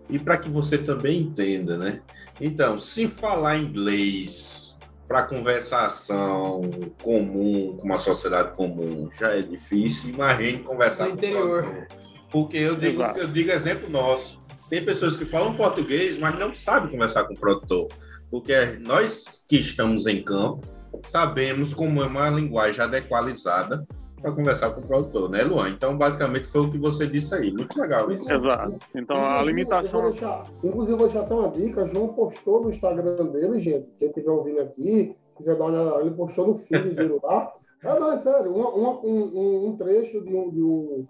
e 0.10 0.18
para 0.18 0.38
que 0.38 0.50
você 0.50 0.78
também 0.78 1.22
entenda, 1.22 1.78
né? 1.78 2.02
Então, 2.42 2.80
se 2.80 3.08
falar 3.08 3.58
inglês 3.58 4.78
para 5.08 5.24
conversação 5.24 6.62
comum, 7.04 7.78
com 7.78 7.86
uma 7.86 8.00
sociedade 8.00 8.56
comum, 8.56 9.10
já 9.18 9.36
é 9.36 9.42
difícil, 9.42 10.10
imagine 10.10 10.60
conversar 10.60 11.06
no 11.06 11.12
com 11.12 11.18
interior. 11.18 11.63
o 11.63 11.63
produtor. 11.63 12.07
Porque 12.32 12.58
eu 12.58 12.76
digo, 12.76 13.02
eu 13.02 13.28
digo 13.28 13.52
exemplo 13.52 13.90
nosso. 13.90 14.42
Tem 14.70 14.84
pessoas 14.84 15.16
que 15.16 15.26
falam 15.26 15.54
português, 15.56 16.18
mas 16.18 16.38
não 16.38 16.54
sabem 16.54 16.92
conversar 16.92 17.24
com 17.24 17.34
o 17.34 17.40
produtor. 17.40 17.88
Porque 18.30 18.54
nós 18.82 19.42
que 19.48 19.58
estamos 19.58 20.06
em 20.06 20.22
campo 20.22 20.68
sabemos 21.08 21.74
como 21.74 22.02
é 22.02 22.06
uma 22.06 22.30
linguagem 22.30 22.84
adequalizada 22.84 23.86
para 24.22 24.32
conversar 24.32 24.72
com 24.72 24.82
o 24.82 24.88
produtor, 24.88 25.30
né, 25.30 25.44
Luan? 25.44 25.70
Então, 25.70 25.98
basicamente, 25.98 26.48
foi 26.48 26.62
o 26.62 26.72
que 26.72 26.78
você 26.78 27.08
disse 27.08 27.36
aí. 27.36 27.52
Muito 27.52 27.80
legal 27.80 28.12
isso. 28.12 28.32
Exato. 28.32 28.78
Então, 28.96 29.16
a 29.16 29.44
limitação. 29.44 30.04
Eu 30.04 30.12
deixar, 30.12 30.46
inclusive, 30.63 30.94
eu 30.94 30.98
vou 30.98 31.08
deixar 31.08 31.22
até 31.24 31.34
uma 31.34 31.52
dica. 31.52 31.86
João 31.86 32.10
postou 32.10 32.63
no 32.63 32.70
Instagram 32.70 33.26
dele, 33.28 33.60
gente. 33.60 33.88
Quem 33.98 34.10
estiver 34.10 34.32
ouvindo 34.32 34.60
aqui, 34.60 35.16
quiser 35.38 35.56
dar 35.56 35.66
uma 35.66 35.82
olhada, 35.82 36.02
ele 36.02 36.16
postou 36.16 36.48
no 36.48 36.56
feed 36.56 36.96
dele 36.96 37.20
lá. 37.24 37.52
Ah, 37.86 37.98
não, 38.00 38.12
é 38.12 38.18
sério. 38.18 38.52
Uma, 38.52 38.70
uma, 38.72 39.06
um, 39.06 39.68
um, 39.68 39.78
trecho 39.78 40.20
de 40.24 40.36
um, 40.36 40.50
de 40.50 40.63
um 40.63 41.06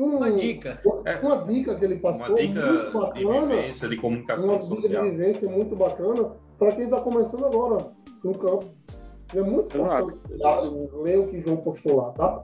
um, 0.00 0.16
uma 0.16 0.30
dica. 0.30 0.80
Uma 1.22 1.44
dica 1.44 1.78
que 1.78 1.84
ele 1.84 1.96
passou, 1.96 2.26
uma 2.26 2.36
dica 2.36 2.66
muito 2.66 2.92
bacana. 2.92 3.12
De 3.14 3.56
vivência, 3.56 3.88
de 3.88 3.96
comunicação 3.96 4.50
uma 4.50 4.60
social. 4.60 4.78
dica 4.78 5.02
de 5.02 5.10
vivência 5.10 5.50
muito 5.50 5.76
bacana 5.76 6.32
para 6.58 6.72
quem 6.72 6.84
está 6.84 7.00
começando 7.00 7.44
agora 7.44 7.90
no 8.22 8.38
campo. 8.38 8.66
É 9.34 9.42
muito 9.42 9.76
importante 9.76 10.18
ler 10.94 11.18
o 11.18 11.28
que 11.28 11.42
João 11.42 11.58
postou 11.58 11.96
lá, 11.96 12.12
tá? 12.12 12.40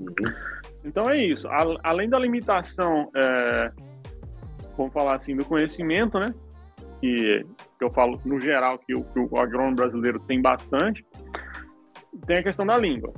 Uhum. 0.00 0.14
Então 0.84 1.08
é 1.08 1.16
isso. 1.18 1.46
Além 1.82 2.08
da 2.08 2.18
limitação, 2.18 3.10
é, 3.14 3.70
vamos 4.76 4.92
falar 4.92 5.16
assim, 5.16 5.36
do 5.36 5.44
conhecimento, 5.44 6.18
né? 6.18 6.34
Que, 7.00 7.44
que 7.78 7.84
eu 7.84 7.90
falo 7.90 8.20
no 8.24 8.40
geral 8.40 8.78
que 8.78 8.94
o, 8.94 9.04
que 9.04 9.18
o 9.18 9.38
agrônomo 9.38 9.76
brasileiro 9.76 10.18
tem 10.20 10.40
bastante, 10.40 11.04
tem 12.26 12.38
a 12.38 12.42
questão 12.42 12.66
da 12.66 12.76
língua. 12.76 13.12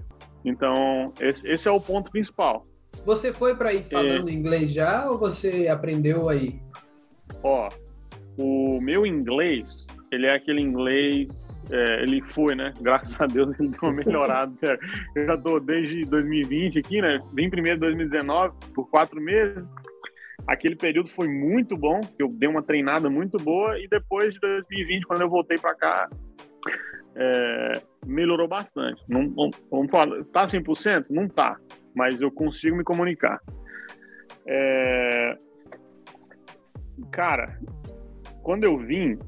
Então, 0.45 1.13
esse, 1.21 1.47
esse 1.49 1.69
é 1.69 1.71
o 1.71 1.81
ponto 1.81 2.11
principal. 2.11 2.67
Você 3.05 3.33
foi 3.33 3.57
para 3.57 3.73
ir 3.73 3.85
falando 3.85 4.29
é... 4.29 4.33
inglês 4.33 4.73
já 4.73 5.11
ou 5.11 5.19
você 5.19 5.69
aprendeu 5.69 6.29
aí? 6.29 6.61
Ó, 7.43 7.69
o 8.39 8.81
meu 8.81 9.07
inglês, 9.07 9.87
ele 10.13 10.27
é 10.27 10.35
aquele 10.35 10.61
inglês, 10.61 11.31
é, 11.71 12.03
ele 12.03 12.23
foi, 12.31 12.55
né? 12.55 12.73
Graças 12.81 13.19
a 13.21 13.27
Deus 13.27 13.59
ele 13.59 13.71
deu 13.71 13.79
uma 13.83 13.93
melhorada. 13.93 14.53
Eu 15.15 15.27
já 15.27 15.37
tô 15.37 15.59
desde 15.61 16.05
2020 16.07 16.79
aqui, 16.79 17.01
né? 17.01 17.21
Vim 17.35 17.51
primeiro 17.51 17.77
em 17.77 17.81
2019 17.81 18.55
por 18.75 18.89
quatro 18.89 19.21
meses. 19.21 19.65
Aquele 20.47 20.77
período 20.77 21.11
foi 21.11 21.29
muito 21.29 21.77
bom, 21.77 22.01
eu 22.19 22.29
dei 22.29 22.49
uma 22.49 22.63
treinada 22.63 23.11
muito 23.11 23.37
boa 23.37 23.79
e 23.79 23.87
depois 23.87 24.33
de 24.33 24.41
2020, 24.41 25.05
quando 25.05 25.21
eu 25.21 25.29
voltei 25.29 25.59
para 25.59 25.75
cá, 25.75 26.09
é, 27.15 27.83
melhorou 28.07 28.49
bastante. 28.49 29.03
Não, 29.07 29.25
não, 29.25 29.51
vamos 29.71 29.91
falar, 29.91 30.25
tá 30.33 30.47
100%? 30.47 31.07
Não 31.11 31.29
tá 31.29 31.59
mas 31.95 32.21
eu 32.21 32.31
consigo 32.31 32.77
me 32.77 32.85
comunicar. 32.85 33.41
É... 34.47 35.37
Cara, 37.11 37.59
quando 38.43 38.65
eu 38.65 38.79
vim, 38.79 39.19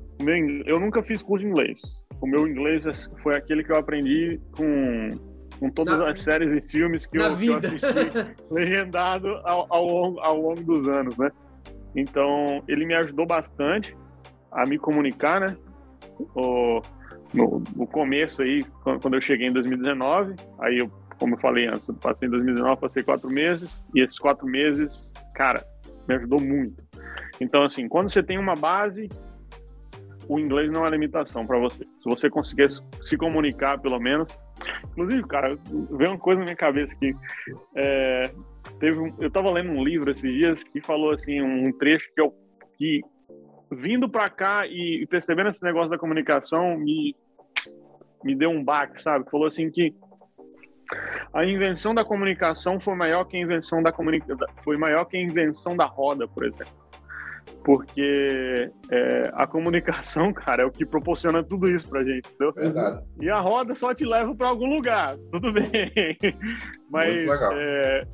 eu 0.66 0.80
nunca 0.80 1.02
fiz 1.02 1.22
curso 1.22 1.44
de 1.44 1.50
inglês. 1.50 1.80
O 2.20 2.26
meu 2.26 2.46
inglês 2.46 2.86
é, 2.86 2.92
foi 3.22 3.36
aquele 3.36 3.64
que 3.64 3.72
eu 3.72 3.76
aprendi 3.76 4.40
com, 4.56 5.10
com 5.58 5.70
todas 5.70 5.98
na, 5.98 6.10
as 6.10 6.20
séries 6.20 6.50
e 6.52 6.68
filmes 6.68 7.06
que, 7.06 7.18
eu, 7.18 7.36
que 7.36 7.46
eu, 7.46 7.56
assisti 7.56 7.86
legendado 8.50 9.28
ao, 9.44 9.66
ao, 9.72 9.86
longo, 9.86 10.20
ao 10.20 10.40
longo 10.40 10.62
dos 10.62 10.88
anos, 10.88 11.16
né? 11.16 11.30
Então, 11.94 12.62
ele 12.68 12.84
me 12.84 12.94
ajudou 12.94 13.26
bastante 13.26 13.96
a 14.52 14.66
me 14.66 14.78
comunicar, 14.78 15.40
né? 15.40 15.56
O, 16.34 16.82
no, 17.32 17.62
no 17.74 17.86
começo 17.86 18.42
aí, 18.42 18.64
quando 18.82 19.14
eu 19.14 19.20
cheguei 19.20 19.48
em 19.48 19.52
2019, 19.52 20.34
aí 20.60 20.78
eu 20.78 20.90
como 21.20 21.34
eu 21.34 21.38
falei 21.38 21.68
antes, 21.68 21.86
eu 21.86 21.94
passei 21.94 22.26
em 22.26 22.30
2019, 22.30 22.80
passei 22.80 23.02
quatro 23.02 23.30
meses, 23.30 23.78
e 23.94 24.00
esses 24.00 24.18
quatro 24.18 24.46
meses, 24.46 25.12
cara, 25.34 25.62
me 26.08 26.14
ajudou 26.14 26.40
muito. 26.40 26.82
Então, 27.38 27.62
assim, 27.62 27.86
quando 27.88 28.10
você 28.10 28.22
tem 28.22 28.38
uma 28.38 28.54
base, 28.54 29.06
o 30.26 30.38
inglês 30.38 30.70
não 30.70 30.86
é 30.86 30.90
limitação 30.90 31.46
para 31.46 31.58
você. 31.58 31.84
Se 31.84 32.04
você 32.04 32.30
conseguir 32.30 32.68
se 33.02 33.16
comunicar, 33.18 33.78
pelo 33.78 34.00
menos. 34.00 34.32
Inclusive, 34.92 35.22
cara, 35.26 35.58
veio 35.90 36.10
uma 36.10 36.18
coisa 36.18 36.38
na 36.38 36.44
minha 36.44 36.56
cabeça 36.56 36.94
aqui. 36.94 37.14
É, 37.76 38.30
teve 38.78 38.98
um, 38.98 39.14
eu 39.18 39.28
estava 39.28 39.50
lendo 39.50 39.70
um 39.70 39.84
livro 39.84 40.10
esses 40.10 40.32
dias 40.32 40.62
que 40.62 40.80
falou 40.80 41.12
assim, 41.12 41.40
um 41.40 41.70
trecho 41.72 42.06
que 42.14 42.20
eu 42.20 42.34
que 42.78 43.02
vindo 43.70 44.08
para 44.08 44.28
cá 44.30 44.66
e 44.66 45.06
percebendo 45.08 45.50
esse 45.50 45.62
negócio 45.62 45.90
da 45.90 45.98
comunicação 45.98 46.78
me 46.78 47.14
me 48.22 48.34
deu 48.34 48.50
um 48.50 48.62
baque, 48.62 49.02
sabe? 49.02 49.30
Falou 49.30 49.46
assim 49.46 49.70
que 49.70 49.94
a 51.32 51.44
invenção 51.44 51.94
da 51.94 52.04
comunicação 52.04 52.80
foi 52.80 52.94
maior 52.94 53.24
que 53.24 53.36
a 53.36 53.40
invenção 53.40 53.82
da 53.82 53.92
comunica... 53.92 54.36
foi 54.64 54.76
maior 54.76 55.04
que 55.04 55.16
a 55.16 55.20
invenção 55.20 55.76
da 55.76 55.86
roda, 55.86 56.26
por 56.26 56.44
exemplo. 56.44 56.80
Porque 57.64 58.70
é, 58.90 59.30
a 59.34 59.46
comunicação, 59.46 60.32
cara, 60.34 60.62
é 60.62 60.66
o 60.66 60.70
que 60.70 60.84
proporciona 60.84 61.42
tudo 61.42 61.68
isso 61.70 61.88
pra 61.88 62.02
gente, 62.02 62.28
entendeu? 62.28 62.52
Verdade. 62.52 63.04
E 63.20 63.28
a 63.28 63.38
roda 63.38 63.74
só 63.74 63.94
te 63.94 64.04
leva 64.04 64.34
para 64.34 64.48
algum 64.48 64.74
lugar, 64.74 65.14
tudo 65.30 65.52
bem. 65.52 65.70
Mas 66.90 67.42
é, 67.52 68.04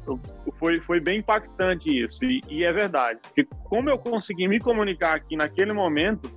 foi, 0.59 0.81
foi 0.81 1.01
bem 1.01 1.20
impactante 1.20 2.05
isso, 2.05 2.24
e, 2.24 2.43
e 2.49 2.64
é 2.64 2.72
verdade. 2.72 3.20
Porque 3.22 3.47
como 3.64 3.89
eu 3.89 3.99
consegui 3.99 4.49
me 4.49 4.59
comunicar 4.59 5.14
aqui 5.14 5.37
naquele 5.37 5.72
momento, 5.72 6.29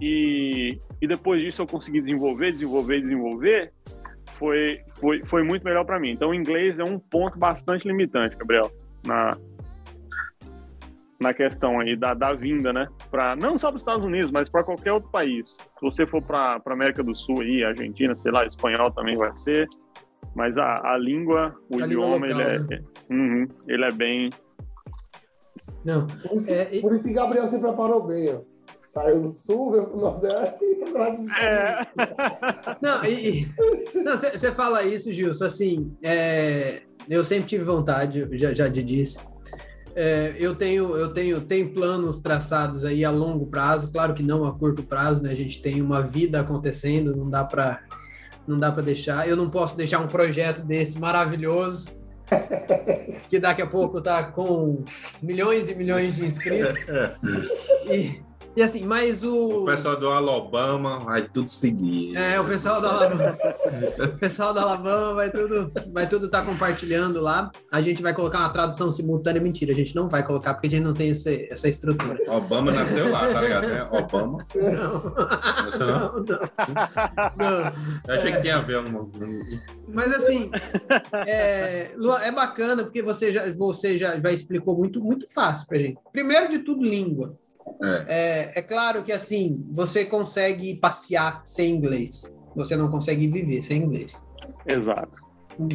e, 0.00 0.78
e 1.00 1.08
depois 1.08 1.40
disso 1.40 1.62
eu 1.62 1.66
consegui 1.66 2.02
desenvolver, 2.02 2.52
desenvolver, 2.52 3.00
desenvolver, 3.00 3.72
foi, 4.38 4.80
foi, 4.94 5.22
foi 5.26 5.42
muito 5.42 5.64
melhor 5.64 5.84
para 5.84 5.98
mim. 5.98 6.10
Então, 6.10 6.30
o 6.30 6.34
inglês 6.34 6.78
é 6.78 6.84
um 6.84 6.98
ponto 6.98 7.38
bastante 7.38 7.86
limitante, 7.86 8.36
Gabriel, 8.36 8.70
na, 9.04 9.36
na 11.20 11.34
questão 11.34 11.80
aí 11.80 11.96
da, 11.96 12.14
da 12.14 12.32
vinda, 12.32 12.72
né? 12.72 12.86
Pra, 13.10 13.34
não 13.36 13.56
só 13.58 13.68
para 13.68 13.76
os 13.76 13.82
Estados 13.82 14.04
Unidos, 14.04 14.30
mas 14.30 14.48
para 14.48 14.64
qualquer 14.64 14.92
outro 14.92 15.10
país. 15.10 15.48
Se 15.48 15.80
você 15.82 16.06
for 16.06 16.22
para 16.22 16.60
América 16.66 17.02
do 17.02 17.14
Sul 17.14 17.40
aí, 17.40 17.64
Argentina, 17.64 18.14
sei 18.16 18.30
lá, 18.30 18.44
espanhol 18.46 18.90
também 18.90 19.16
vai 19.16 19.34
ser. 19.36 19.66
Mas 20.34 20.56
a, 20.58 20.92
a 20.92 20.98
língua, 20.98 21.54
o 21.70 21.82
a 21.82 21.86
idioma, 21.86 22.26
língua 22.26 22.28
local, 22.28 22.40
ele, 22.40 22.42
é, 22.42 22.58
né? 22.58 22.84
uhum, 23.10 23.48
ele 23.66 23.84
é 23.84 23.92
bem. 23.92 24.30
Não. 25.84 26.06
Por 26.06 26.36
isso, 26.36 26.50
é, 26.50 26.64
por 26.80 26.94
isso 26.94 27.04
que 27.04 27.12
Gabriel 27.14 27.46
se 27.46 27.58
preparou 27.58 28.06
bem, 28.06 28.34
ó. 28.34 28.55
Saiu 28.86 29.20
do 29.20 29.32
sul, 29.32 29.72
veio 29.72 29.86
pro 29.86 29.98
Nordeste 29.98 30.64
e 30.64 30.82
é. 31.40 31.86
Não, 32.80 33.04
e. 33.04 33.46
Você 34.32 34.52
fala 34.52 34.84
isso, 34.84 35.12
Gilson, 35.12 35.44
assim, 35.44 35.92
é, 36.02 36.82
eu 37.08 37.24
sempre 37.24 37.48
tive 37.48 37.64
vontade, 37.64 38.28
já, 38.32 38.54
já 38.54 38.70
te 38.70 38.82
disse. 38.82 39.18
É, 39.94 40.34
eu 40.38 40.54
tenho, 40.54 40.94
eu 40.96 41.12
tenho, 41.12 41.40
tenho 41.40 41.72
planos 41.72 42.18
traçados 42.20 42.84
aí 42.84 43.04
a 43.04 43.10
longo 43.10 43.46
prazo, 43.46 43.90
claro 43.90 44.14
que 44.14 44.22
não 44.22 44.44
a 44.44 44.56
curto 44.56 44.82
prazo, 44.82 45.22
né? 45.22 45.30
A 45.30 45.36
gente 45.36 45.60
tem 45.60 45.82
uma 45.82 46.00
vida 46.00 46.40
acontecendo, 46.40 47.16
não 47.16 47.28
dá 47.28 47.44
para 47.44 47.82
não 48.46 48.56
dá 48.56 48.70
para 48.70 48.82
deixar. 48.82 49.28
Eu 49.28 49.36
não 49.36 49.50
posso 49.50 49.76
deixar 49.76 49.98
um 49.98 50.06
projeto 50.06 50.62
desse 50.62 50.98
maravilhoso 50.98 51.88
que 53.28 53.38
daqui 53.38 53.62
a 53.62 53.66
pouco 53.66 54.00
tá 54.00 54.22
com 54.24 54.84
milhões 55.22 55.68
e 55.68 55.74
milhões 55.74 56.16
de 56.16 56.26
inscritos. 56.26 56.88
e, 57.90 58.20
e 58.56 58.62
assim, 58.62 58.84
mas 58.86 59.22
o. 59.22 59.64
O 59.64 59.66
pessoal 59.66 59.96
do 59.96 60.08
Alabama 60.08 61.00
vai 61.00 61.28
tudo 61.28 61.48
seguir. 61.48 62.16
É, 62.16 62.40
o 62.40 62.44
pessoal 62.44 62.80
do 62.80 62.86
Alabama. 62.86 63.38
o 64.14 64.18
pessoal 64.18 64.54
do 64.54 64.60
Alabama 64.60 65.14
vai 65.14 65.30
tudo 65.30 65.72
vai 65.92 66.08
tudo 66.08 66.26
estar 66.26 66.40
tá 66.40 66.46
compartilhando 66.46 67.20
lá. 67.20 67.50
A 67.70 67.82
gente 67.82 68.02
vai 68.02 68.14
colocar 68.14 68.38
uma 68.38 68.48
tradução 68.48 68.90
simultânea. 68.90 69.42
Mentira, 69.42 69.72
a 69.72 69.74
gente 69.74 69.94
não 69.94 70.08
vai 70.08 70.24
colocar 70.24 70.54
porque 70.54 70.68
a 70.68 70.70
gente 70.70 70.84
não 70.84 70.94
tem 70.94 71.10
esse, 71.10 71.48
essa 71.50 71.68
estrutura. 71.68 72.18
Obama 72.28 72.72
nasceu 72.72 73.10
lá, 73.10 73.28
tá 73.32 73.42
ligado? 73.42 73.68
Né? 73.68 73.88
Obama. 73.90 74.46
Não. 74.54 75.16
Não? 75.86 75.86
Não, 75.86 76.24
não. 76.24 76.36
não. 77.36 77.72
Eu 78.08 78.14
achei 78.14 78.30
é. 78.30 78.36
que 78.36 78.42
tinha 78.42 78.56
a 78.56 78.60
ver 78.60 78.76
alguma 78.76 79.08
Mas 79.86 80.14
assim, 80.14 80.50
é, 81.26 81.90
é 82.22 82.32
bacana 82.32 82.84
porque 82.84 83.02
você 83.02 83.32
já, 83.32 83.52
você 83.52 83.98
já, 83.98 84.18
já 84.18 84.30
explicou 84.30 84.78
muito, 84.78 85.02
muito 85.04 85.28
fácil 85.28 85.66
pra 85.66 85.78
gente. 85.78 85.98
Primeiro 86.10 86.48
de 86.48 86.60
tudo, 86.60 86.82
língua. 86.82 87.36
É. 87.82 88.04
é. 88.08 88.52
É, 88.56 88.62
claro 88.62 89.02
que 89.02 89.12
assim, 89.12 89.66
você 89.72 90.04
consegue 90.04 90.76
passear 90.76 91.42
sem 91.44 91.74
inglês. 91.74 92.34
Você 92.54 92.76
não 92.76 92.88
consegue 92.88 93.26
viver 93.28 93.62
sem 93.62 93.82
inglês. 93.82 94.24
Exato. 94.66 95.24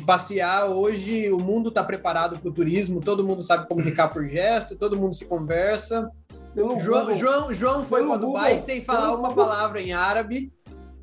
Passear 0.06 0.66
hoje, 0.66 1.32
o 1.32 1.40
mundo 1.40 1.70
está 1.70 1.84
preparado 1.84 2.40
para 2.40 2.50
o 2.50 2.54
turismo, 2.54 3.00
todo 3.00 3.24
mundo 3.24 3.42
sabe 3.42 3.68
comunicar 3.68 4.10
por 4.10 4.28
gesto, 4.28 4.76
todo 4.76 5.00
mundo 5.00 5.16
se 5.16 5.26
conversa. 5.26 6.12
João, 6.56 7.16
João, 7.16 7.54
João 7.54 7.86
foi 7.86 8.06
para 8.06 8.18
Dubai 8.18 8.60
sem 8.60 8.82
falar 8.82 9.16
uma 9.16 9.34
palavra 9.34 9.82
em 9.82 9.94
árabe. 9.94 10.52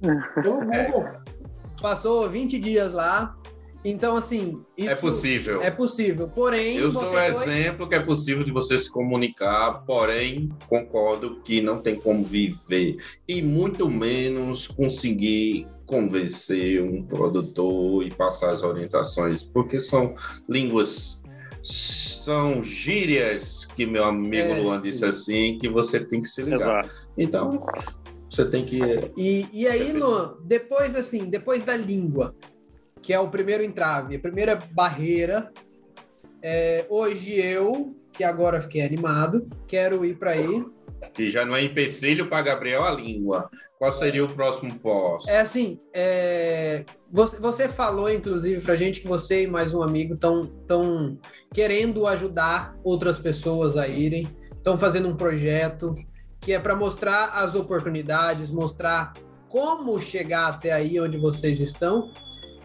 É. 0.03 1.19
Passou 1.81 2.29
20 2.29 2.59
dias 2.59 2.93
lá, 2.93 3.37
então, 3.85 4.17
assim. 4.17 4.65
é 4.77 4.95
possível. 4.95 5.63
É 5.63 5.71
possível. 5.71 6.29
Porém. 6.29 6.77
Eu 6.77 6.91
sou 6.91 7.11
o 7.11 7.19
exemplo 7.19 7.89
que 7.89 7.95
é 7.95 8.01
possível 8.01 8.43
de 8.43 8.51
você 8.51 8.79
se 8.79 8.91
comunicar, 8.91 9.85
porém, 9.87 10.49
concordo 10.69 11.41
que 11.43 11.61
não 11.61 11.81
tem 11.81 11.97
como 11.97 12.25
viver. 12.25 12.97
E 13.27 13.41
muito 13.41 13.89
menos 13.89 14.67
conseguir 14.67 15.67
convencer 15.87 16.83
um 16.83 17.03
produtor 17.03 18.05
e 18.05 18.11
passar 18.11 18.51
as 18.51 18.63
orientações, 18.63 19.45
porque 19.45 19.81
são 19.81 20.15
línguas. 20.49 21.23
São 21.63 22.63
gírias 22.63 23.65
que 23.65 23.85
meu 23.87 24.05
amigo 24.05 24.53
é, 24.53 24.61
Luan 24.61 24.81
disse 24.81 25.05
assim, 25.05 25.59
que 25.59 25.69
você 25.69 25.99
tem 26.01 26.23
que 26.23 26.29
se 26.29 26.43
ligar. 26.43 26.85
Exato. 26.85 27.09
Então, 27.17 27.67
você 28.31 28.45
tem 28.49 28.65
que. 28.65 28.81
E, 29.17 29.47
e 29.53 29.67
aí, 29.67 29.93
Luan, 29.93 30.37
depois 30.45 30.95
assim, 30.95 31.29
depois 31.29 31.65
da 31.65 31.77
língua, 31.77 32.35
que 33.09 33.15
é 33.15 33.19
o 33.19 33.31
primeiro 33.31 33.65
entrave, 33.65 34.17
a 34.17 34.19
primeira 34.19 34.55
barreira. 34.55 35.51
É, 36.43 36.85
hoje 36.91 37.41
eu, 37.41 37.97
que 38.13 38.23
agora 38.23 38.61
fiquei 38.61 38.83
animado, 38.83 39.49
quero 39.67 40.05
ir 40.05 40.19
para 40.19 40.33
aí. 40.33 40.63
Que 41.15 41.31
já 41.31 41.43
não 41.47 41.57
é 41.57 41.63
empecilho 41.63 42.29
para 42.29 42.43
Gabriel 42.43 42.85
a 42.85 42.91
língua. 42.91 43.51
Qual 43.79 43.91
seria 43.95 44.23
o 44.23 44.29
próximo 44.29 44.79
pós? 44.79 45.27
É 45.27 45.41
assim, 45.41 45.79
é... 45.91 46.85
Você, 47.11 47.39
você, 47.39 47.67
falou, 47.67 48.13
inclusive, 48.13 48.61
para 48.61 48.77
gente 48.77 49.01
que 49.01 49.09
você 49.09 49.45
e 49.45 49.47
mais 49.47 49.73
um 49.73 49.83
amigo 49.83 50.13
estão 50.13 50.45
tão 50.67 51.19
querendo 51.55 52.07
ajudar 52.07 52.77
outras 52.85 53.19
pessoas 53.19 53.79
a 53.79 53.89
irem, 53.89 54.29
estão 54.53 54.77
fazendo 54.77 55.09
um 55.09 55.17
projeto 55.17 55.95
que 56.43 56.53
é 56.53 56.59
para 56.59 56.77
mostrar 56.77 57.31
as 57.31 57.55
oportunidades, 57.55 58.51
mostrar 58.51 59.15
como 59.49 59.99
chegar 59.99 60.49
até 60.49 60.73
aí 60.73 61.01
onde 61.01 61.17
vocês 61.17 61.59
estão 61.59 62.13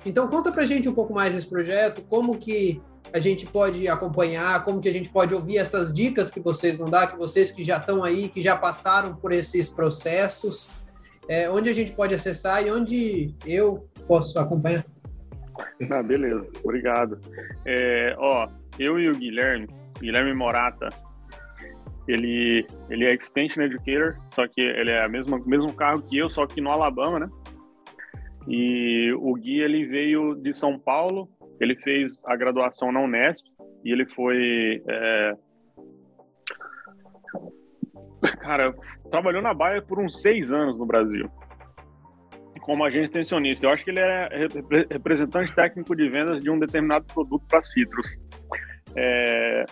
então 0.06 0.28
conta 0.28 0.52
pra 0.52 0.66
gente 0.66 0.88
um 0.90 0.94
pouco 0.94 1.14
mais 1.14 1.34
desse 1.34 1.48
projeto, 1.48 2.02
como 2.04 2.38
que 2.38 2.82
a 3.14 3.20
gente 3.20 3.46
pode 3.46 3.88
acompanhar, 3.88 4.64
como 4.64 4.82
que 4.82 4.90
a 4.90 4.92
gente 4.92 5.10
pode 5.10 5.34
ouvir 5.34 5.58
essas 5.58 5.94
dicas 5.94 6.32
que 6.32 6.40
vocês 6.40 6.78
vão 6.78 6.90
dar, 6.90 7.08
que 7.08 7.18
vocês 7.18 7.52
que 7.52 7.64
já 7.64 7.78
estão 7.78 8.04
aí, 8.04 8.28
que 8.28 8.42
já 8.42 8.56
passaram 8.56 9.16
por 9.16 9.32
esses 9.32 9.70
processos, 9.70 10.70
é, 11.28 11.50
onde 11.50 11.70
a 11.70 11.74
gente 11.74 11.92
pode 11.92 12.14
acessar 12.14 12.66
e 12.66 12.72
onde 12.72 13.36
eu 13.46 13.88
posso 14.08 14.40
acompanhar. 14.40 14.84
Ah, 15.92 16.02
beleza, 16.02 16.48
obrigado. 16.64 17.20
É, 17.64 18.16
ó, 18.18 18.48
eu 18.80 19.00
e 19.00 19.08
o 19.08 19.16
Guilherme, 19.16 19.68
Guilherme 20.00 20.34
Morata, 20.34 20.90
ele, 22.08 22.66
ele 22.90 23.06
é 23.06 23.14
Extension 23.14 23.64
Educator, 23.64 24.18
só 24.34 24.48
que 24.48 24.62
ele 24.62 24.90
é 24.90 25.06
o 25.06 25.10
mesmo, 25.10 25.38
mesmo 25.46 25.72
carro 25.74 26.02
que 26.02 26.18
eu, 26.18 26.28
só 26.28 26.48
que 26.48 26.60
no 26.60 26.72
Alabama, 26.72 27.20
né? 27.20 27.30
E 28.48 29.12
o 29.14 29.34
Gui 29.36 29.62
ele 29.62 29.86
veio 29.86 30.36
de 30.36 30.54
São 30.54 30.78
Paulo, 30.78 31.30
ele 31.60 31.76
fez 31.76 32.22
a 32.26 32.36
graduação 32.36 32.92
na 32.92 33.00
Unesp 33.00 33.46
e 33.84 33.92
ele 33.92 34.06
foi 34.08 34.82
é... 34.88 35.34
cara 38.42 38.74
trabalhou 39.10 39.42
na 39.42 39.54
Baia 39.54 39.82
por 39.82 40.00
uns 40.00 40.22
seis 40.22 40.52
anos 40.52 40.78
no 40.78 40.86
Brasil 40.86 41.30
como 42.64 42.84
agente 42.84 43.06
extensionista. 43.06 43.66
Eu 43.66 43.72
acho 43.72 43.84
que 43.84 43.92
ele 43.92 44.00
é 44.00 44.48
representante 44.90 45.54
técnico 45.54 45.96
de 45.96 46.10
vendas 46.10 46.42
de 46.42 46.50
um 46.50 46.58
determinado 46.58 47.06
produto 47.06 47.46
para 47.48 47.62
citros. 47.62 48.08
É... 48.96 49.66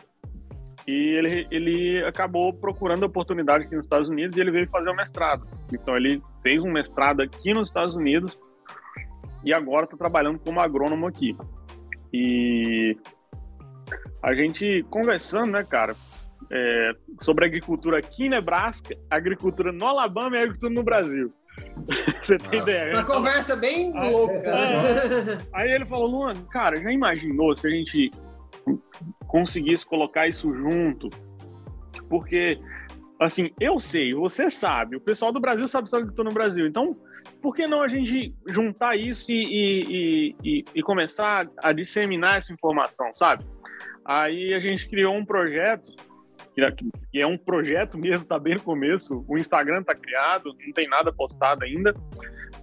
E 0.87 1.15
ele, 1.15 1.47
ele 1.51 2.03
acabou 2.05 2.53
procurando 2.53 3.03
oportunidade 3.03 3.65
aqui 3.65 3.75
nos 3.75 3.85
Estados 3.85 4.09
Unidos 4.09 4.35
e 4.35 4.41
ele 4.41 4.51
veio 4.51 4.67
fazer 4.69 4.89
o 4.89 4.95
mestrado. 4.95 5.47
Então 5.71 5.95
ele 5.95 6.21
fez 6.41 6.61
um 6.63 6.71
mestrado 6.71 7.21
aqui 7.21 7.53
nos 7.53 7.69
Estados 7.69 7.95
Unidos 7.95 8.37
e 9.43 9.53
agora 9.53 9.85
está 9.85 9.97
trabalhando 9.97 10.39
como 10.39 10.59
agrônomo 10.59 11.07
aqui. 11.07 11.35
E 12.13 12.97
a 14.21 14.33
gente 14.33 14.85
conversando, 14.89 15.51
né, 15.51 15.63
cara, 15.63 15.95
é, 16.51 16.91
sobre 17.21 17.45
agricultura 17.45 17.99
aqui 17.99 18.25
em 18.25 18.29
Nebraska, 18.29 18.95
agricultura 19.09 19.71
no 19.71 19.85
Alabama 19.85 20.35
e 20.35 20.39
agricultura 20.39 20.73
no 20.73 20.83
Brasil. 20.83 21.33
Você 22.21 22.37
tem 22.37 22.59
Nossa. 22.59 22.71
ideia? 22.71 22.93
Uma 22.93 23.05
conversa 23.05 23.55
bem 23.55 23.97
aí, 23.97 24.11
louca. 24.11 24.33
Né? 24.33 25.33
É. 25.33 25.37
Aí 25.53 25.71
ele 25.71 25.85
falou, 25.85 26.07
Luan, 26.07 26.33
cara, 26.51 26.77
já 26.77 26.91
imaginou 26.91 27.55
se 27.55 27.67
a 27.67 27.69
gente 27.69 28.11
conseguisse 29.27 29.85
colocar 29.85 30.27
isso 30.27 30.53
junto 30.53 31.09
Porque, 32.09 32.59
assim, 33.19 33.49
eu 33.59 33.79
sei, 33.79 34.13
você 34.13 34.49
sabe, 34.49 34.97
o 34.97 35.01
pessoal 35.01 35.31
do 35.31 35.39
Brasil 35.39 35.67
sabe 35.67 35.89
que 35.89 35.95
eu 35.95 36.09
estou 36.09 36.25
no 36.25 36.33
Brasil. 36.33 36.67
Então, 36.67 36.95
por 37.41 37.55
que 37.55 37.65
não 37.67 37.81
a 37.81 37.87
gente 37.87 38.35
juntar 38.47 38.95
isso 38.95 39.31
e, 39.31 39.43
e, 39.43 40.35
e, 40.43 40.65
e, 40.75 40.81
começar 40.83 41.47
a 41.57 41.73
disseminar 41.73 42.37
essa 42.37 42.53
informação, 42.53 43.11
sabe? 43.15 43.43
Aí 44.05 44.53
a 44.53 44.59
gente 44.59 44.87
criou 44.87 45.15
um 45.15 45.25
projeto, 45.25 45.95
que 47.11 47.19
é 47.19 47.25
um 47.25 47.37
projeto 47.37 47.97
mesmo, 47.97 48.23
está 48.23 48.37
bem 48.37 48.55
no 48.55 48.61
começo. 48.61 49.25
O 49.27 49.37
Instagram 49.37 49.81
está 49.81 49.95
criado, 49.95 50.55
não 50.65 50.73
tem 50.73 50.87
nada 50.87 51.11
postado 51.11 51.63
ainda, 51.63 51.93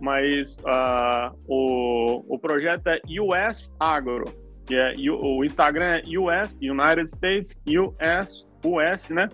mas 0.01 0.57
uh, 0.59 1.37
o, 1.49 2.35
o 2.35 2.39
projeto 2.39 2.87
é 2.87 3.01
US 3.21 3.73
Agro, 3.81 4.25
que 4.67 4.77
é 4.77 4.95
o 5.11 5.45
Instagram 5.45 5.97
é 5.97 6.03
US, 6.19 6.55
United 6.61 7.11
States, 7.11 7.57
US, 7.67 8.47
US, 8.65 9.09
né? 9.09 9.29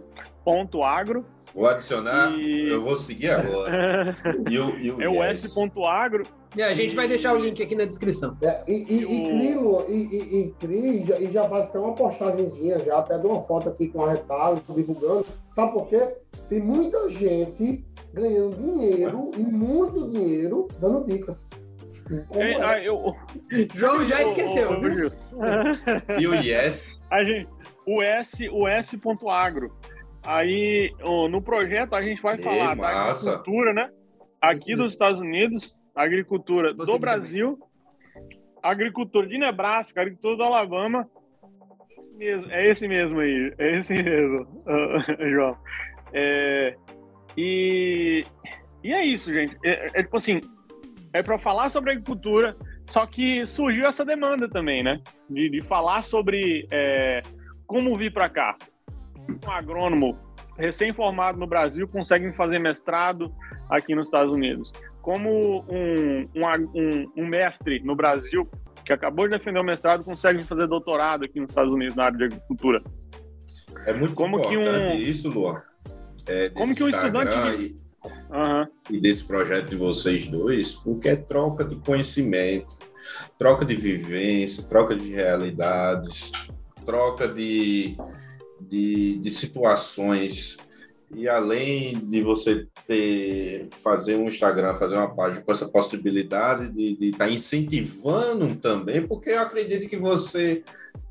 Ponto 0.44 0.82
agro. 0.82 1.26
Vou 1.54 1.68
adicionar, 1.68 2.32
e... 2.32 2.68
eu 2.68 2.82
vou 2.82 2.96
seguir 2.96 3.30
agora. 3.30 4.16
e 4.50 4.58
o, 4.58 4.78
e 4.78 4.90
o 4.90 5.00
é 5.00 5.08
o 5.08 5.22
S.agro. 5.22 6.26
É, 6.56 6.64
a 6.64 6.74
gente 6.74 6.96
vai 6.96 7.06
deixar 7.06 7.32
o 7.32 7.38
link 7.38 7.62
aqui 7.62 7.76
na 7.76 7.84
descrição. 7.84 8.36
É, 8.42 8.64
e, 8.66 8.72
e, 8.72 9.02
e, 9.02 9.28
crio, 9.28 9.84
e, 9.88 9.92
e, 9.92 10.54
e, 10.62 11.00
e 11.00 11.04
já, 11.04 11.18
e 11.18 11.32
já 11.32 11.48
faz 11.48 11.66
até 11.66 11.78
uma 11.78 11.94
postagemzinha, 11.94 12.80
já 12.80 12.98
até 12.98 13.18
dou 13.18 13.32
uma 13.32 13.42
foto 13.42 13.68
aqui 13.68 13.88
com 13.88 14.04
a 14.04 14.12
retalho, 14.12 14.60
divulgando. 14.68 15.26
Sabe 15.54 15.72
por 15.72 15.88
quê? 15.88 16.16
Tem 16.48 16.60
muita 16.60 17.08
gente 17.08 17.84
ganhando 18.12 18.56
dinheiro 18.56 19.30
e 19.36 19.42
muito 19.42 20.10
dinheiro 20.10 20.68
dando 20.80 21.04
dicas. 21.04 21.48
É, 22.32 22.52
é? 22.52 22.62
Ah, 22.62 22.82
eu... 22.82 23.14
João 23.74 24.04
já 24.04 24.22
esqueceu. 24.22 24.70
e 26.18 26.26
o 26.26 26.34
Yes? 26.34 27.00
A 27.10 27.22
gente, 27.22 27.48
o 27.86 28.02
S, 28.02 28.48
o 28.48 28.66
S.agro. 28.66 29.72
Aí, 30.24 30.90
no 31.30 31.42
projeto, 31.42 31.94
a 31.94 32.00
gente 32.00 32.22
vai 32.22 32.38
falar 32.38 32.74
da 32.74 33.10
agricultura, 33.10 33.74
né? 33.74 33.90
Aqui 34.40 34.74
dos 34.74 34.92
Estados 34.92 35.20
Unidos, 35.20 35.76
agricultura 35.94 36.72
do 36.72 36.98
Brasil, 36.98 37.58
agricultura 38.62 39.26
de 39.26 39.38
Nebraska, 39.38 40.00
agricultura 40.00 40.36
do 40.36 40.42
Alabama. 40.42 41.08
É 42.20 42.70
esse 42.70 42.88
mesmo 42.88 43.20
aí, 43.20 43.52
é 43.58 43.78
esse 43.78 43.92
mesmo, 43.92 44.46
João. 45.30 45.56
É, 46.12 46.74
e, 47.36 48.24
e 48.82 48.92
é 48.92 49.04
isso, 49.04 49.32
gente. 49.32 49.56
É, 49.62 49.90
é 49.98 50.02
tipo 50.02 50.16
assim, 50.16 50.40
é 51.12 51.22
para 51.22 51.38
falar 51.38 51.68
sobre 51.68 51.90
agricultura, 51.90 52.56
só 52.90 53.04
que 53.04 53.44
surgiu 53.46 53.86
essa 53.86 54.04
demanda 54.04 54.48
também, 54.48 54.82
né? 54.82 55.00
De, 55.28 55.50
de 55.50 55.60
falar 55.60 56.02
sobre 56.02 56.66
é, 56.70 57.20
como 57.66 57.96
vir 57.96 58.12
para 58.12 58.28
cá 58.28 58.56
um 59.28 59.50
agrônomo 59.50 60.18
recém-formado 60.56 61.38
no 61.38 61.46
Brasil 61.46 61.86
consegue 61.88 62.32
fazer 62.32 62.58
mestrado 62.58 63.32
aqui 63.68 63.94
nos 63.94 64.06
Estados 64.06 64.32
Unidos? 64.32 64.72
Como 65.02 65.64
um, 65.68 66.24
um, 66.34 67.12
um, 67.16 67.26
mestre 67.26 67.80
no 67.80 67.94
Brasil 67.94 68.48
que 68.84 68.92
acabou 68.92 69.26
de 69.26 69.36
defender 69.36 69.58
o 69.58 69.64
mestrado 69.64 70.04
consegue 70.04 70.42
fazer 70.44 70.66
doutorado 70.66 71.24
aqui 71.24 71.40
nos 71.40 71.50
Estados 71.50 71.72
Unidos 71.72 71.96
na 71.96 72.04
área 72.04 72.18
de 72.18 72.24
agricultura? 72.24 72.82
É 73.86 73.92
muito 73.92 74.14
como 74.14 74.48
que 74.48 74.56
um 74.56 74.92
isso, 74.94 75.28
Luan. 75.28 75.62
É, 76.26 76.48
como 76.50 76.74
que 76.74 76.82
um 76.82 76.88
estudante 76.88 77.60
e, 77.60 77.76
uhum. 78.30 78.66
e 78.90 79.00
desse 79.00 79.24
projeto 79.24 79.70
de 79.70 79.76
vocês 79.76 80.26
dois, 80.28 80.74
porque 80.74 81.08
é 81.08 81.16
troca 81.16 81.64
de 81.64 81.76
conhecimento, 81.76 82.74
troca 83.38 83.64
de 83.64 83.76
vivência, 83.76 84.62
troca 84.62 84.94
de 84.94 85.10
realidades, 85.10 86.32
troca 86.84 87.28
de 87.28 87.96
de, 88.68 89.18
de 89.18 89.30
situações 89.30 90.56
e 91.16 91.28
além 91.28 91.98
de 91.98 92.22
você 92.22 92.66
ter 92.86 93.68
fazer 93.82 94.16
um 94.16 94.26
Instagram, 94.26 94.74
fazer 94.74 94.96
uma 94.96 95.14
página 95.14 95.42
com 95.42 95.52
essa 95.52 95.68
possibilidade 95.68 96.70
de 96.72 97.10
estar 97.10 97.26
tá 97.26 97.30
incentivando 97.30 98.54
também, 98.56 99.06
porque 99.06 99.30
eu 99.30 99.40
acredito 99.40 99.88
que 99.88 99.96
você, 99.96 100.62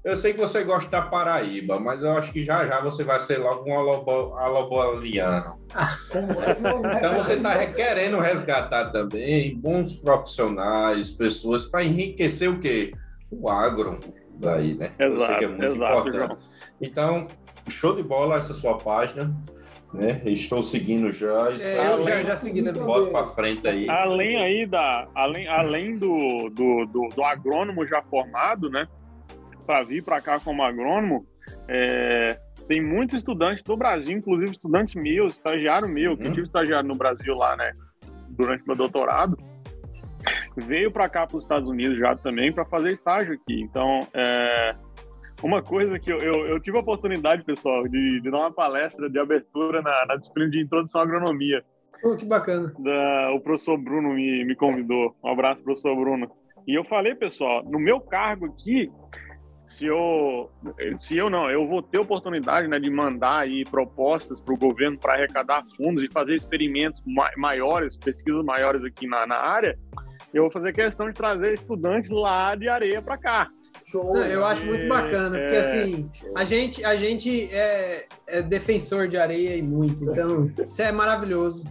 eu 0.04 0.18
sei 0.18 0.34
que 0.34 0.40
você 0.40 0.64
gosta 0.64 0.90
da 0.90 1.02
Paraíba, 1.02 1.80
mas 1.80 2.02
eu 2.02 2.12
acho 2.12 2.34
que 2.34 2.44
já 2.44 2.68
já 2.68 2.82
você 2.82 3.04
vai 3.04 3.20
ser 3.22 3.38
logo 3.38 3.70
um 3.70 3.78
alobo, 3.78 4.36
aloboliano. 4.36 5.60
então 6.98 7.16
você 7.16 7.34
está 7.34 7.66
querendo 7.68 8.20
resgatar 8.20 8.92
também 8.92 9.56
bons 9.56 9.96
profissionais, 9.96 11.12
pessoas 11.12 11.66
para 11.66 11.84
enriquecer 11.84 12.50
o 12.50 12.60
quê? 12.60 12.94
O 13.32 13.50
agro 13.50 14.00
daí, 14.36 14.76
né? 14.76 14.92
Exato, 15.00 15.38
que 15.40 15.46
é 15.46 15.48
muito 15.48 15.64
exato, 15.64 16.10
importante. 16.10 16.18
João. 16.18 16.38
Então, 16.82 17.28
show 17.70 17.96
de 17.96 18.04
bola 18.04 18.38
essa 18.38 18.54
sua 18.54 18.78
página. 18.78 19.34
Né? 19.94 20.22
Estou 20.26 20.64
seguindo 20.64 21.12
já. 21.12 21.52
É, 21.52 21.94
eu 21.94 22.04
já, 22.04 22.24
já 22.24 22.38
segui 22.38 22.64
também. 22.64 22.84
Bota 22.84 23.12
para 23.12 23.28
frente 23.28 23.68
aí. 23.68 23.88
Além 23.88 24.38
aí 24.38 24.66
da, 24.66 25.08
além, 25.14 25.48
além 25.48 25.98
do, 25.98 26.50
do, 26.50 26.86
do, 26.86 27.10
do 27.16 27.24
agrônomo 27.24 27.86
já 27.86 28.02
formado, 28.02 28.70
né? 28.72 28.88
Para 29.68 29.84
vir 29.84 30.04
para 30.04 30.20
cá 30.20 30.40
como 30.40 30.64
agrônomo, 30.64 31.26
é, 31.68 32.40
tem 32.68 32.82
muitos 32.82 33.20
estudantes 33.20 33.64
do 33.64 33.78
Brasil, 33.78 34.18
inclusive 34.18 34.52
estudantes 34.52 34.96
meus, 34.96 35.34
estagiário 35.34 35.88
meu, 35.88 36.12
uhum. 36.12 36.18
que 36.18 36.28
eu 36.28 36.32
tive 36.32 36.48
estagiário 36.48 36.88
no 36.88 36.96
Brasil 36.96 37.36
lá, 37.36 37.56
né? 37.56 37.72
Durante 38.30 38.66
meu 38.66 38.76
doutorado, 38.76 39.38
veio 40.58 40.92
para 40.92 41.08
cá 41.08 41.28
para 41.28 41.38
os 41.38 41.44
Estados 41.44 41.70
Unidos 41.70 42.00
já 42.00 42.16
também 42.16 42.52
para 42.52 42.66
fazer 42.66 42.92
estágio 42.92 43.34
aqui. 43.36 43.62
Então, 43.62 44.08
é, 44.12 44.76
uma 45.44 45.62
coisa 45.62 46.00
que 46.00 46.12
eu, 46.12 46.18
eu, 46.20 46.48
eu, 46.48 46.60
tive 46.60 46.78
a 46.78 46.82
oportunidade, 46.82 47.44
pessoal, 47.44 47.88
de, 47.88 48.22
de 48.22 48.32
dar 48.32 48.40
uma 48.40 48.54
palestra 48.54 49.10
de 49.10 49.20
abertura 49.20 49.82
na, 49.82 50.06
na 50.06 50.16
disciplina 50.16 50.50
de 50.50 50.62
introdução 50.62 51.02
à 51.02 51.04
agronomia. 51.04 51.64
Oh, 52.04 52.16
que 52.16 52.26
bacana. 52.26 52.74
Da, 52.80 53.32
o 53.34 53.40
professor 53.40 53.78
Bruno 53.78 54.14
me, 54.14 54.46
me 54.46 54.56
convidou. 54.56 55.16
Um 55.24 55.30
abraço, 55.30 55.64
professor 55.64 55.96
Bruno. 55.96 56.30
E 56.68 56.78
eu 56.78 56.84
falei, 56.86 57.14
pessoal, 57.16 57.64
no 57.64 57.80
meu 57.80 58.00
cargo 58.00 58.46
aqui, 58.46 58.90
se 59.68 59.86
eu, 59.86 60.52
se 61.00 61.18
eu 61.18 61.30
não, 61.30 61.50
eu 61.50 61.68
vou 61.68 61.82
ter 61.82 62.00
oportunidade 62.00 62.68
né, 62.68 62.80
de 62.80 62.90
mandar 62.90 63.40
aí 63.40 63.66
propostas 63.66 64.40
para 64.40 64.54
o 64.54 64.58
governo 64.58 64.98
para 64.98 65.14
arrecadar 65.14 65.64
fundos 65.76 66.04
e 66.04 66.12
fazer 66.12 66.36
experimentos 66.36 67.02
maiores, 67.38 67.98
pesquisas 67.98 68.44
maiores 68.46 68.84
aqui 68.84 69.08
na, 69.08 69.26
na 69.26 69.40
área, 69.40 69.78
eu 70.34 70.44
vou 70.44 70.52
fazer 70.52 70.74
questão 70.74 71.08
de 71.08 71.14
trazer 71.14 71.54
estudantes 71.54 72.10
lá 72.10 72.56
de 72.56 72.68
areia 72.68 73.02
para 73.02 73.18
cá. 73.18 73.50
Show. 73.86 74.14
Não, 74.14 74.24
eu 74.24 74.46
acho 74.46 74.66
muito 74.66 74.88
bacana, 74.88 75.38
porque 75.38 75.56
é, 75.56 75.60
assim, 75.60 76.12
a 76.36 76.44
gente, 76.44 76.84
a 76.84 76.96
gente 76.96 77.54
é, 77.54 78.08
é, 78.28 78.42
defensor 78.42 79.08
de 79.08 79.18
areia 79.18 79.56
e 79.56 79.62
muito, 79.62 80.04
então 80.04 80.52
isso 80.66 80.82
é 80.82 80.92
maravilhoso. 80.92 81.64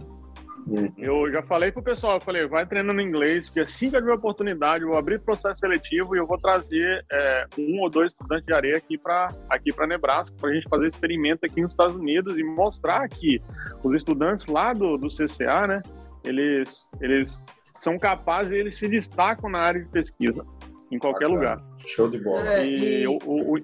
Eu 0.97 1.29
já 1.29 1.43
falei 1.43 1.71
pro 1.71 1.83
pessoal, 1.83 2.15
eu 2.15 2.21
falei, 2.21 2.47
vai 2.47 2.65
treinando 2.65 3.01
inglês, 3.01 3.47
porque 3.47 3.59
assim 3.59 3.89
que 3.89 3.97
eu 3.97 3.99
tiver 3.99 4.13
oportunidade, 4.13 4.83
eu 4.83 4.89
vou 4.89 4.97
abrir 4.97 5.19
processo 5.19 5.59
seletivo 5.59 6.15
e 6.15 6.19
eu 6.19 6.25
vou 6.25 6.37
trazer 6.37 7.05
é, 7.11 7.45
um 7.59 7.81
ou 7.81 7.89
dois 7.89 8.11
estudantes 8.11 8.45
de 8.45 8.53
areia 8.53 8.77
aqui 8.77 8.97
para 8.97 9.27
aqui 9.49 9.73
para 9.73 9.85
Nebraska, 9.85 10.33
para 10.39 10.49
a 10.49 10.53
gente 10.53 10.67
fazer 10.69 10.87
experimento 10.87 11.45
aqui 11.45 11.61
nos 11.61 11.73
Estados 11.73 11.95
Unidos 11.95 12.37
e 12.37 12.43
mostrar 12.43 13.09
que 13.09 13.41
os 13.83 13.93
estudantes 13.93 14.45
lá 14.45 14.71
do, 14.71 14.97
do 14.97 15.09
CCA, 15.09 15.67
né, 15.67 15.81
eles, 16.23 16.87
eles 17.01 17.43
são 17.73 17.99
capazes 17.99 18.53
e 18.53 18.55
eles 18.55 18.77
se 18.77 18.87
destacam 18.87 19.49
na 19.49 19.59
área 19.59 19.83
de 19.83 19.89
pesquisa 19.89 20.45
em 20.93 20.99
qualquer 20.99 21.27
lugar. 21.27 21.57
Show 21.85 22.09
de 22.09 22.19
bola. 22.19 22.47
É, 22.47 22.65
e, 22.65 23.03
e... 23.03 23.07
O, 23.07 23.17
o, 23.25 23.57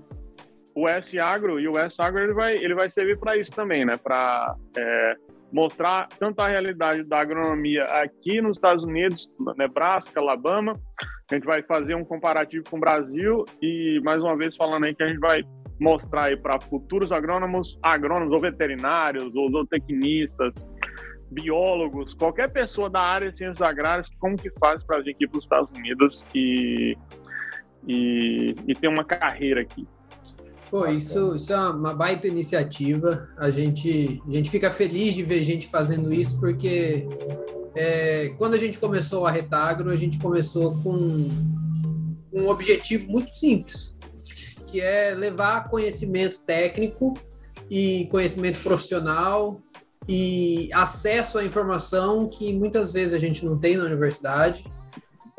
o 0.75 0.87
S 0.87 1.19
Agro 1.19 1.59
e 1.59 1.67
o 1.67 1.77
S 1.77 2.01
Agro 2.01 2.21
ele 2.21 2.33
vai, 2.33 2.55
ele 2.55 2.73
vai 2.73 2.89
servir 2.89 3.19
para 3.19 3.37
isso 3.37 3.51
também, 3.51 3.85
né? 3.85 3.97
Para 3.97 4.55
é, 4.77 5.15
mostrar 5.51 6.07
tanto 6.19 6.41
a 6.41 6.47
realidade 6.47 7.03
da 7.03 7.19
agronomia 7.19 7.83
aqui 7.85 8.41
nos 8.41 8.57
Estados 8.57 8.83
Unidos, 8.83 9.29
Nebraska, 9.57 10.19
Alabama. 10.19 10.79
A 11.29 11.35
gente 11.35 11.45
vai 11.45 11.61
fazer 11.63 11.95
um 11.95 12.03
comparativo 12.03 12.63
com 12.69 12.77
o 12.77 12.79
Brasil 12.79 13.45
e 13.61 13.99
mais 14.03 14.21
uma 14.21 14.35
vez 14.35 14.55
falando 14.55 14.85
aí 14.85 14.95
que 14.95 15.03
a 15.03 15.07
gente 15.07 15.19
vai 15.19 15.43
mostrar 15.79 16.23
aí 16.23 16.37
para 16.37 16.59
futuros 16.59 17.11
agrônomos, 17.11 17.79
agrônomos 17.81 18.33
ou 18.33 18.39
veterinários 18.39 19.33
ou 19.35 19.49
zootecnistas, 19.49 20.53
biólogos, 21.31 22.13
qualquer 22.15 22.51
pessoa 22.51 22.89
da 22.89 23.01
área 23.01 23.31
de 23.31 23.37
ciências 23.37 23.61
agrárias, 23.61 24.09
como 24.19 24.35
que 24.35 24.49
faz 24.59 24.83
para 24.83 25.01
vir 25.01 25.11
aqui 25.11 25.27
para 25.27 25.37
os 25.37 25.45
Estados 25.45 25.69
Unidos 25.77 26.25
e 26.33 26.97
e, 27.87 28.55
e 28.67 28.75
ter 28.75 28.87
uma 28.87 29.03
carreira 29.03 29.61
aqui. 29.61 29.87
Pô, 30.69 30.85
isso, 30.85 31.35
isso 31.35 31.51
é 31.51 31.57
uma 31.57 31.93
baita 31.93 32.27
iniciativa. 32.27 33.27
A 33.37 33.49
gente, 33.49 34.21
a 34.27 34.31
gente 34.31 34.51
fica 34.51 34.69
feliz 34.69 35.15
de 35.15 35.23
ver 35.23 35.43
gente 35.43 35.67
fazendo 35.67 36.13
isso, 36.13 36.39
porque 36.39 37.07
é, 37.75 38.29
quando 38.37 38.53
a 38.53 38.57
gente 38.57 38.77
começou 38.77 39.25
a 39.25 39.31
Retagro, 39.31 39.89
a 39.89 39.95
gente 39.95 40.19
começou 40.19 40.77
com 40.83 41.27
um 42.31 42.47
objetivo 42.47 43.11
muito 43.11 43.31
simples, 43.31 43.97
que 44.67 44.79
é 44.79 45.15
levar 45.15 45.69
conhecimento 45.69 46.39
técnico 46.41 47.15
e 47.69 48.07
conhecimento 48.11 48.59
profissional 48.59 49.59
e 50.07 50.69
acesso 50.73 51.39
à 51.39 51.43
informação 51.43 52.27
que 52.27 52.53
muitas 52.53 52.91
vezes 52.91 53.13
a 53.13 53.19
gente 53.19 53.43
não 53.43 53.57
tem 53.57 53.75
na 53.75 53.85
universidade 53.85 54.63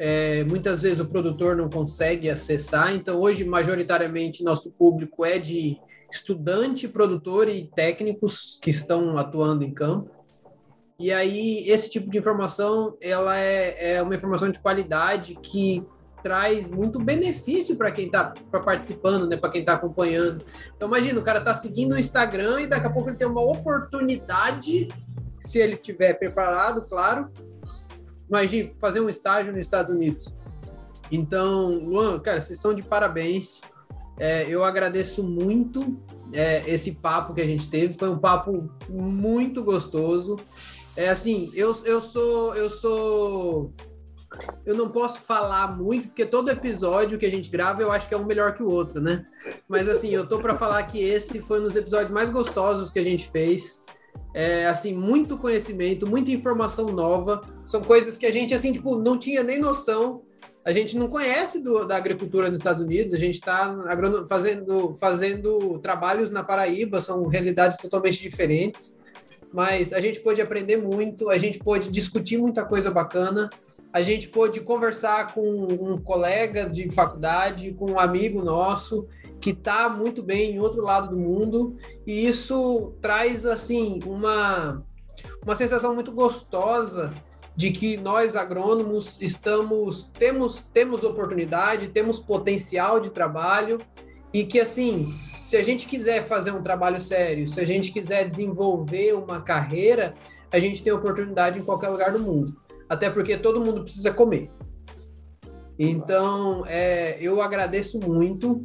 é, 0.02 0.44
muitas 0.44 0.80
vezes 0.80 0.98
o 0.98 1.04
produtor 1.04 1.54
não 1.54 1.68
consegue 1.68 2.30
acessar. 2.30 2.94
Então, 2.94 3.20
hoje, 3.20 3.44
majoritariamente, 3.44 4.42
nosso 4.42 4.72
público 4.72 5.26
é 5.26 5.38
de 5.38 5.76
estudante, 6.10 6.88
produtor 6.88 7.50
e 7.50 7.70
técnicos 7.76 8.58
que 8.62 8.70
estão 8.70 9.18
atuando 9.18 9.62
em 9.62 9.74
campo. 9.74 10.10
E 10.98 11.12
aí, 11.12 11.68
esse 11.68 11.90
tipo 11.90 12.10
de 12.10 12.16
informação, 12.16 12.96
ela 12.98 13.38
é, 13.38 13.96
é 13.96 14.02
uma 14.02 14.14
informação 14.14 14.50
de 14.50 14.58
qualidade 14.58 15.34
que 15.34 15.86
traz 16.22 16.70
muito 16.70 16.98
benefício 16.98 17.76
para 17.76 17.92
quem 17.92 18.06
está 18.06 18.32
participando, 18.64 19.28
né, 19.28 19.36
para 19.36 19.50
quem 19.50 19.60
está 19.60 19.74
acompanhando. 19.74 20.42
Então, 20.74 20.88
imagina, 20.88 21.20
o 21.20 21.22
cara 21.22 21.40
está 21.40 21.52
seguindo 21.52 21.92
o 21.92 21.98
Instagram 21.98 22.62
e 22.62 22.66
daqui 22.66 22.86
a 22.86 22.90
pouco 22.90 23.10
ele 23.10 23.18
tem 23.18 23.28
uma 23.28 23.42
oportunidade, 23.42 24.88
se 25.38 25.58
ele 25.58 25.76
tiver 25.76 26.14
preparado, 26.14 26.86
claro, 26.88 27.30
imagine 28.30 28.74
fazer 28.78 29.00
um 29.00 29.08
estágio 29.08 29.52
nos 29.52 29.60
Estados 29.60 29.92
Unidos. 29.92 30.34
Então, 31.10 31.72
Luan, 31.84 32.18
cara, 32.20 32.40
vocês 32.40 32.58
estão 32.58 32.72
de 32.72 32.82
parabéns. 32.82 33.62
É, 34.18 34.46
eu 34.48 34.64
agradeço 34.64 35.24
muito 35.24 36.00
é, 36.32 36.62
esse 36.70 36.92
papo 36.92 37.34
que 37.34 37.40
a 37.40 37.46
gente 37.46 37.68
teve. 37.68 37.94
Foi 37.94 38.08
um 38.08 38.18
papo 38.18 38.68
muito 38.88 39.64
gostoso. 39.64 40.38
É 40.96 41.08
assim, 41.08 41.50
eu, 41.54 41.76
eu 41.84 42.00
sou 42.00 42.54
eu 42.54 42.70
sou 42.70 43.72
eu 44.64 44.74
não 44.74 44.88
posso 44.88 45.20
falar 45.20 45.76
muito 45.76 46.08
porque 46.08 46.24
todo 46.24 46.50
episódio 46.50 47.18
que 47.18 47.26
a 47.26 47.30
gente 47.30 47.50
grava 47.50 47.82
eu 47.82 47.90
acho 47.90 48.08
que 48.08 48.14
é 48.14 48.16
um 48.16 48.24
melhor 48.24 48.54
que 48.54 48.62
o 48.62 48.68
outro, 48.68 49.00
né? 49.00 49.26
Mas 49.68 49.88
assim, 49.88 50.10
eu 50.10 50.26
tô 50.26 50.38
para 50.38 50.54
falar 50.54 50.82
que 50.84 51.00
esse 51.00 51.40
foi 51.40 51.60
um 51.60 51.64
dos 51.64 51.76
episódios 51.76 52.10
mais 52.10 52.30
gostosos 52.30 52.90
que 52.90 52.98
a 52.98 53.04
gente 53.04 53.28
fez. 53.28 53.82
É, 54.34 54.66
assim, 54.66 54.92
muito 54.92 55.36
conhecimento, 55.36 56.06
muita 56.06 56.30
informação 56.30 56.90
nova. 56.92 57.40
São 57.70 57.80
coisas 57.80 58.16
que 58.16 58.26
a 58.26 58.32
gente 58.32 58.52
assim, 58.52 58.72
tipo, 58.72 58.96
não 58.96 59.16
tinha 59.16 59.44
nem 59.44 59.60
noção. 59.60 60.22
A 60.64 60.72
gente 60.72 60.96
não 60.96 61.06
conhece 61.06 61.60
do, 61.60 61.84
da 61.86 61.96
agricultura 61.96 62.50
nos 62.50 62.58
Estados 62.58 62.82
Unidos, 62.82 63.14
a 63.14 63.16
gente 63.16 63.36
está 63.36 63.72
fazendo, 64.28 64.96
fazendo 64.96 65.78
trabalhos 65.78 66.32
na 66.32 66.42
Paraíba, 66.42 67.00
são 67.00 67.28
realidades 67.28 67.78
totalmente 67.78 68.20
diferentes, 68.20 68.98
mas 69.52 69.92
a 69.92 70.00
gente 70.00 70.18
pôde 70.18 70.42
aprender 70.42 70.78
muito, 70.78 71.30
a 71.30 71.38
gente 71.38 71.60
pôde 71.60 71.92
discutir 71.92 72.38
muita 72.38 72.64
coisa 72.64 72.90
bacana, 72.90 73.48
a 73.92 74.02
gente 74.02 74.26
pôde 74.26 74.60
conversar 74.62 75.32
com 75.32 75.40
um 75.40 75.96
colega 75.96 76.68
de 76.68 76.90
faculdade, 76.90 77.72
com 77.74 77.92
um 77.92 78.00
amigo 78.00 78.42
nosso, 78.42 79.06
que 79.40 79.50
está 79.50 79.88
muito 79.88 80.24
bem 80.24 80.56
em 80.56 80.58
outro 80.58 80.82
lado 80.82 81.10
do 81.10 81.16
mundo, 81.16 81.76
e 82.04 82.26
isso 82.26 82.96
traz, 83.00 83.46
assim, 83.46 84.00
uma, 84.04 84.84
uma 85.44 85.54
sensação 85.54 85.94
muito 85.94 86.10
gostosa 86.10 87.14
de 87.60 87.70
que 87.70 87.98
nós 87.98 88.36
agrônomos 88.36 89.20
estamos 89.20 90.10
temos 90.18 90.66
temos 90.72 91.04
oportunidade, 91.04 91.88
temos 91.88 92.18
potencial 92.18 92.98
de 92.98 93.10
trabalho 93.10 93.78
e 94.32 94.46
que 94.46 94.58
assim, 94.58 95.14
se 95.42 95.58
a 95.58 95.62
gente 95.62 95.86
quiser 95.86 96.22
fazer 96.22 96.52
um 96.52 96.62
trabalho 96.62 96.98
sério, 97.02 97.46
se 97.46 97.60
a 97.60 97.66
gente 97.66 97.92
quiser 97.92 98.26
desenvolver 98.26 99.12
uma 99.12 99.42
carreira, 99.42 100.14
a 100.50 100.58
gente 100.58 100.82
tem 100.82 100.90
oportunidade 100.90 101.58
em 101.58 101.62
qualquer 101.62 101.88
lugar 101.88 102.12
do 102.12 102.20
mundo. 102.20 102.56
Até 102.88 103.10
porque 103.10 103.36
todo 103.36 103.60
mundo 103.60 103.82
precisa 103.82 104.10
comer. 104.10 104.50
Então, 105.78 106.64
é, 106.66 107.18
eu 107.20 107.42
agradeço 107.42 108.00
muito. 108.00 108.62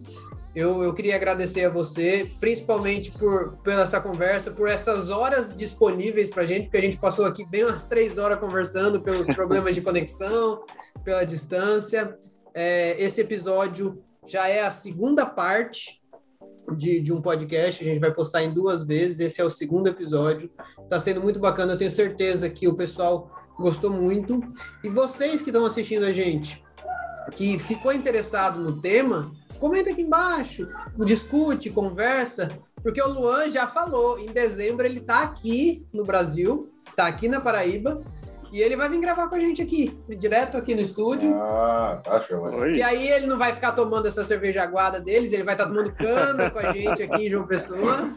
Eu, 0.56 0.82
eu 0.82 0.94
queria 0.94 1.18
agradecer 1.18 1.66
a 1.66 1.70
você, 1.70 2.32
principalmente 2.40 3.12
por 3.12 3.58
pela 3.58 3.84
essa 3.84 4.00
conversa, 4.00 4.52
por 4.52 4.70
essas 4.70 5.10
horas 5.10 5.54
disponíveis 5.54 6.30
para 6.30 6.44
a 6.44 6.46
gente, 6.46 6.64
porque 6.64 6.78
a 6.78 6.82
gente 6.82 6.98
passou 6.98 7.26
aqui 7.26 7.46
bem 7.46 7.66
umas 7.66 7.86
três 7.86 8.18
horas 8.18 8.40
conversando 8.40 9.02
pelos 9.02 9.28
problemas 9.36 9.76
de 9.76 9.82
conexão, 9.82 10.64
pela 11.04 11.26
distância. 11.26 12.18
É, 12.54 12.96
esse 13.04 13.20
episódio 13.20 14.02
já 14.26 14.48
é 14.48 14.64
a 14.66 14.72
segunda 14.72 15.26
parte 15.26 16.02
de, 16.78 17.02
de 17.02 17.12
um 17.12 17.22
podcast, 17.22 17.84
a 17.84 17.88
gente 17.88 18.00
vai 18.00 18.14
postar 18.14 18.42
em 18.42 18.54
duas 18.54 18.86
vezes. 18.86 19.20
Esse 19.20 19.42
é 19.42 19.44
o 19.44 19.50
segundo 19.50 19.88
episódio. 19.88 20.50
Está 20.84 21.02
sendo 21.02 21.20
muito 21.20 21.38
bacana, 21.38 21.74
eu 21.74 21.78
tenho 21.78 21.92
certeza 21.92 22.50
que 22.50 22.66
o 22.66 22.76
pessoal 22.76 23.30
gostou 23.60 23.92
muito. 23.92 24.40
E 24.82 24.88
vocês 24.88 25.42
que 25.42 25.50
estão 25.50 25.66
assistindo 25.66 26.06
a 26.06 26.14
gente, 26.14 26.64
que 27.36 27.60
ficou 27.60 27.92
interessado 27.92 28.62
no 28.62 28.82
tema, 28.82 29.34
Comenta 29.66 29.90
aqui 29.90 30.04
embaixo, 30.04 30.70
discute, 31.08 31.72
conversa, 31.72 32.52
porque 32.84 33.02
o 33.02 33.08
Luan 33.08 33.50
já 33.50 33.66
falou, 33.66 34.20
em 34.20 34.28
dezembro 34.28 34.86
ele 34.86 35.00
tá 35.00 35.24
aqui 35.24 35.88
no 35.92 36.06
Brasil, 36.06 36.70
tá 36.96 37.08
aqui 37.08 37.28
na 37.28 37.42
Paraíba, 37.42 38.04
e 38.54 38.62
ele 38.62 38.78
vai 38.78 38.88
vir 38.88 39.00
gravar 39.00 39.28
com 39.28 39.34
a 39.34 39.40
gente 39.40 39.64
aqui, 39.64 40.00
direto 40.20 40.56
aqui 40.56 40.76
no 40.76 40.82
estúdio. 40.82 41.34
Ah, 41.42 42.00
tá 42.04 42.22
show. 42.22 42.68
E 42.68 42.84
aí 42.84 43.08
ele 43.10 43.26
não 43.26 43.40
vai 43.40 43.54
ficar 43.56 43.72
tomando 43.72 44.08
essa 44.08 44.24
cerveja 44.24 44.62
aguada 44.62 45.02
deles, 45.02 45.34
ele 45.34 45.42
vai 45.42 45.56
estar 45.56 45.66
tá 45.66 45.72
tomando 45.72 45.92
cana 45.96 46.48
com 46.52 46.60
a 46.60 46.72
gente 46.72 47.02
aqui 47.02 47.26
em 47.26 47.32
João 47.32 47.48
Pessoa. 47.48 48.08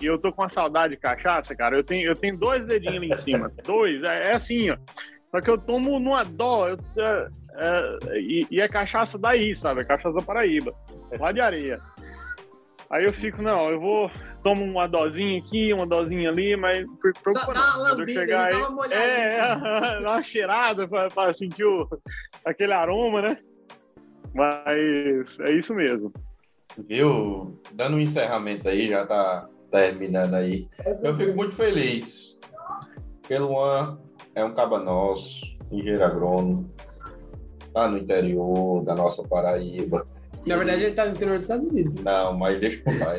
E 0.00 0.06
eu 0.06 0.18
tô 0.18 0.32
com 0.32 0.40
uma 0.40 0.48
saudade 0.48 0.94
de 0.94 0.98
cachaça, 0.98 1.54
cara. 1.54 1.76
Eu 1.76 1.84
tenho, 1.84 2.08
eu 2.08 2.16
tenho 2.16 2.38
dois 2.38 2.66
dedinhos 2.66 2.96
ali 2.96 3.12
em 3.12 3.18
cima. 3.18 3.52
dois. 3.64 4.02
É, 4.02 4.30
é 4.30 4.34
assim, 4.34 4.70
ó. 4.70 4.78
Só 5.36 5.40
que 5.42 5.50
eu 5.50 5.58
tomo 5.58 6.00
numa 6.00 6.24
dó. 6.24 6.66
Eu, 6.68 6.78
é, 6.96 7.28
é, 7.56 8.18
e, 8.20 8.46
e, 8.50 8.60
é 8.60 8.66
cachaça 8.66 9.18
daí, 9.18 9.54
sabe? 9.54 9.82
É 9.82 9.84
cachaça 9.84 10.14
da 10.14 10.22
Paraíba. 10.22 10.74
É 11.10 11.18
lá 11.18 11.30
de 11.30 11.42
areia. 11.42 11.78
Aí 12.88 13.04
eu 13.04 13.12
fico, 13.12 13.42
não, 13.42 13.68
eu 13.68 13.78
vou, 13.78 14.10
tomo 14.42 14.64
uma 14.64 14.86
dosinha 14.86 15.38
aqui, 15.40 15.74
uma 15.74 15.86
dosinha 15.86 16.30
ali, 16.30 16.56
mas 16.56 16.86
por 17.22 17.32
Só 17.32 17.52
dá 17.52 17.60
uma 17.60 17.76
lambida, 17.90 18.20
chegar 18.20 18.46
aí, 18.46 18.54
uma 18.54 18.86
É, 18.86 19.38
dá 20.00 20.12
uma 20.12 20.22
cheirada 20.22 20.88
pra, 20.88 21.08
pra 21.08 21.34
sentir 21.34 21.64
o, 21.64 21.86
aquele 22.42 22.72
aroma, 22.72 23.20
né? 23.20 23.38
Mas 24.32 25.38
é 25.40 25.50
isso 25.52 25.74
mesmo. 25.74 26.12
Viu? 26.88 27.60
Dando 27.72 27.96
um 27.96 28.00
encerramento 28.00 28.68
aí, 28.68 28.88
já 28.88 29.04
tá 29.04 29.48
terminando 29.70 30.34
aí. 30.34 30.66
Eu 31.02 31.14
fico 31.14 31.34
muito 31.34 31.54
feliz. 31.54 32.40
Pelo 33.28 33.58
ano 33.60 34.05
é 34.36 34.44
um 34.44 34.52
caba 34.52 34.78
nosso, 34.78 35.56
engenheiro 35.72 36.04
agrônomo, 36.04 36.70
tá 37.72 37.88
no 37.88 37.96
interior 37.96 38.84
da 38.84 38.94
nossa 38.94 39.22
Paraíba. 39.22 40.06
Na 40.46 40.56
verdade, 40.56 40.84
ele 40.84 40.94
tá 40.94 41.06
no 41.06 41.12
interior 41.12 41.38
dos 41.38 41.46
Estados 41.46 41.64
Unidos. 41.64 41.94
Não, 41.94 42.36
mas 42.36 42.60
deixa 42.60 42.78
eu 42.78 42.84
contar. 42.92 43.16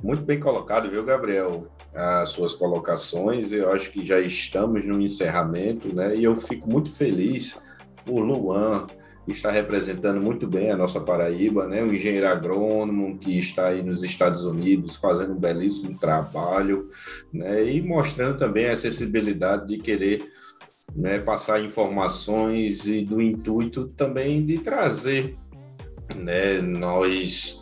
Muito 0.00 0.22
bem 0.22 0.38
colocado, 0.38 0.88
viu, 0.88 1.04
Gabriel? 1.04 1.66
As 1.92 2.30
suas 2.30 2.54
colocações. 2.54 3.52
Eu 3.52 3.72
acho 3.72 3.90
que 3.90 4.04
já 4.04 4.20
estamos 4.20 4.86
no 4.86 5.00
encerramento, 5.00 5.92
né? 5.94 6.14
E 6.14 6.24
eu 6.24 6.36
fico 6.36 6.70
muito 6.70 6.90
feliz 6.90 7.58
o 8.08 8.20
Luan 8.20 8.86
está 9.28 9.50
representando 9.50 10.20
muito 10.20 10.46
bem 10.46 10.70
a 10.70 10.76
nossa 10.76 11.00
Paraíba, 11.00 11.66
né? 11.66 11.82
Um 11.82 11.92
engenheiro 11.92 12.26
agrônomo 12.26 13.18
que 13.18 13.38
está 13.38 13.68
aí 13.68 13.82
nos 13.82 14.02
Estados 14.02 14.44
Unidos 14.44 14.96
fazendo 14.96 15.32
um 15.32 15.38
belíssimo 15.38 15.96
trabalho, 15.98 16.88
né? 17.32 17.64
E 17.64 17.80
mostrando 17.80 18.38
também 18.38 18.68
a 18.68 18.72
acessibilidade 18.72 19.68
de 19.68 19.78
querer 19.78 20.28
né, 20.94 21.18
passar 21.18 21.62
informações 21.62 22.86
e 22.86 23.02
do 23.02 23.22
intuito 23.22 23.86
também 23.88 24.44
de 24.44 24.58
trazer, 24.58 25.36
né? 26.16 26.60
Nós 26.60 27.61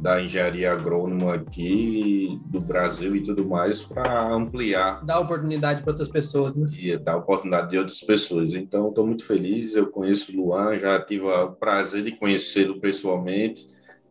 da 0.00 0.22
engenharia 0.22 0.72
agrônoma 0.72 1.34
aqui 1.34 2.40
do 2.46 2.60
Brasil 2.60 3.16
e 3.16 3.22
tudo 3.22 3.46
mais 3.46 3.82
para 3.82 4.32
ampliar. 4.32 5.04
Dar 5.04 5.20
oportunidade 5.20 5.82
para 5.82 5.92
outras 5.92 6.08
pessoas, 6.08 6.54
né? 6.54 6.68
E 6.72 6.96
dar 6.96 7.16
oportunidade 7.16 7.70
de 7.70 7.78
outras 7.78 8.00
pessoas. 8.00 8.54
Então, 8.54 8.88
estou 8.88 9.06
muito 9.06 9.24
feliz. 9.24 9.74
Eu 9.74 9.88
conheço 9.88 10.32
o 10.32 10.36
Luan, 10.36 10.78
já 10.78 11.00
tive 11.00 11.24
o 11.24 11.52
prazer 11.52 12.02
de 12.02 12.12
conhecê-lo 12.12 12.80
pessoalmente, 12.80 13.66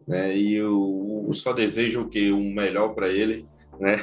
né? 0.07 0.35
E 0.35 0.55
eu, 0.55 1.25
eu 1.27 1.33
só 1.33 1.53
desejo 1.53 2.01
o 2.01 2.09
que 2.09 2.31
o 2.31 2.39
melhor 2.39 2.93
para 2.93 3.07
ele 3.09 3.47
né? 3.79 3.97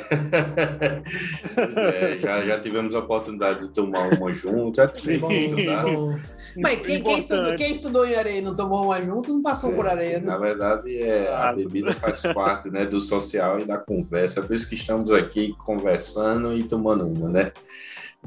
é, 1.94 2.18
já, 2.18 2.44
já 2.44 2.60
tivemos 2.60 2.94
a 2.94 3.00
oportunidade 3.00 3.66
de 3.66 3.68
tomar 3.68 4.08
uma 4.08 4.32
junto, 4.32 4.76
já 4.76 4.86
tivemos 4.88 5.28
Mas 6.56 6.80
quem, 6.80 7.02
quem, 7.02 7.18
estudou, 7.18 7.56
quem, 7.56 7.72
estudou, 7.72 8.06
em 8.06 8.14
areia 8.14 8.38
e 8.38 8.42
não 8.42 8.54
tomou 8.54 8.84
uma 8.84 9.02
junto, 9.02 9.32
não 9.32 9.42
passou 9.42 9.72
é, 9.72 9.74
por 9.74 9.86
areia. 9.86 10.20
Né? 10.20 10.26
Na 10.26 10.38
verdade, 10.38 10.96
é, 10.96 11.34
a 11.34 11.52
bebida 11.52 11.92
faz 11.94 12.22
parte 12.32 12.70
né, 12.70 12.86
do 12.86 13.00
social 13.00 13.58
e 13.58 13.64
da 13.64 13.76
conversa, 13.76 14.40
por 14.40 14.54
isso 14.54 14.68
que 14.68 14.76
estamos 14.76 15.10
aqui 15.10 15.52
conversando 15.64 16.56
e 16.56 16.62
tomando 16.62 17.06
uma, 17.06 17.28
né? 17.28 17.52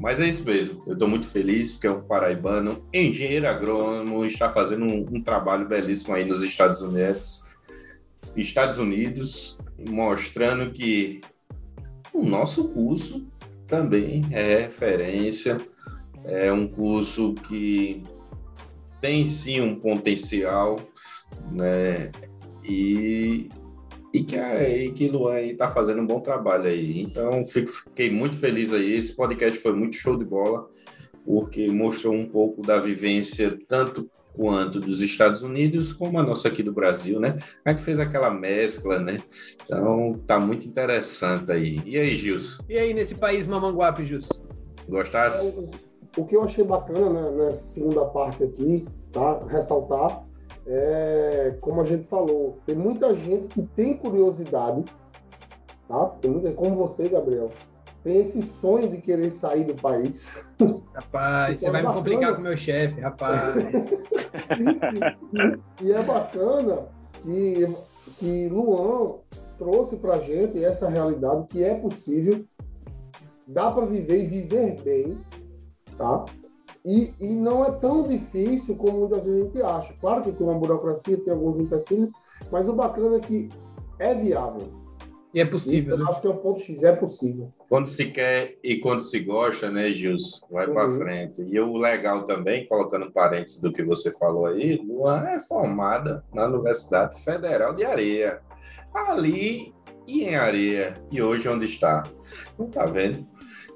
Mas 0.00 0.20
é 0.20 0.28
isso 0.28 0.44
mesmo, 0.44 0.82
eu 0.86 0.92
estou 0.92 1.08
muito 1.08 1.26
feliz 1.26 1.76
que 1.76 1.86
é 1.86 1.90
um 1.90 2.02
paraibano, 2.02 2.84
engenheiro 2.92 3.48
agrônomo, 3.48 4.24
está 4.24 4.48
fazendo 4.48 4.84
um, 4.84 5.06
um 5.10 5.22
trabalho 5.22 5.66
belíssimo 5.66 6.14
aí 6.14 6.24
nos 6.24 6.42
Estados 6.42 6.80
Unidos, 6.80 7.42
Estados 8.36 8.78
Unidos, 8.78 9.58
mostrando 9.78 10.70
que 10.70 11.20
o 12.18 12.24
nosso 12.24 12.68
curso 12.68 13.26
também 13.66 14.24
é 14.30 14.60
referência, 14.60 15.58
é 16.24 16.50
um 16.52 16.66
curso 16.66 17.34
que 17.34 18.02
tem 19.00 19.26
sim 19.26 19.60
um 19.60 19.76
potencial, 19.76 20.80
né? 21.52 22.10
E, 22.64 23.48
e 24.12 24.24
que, 24.24 24.36
a, 24.36 24.92
que 24.92 25.08
Luan 25.08 25.40
está 25.40 25.68
fazendo 25.68 26.02
um 26.02 26.06
bom 26.06 26.20
trabalho 26.20 26.64
aí. 26.64 27.00
Então, 27.00 27.44
fico, 27.46 27.70
fiquei 27.70 28.10
muito 28.10 28.36
feliz 28.36 28.72
aí. 28.72 28.94
Esse 28.94 29.14
podcast 29.14 29.58
foi 29.60 29.72
muito 29.72 29.96
show 29.96 30.16
de 30.16 30.24
bola, 30.24 30.68
porque 31.24 31.68
mostrou 31.68 32.14
um 32.14 32.26
pouco 32.28 32.62
da 32.62 32.80
vivência, 32.80 33.56
tanto 33.68 34.10
quanto 34.38 34.78
dos 34.78 35.02
Estados 35.02 35.42
Unidos, 35.42 35.92
como 35.92 36.16
a 36.20 36.22
nossa 36.22 36.46
aqui 36.46 36.62
do 36.62 36.72
Brasil, 36.72 37.18
né? 37.18 37.36
A 37.64 37.70
gente 37.70 37.82
fez 37.82 37.98
aquela 37.98 38.30
mescla, 38.30 39.00
né? 39.00 39.20
Então 39.64 40.14
tá 40.28 40.38
muito 40.38 40.64
interessante 40.64 41.50
aí. 41.50 41.82
E 41.84 41.98
aí, 41.98 42.16
Gilson? 42.16 42.62
E 42.68 42.78
aí, 42.78 42.94
nesse 42.94 43.16
país 43.16 43.48
Mamanguape, 43.48 44.06
Gilson? 44.06 44.46
Gostasse? 44.88 45.58
O 46.16 46.24
que 46.24 46.36
eu 46.36 46.44
achei 46.44 46.62
bacana 46.62 47.10
né, 47.10 47.46
nessa 47.46 47.64
segunda 47.64 48.04
parte 48.04 48.44
aqui, 48.44 48.86
tá? 49.10 49.44
Ressaltar, 49.48 50.24
é, 50.64 51.56
como 51.60 51.80
a 51.80 51.84
gente 51.84 52.08
falou, 52.08 52.60
tem 52.64 52.76
muita 52.76 53.12
gente 53.16 53.48
que 53.48 53.62
tem 53.74 53.96
curiosidade, 53.96 54.84
tá? 55.88 56.10
Tem 56.20 56.30
muita, 56.30 56.52
como 56.52 56.76
você, 56.76 57.08
Gabriel, 57.08 57.50
tem 58.08 58.20
esse 58.20 58.42
sonho 58.42 58.88
de 58.88 58.96
querer 59.02 59.30
sair 59.30 59.64
do 59.64 59.74
país. 59.74 60.34
Rapaz, 60.94 61.60
você 61.60 61.70
vai 61.70 61.82
me 61.82 61.92
complicar 61.92 62.34
com 62.34 62.40
o 62.40 62.44
meu 62.44 62.56
chefe, 62.56 63.02
rapaz. 63.02 63.54
e, 65.82 65.84
e, 65.84 65.92
é 65.92 66.02
bacana 66.02 66.88
que, 67.20 67.76
que 68.16 68.48
Luan 68.48 69.16
trouxe 69.58 69.96
para 69.96 70.20
gente 70.20 70.64
essa 70.64 70.88
realidade 70.88 71.48
que 71.48 71.62
é 71.62 71.74
possível, 71.74 72.42
dá 73.46 73.70
para 73.72 73.84
viver 73.84 74.24
e 74.24 74.26
viver 74.26 74.82
bem, 74.82 75.18
tá? 75.98 76.24
E, 76.82 77.12
e 77.20 77.34
não 77.34 77.62
é 77.62 77.72
tão 77.72 78.08
difícil 78.08 78.74
como 78.76 79.00
muitas 79.00 79.26
vezes 79.26 79.42
a 79.42 79.44
gente 79.44 79.62
acha. 79.62 79.94
Claro 80.00 80.22
que 80.22 80.32
tem 80.32 80.46
uma 80.46 80.58
burocracia, 80.58 81.22
tem 81.22 81.34
alguns 81.34 81.58
empecilhos, 81.58 82.10
mas 82.50 82.70
o 82.70 82.72
bacana 82.72 83.16
é 83.16 83.20
que 83.20 83.50
é 83.98 84.14
viável. 84.14 84.87
E 85.38 85.40
é 85.40 85.44
possível. 85.44 85.94
Isso, 85.94 86.04
né? 86.04 86.10
Acho 86.10 86.20
que 86.20 86.26
é 86.26 86.30
o 86.30 86.36
ponto 86.36 86.60
X, 86.60 86.82
é 86.82 86.96
possível. 86.96 87.52
Quando 87.68 87.86
se 87.86 88.06
quer 88.06 88.58
e 88.60 88.78
quando 88.78 89.02
se 89.02 89.20
gosta, 89.20 89.70
né, 89.70 89.86
Gilson? 89.86 90.44
Vai 90.50 90.66
uhum. 90.66 90.74
para 90.74 90.90
frente. 90.90 91.42
E 91.42 91.60
o 91.60 91.76
legal 91.76 92.24
também, 92.24 92.66
colocando 92.66 93.12
parênteses 93.12 93.60
do 93.60 93.72
que 93.72 93.84
você 93.84 94.10
falou 94.18 94.46
aí, 94.46 94.74
Luan 94.84 95.28
é 95.28 95.38
formada 95.38 96.24
na 96.34 96.46
Universidade 96.46 97.22
Federal 97.22 97.72
de 97.72 97.84
Areia. 97.84 98.40
Ali 98.92 99.72
e 100.08 100.24
em 100.24 100.34
Areia. 100.34 100.94
E 101.08 101.22
hoje 101.22 101.48
onde 101.48 101.66
está? 101.66 102.02
Não 102.58 102.66
está 102.66 102.84
vendo? 102.86 103.24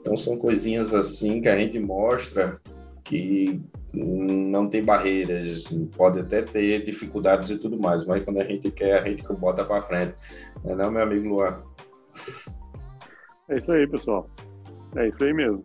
Então 0.00 0.16
são 0.16 0.36
coisinhas 0.36 0.92
assim 0.92 1.40
que 1.40 1.48
a 1.48 1.56
gente 1.56 1.78
mostra 1.78 2.60
que 3.04 3.62
não 3.94 4.68
tem 4.68 4.82
barreiras, 4.82 5.68
pode 5.96 6.20
até 6.20 6.42
ter 6.42 6.84
dificuldades 6.84 7.50
e 7.50 7.58
tudo 7.58 7.78
mais, 7.78 8.04
mas 8.06 8.24
quando 8.24 8.40
a 8.40 8.44
gente 8.44 8.70
quer, 8.70 9.02
a 9.02 9.04
gente 9.04 9.22
bota 9.34 9.64
para 9.64 9.82
frente. 9.82 10.14
Não 10.64 10.72
é 10.72 10.76
não, 10.76 10.90
meu 10.90 11.02
amigo 11.02 11.28
Luan? 11.28 11.62
É 13.48 13.58
isso 13.58 13.72
aí, 13.72 13.86
pessoal. 13.86 14.28
É 14.96 15.08
isso 15.08 15.22
aí 15.22 15.32
mesmo. 15.32 15.64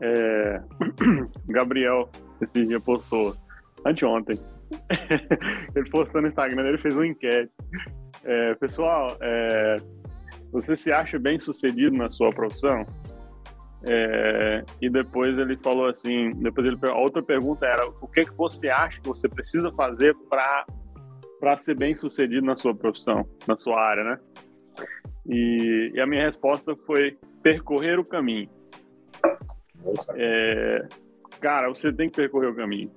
É... 0.00 0.60
Gabriel, 1.48 2.08
esse 2.40 2.66
dia 2.66 2.80
postou, 2.80 3.36
anteontem, 3.84 4.38
ele 5.76 5.90
postou 5.90 6.22
no 6.22 6.28
Instagram, 6.28 6.66
ele 6.66 6.78
fez 6.78 6.96
uma 6.96 7.06
enquete. 7.06 7.50
É, 8.24 8.54
pessoal, 8.54 9.16
é... 9.20 9.76
você 10.52 10.76
se 10.76 10.90
acha 10.90 11.18
bem 11.18 11.38
sucedido 11.38 11.96
na 11.96 12.10
sua 12.10 12.30
profissão? 12.30 12.86
É, 13.84 14.64
e 14.80 14.88
depois 14.88 15.36
ele 15.36 15.56
falou 15.56 15.86
assim, 15.86 16.30
depois 16.36 16.66
ele 16.66 16.78
a 16.82 16.96
outra 16.96 17.22
pergunta 17.22 17.66
era 17.66 17.86
o 17.88 18.06
que 18.06 18.24
que 18.24 18.34
você 18.34 18.68
acha 18.68 19.00
que 19.00 19.08
você 19.08 19.28
precisa 19.28 19.72
fazer 19.72 20.14
para 20.30 20.64
para 21.40 21.58
ser 21.58 21.74
bem 21.74 21.92
sucedido 21.92 22.46
na 22.46 22.56
sua 22.56 22.72
profissão, 22.72 23.26
na 23.48 23.56
sua 23.56 23.76
área, 23.80 24.04
né? 24.04 24.18
E, 25.26 25.90
e 25.92 26.00
a 26.00 26.06
minha 26.06 26.24
resposta 26.24 26.76
foi 26.86 27.18
percorrer 27.42 27.98
o 27.98 28.04
caminho. 28.04 28.48
É, 30.14 30.86
cara, 31.40 31.68
você 31.68 31.92
tem 31.92 32.08
que 32.08 32.14
percorrer 32.14 32.48
o 32.48 32.54
caminho. 32.54 32.92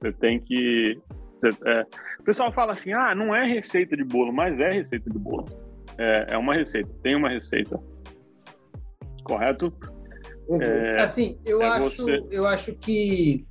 Você 0.00 0.12
tem 0.12 0.38
que. 0.38 1.00
Você, 1.40 1.68
é, 1.68 1.86
o 2.20 2.22
pessoal 2.22 2.52
fala 2.52 2.72
assim: 2.72 2.92
ah, 2.92 3.16
não 3.16 3.34
é 3.34 3.44
receita 3.44 3.96
de 3.96 4.04
bolo, 4.04 4.32
mas 4.32 4.58
é 4.60 4.70
receita 4.70 5.10
de 5.10 5.18
bolo. 5.18 5.46
É, 5.98 6.26
é 6.30 6.38
uma 6.38 6.54
receita, 6.54 6.88
tem 7.02 7.16
uma 7.16 7.30
receita. 7.30 7.80
Correto? 9.24 9.72
Uhum. 10.48 10.62
É, 10.62 11.02
assim, 11.02 11.38
eu, 11.44 11.60
é 11.60 11.68
acho, 11.68 12.02
você... 12.02 12.24
eu 12.30 12.46
acho 12.46 12.72
que 12.74 13.44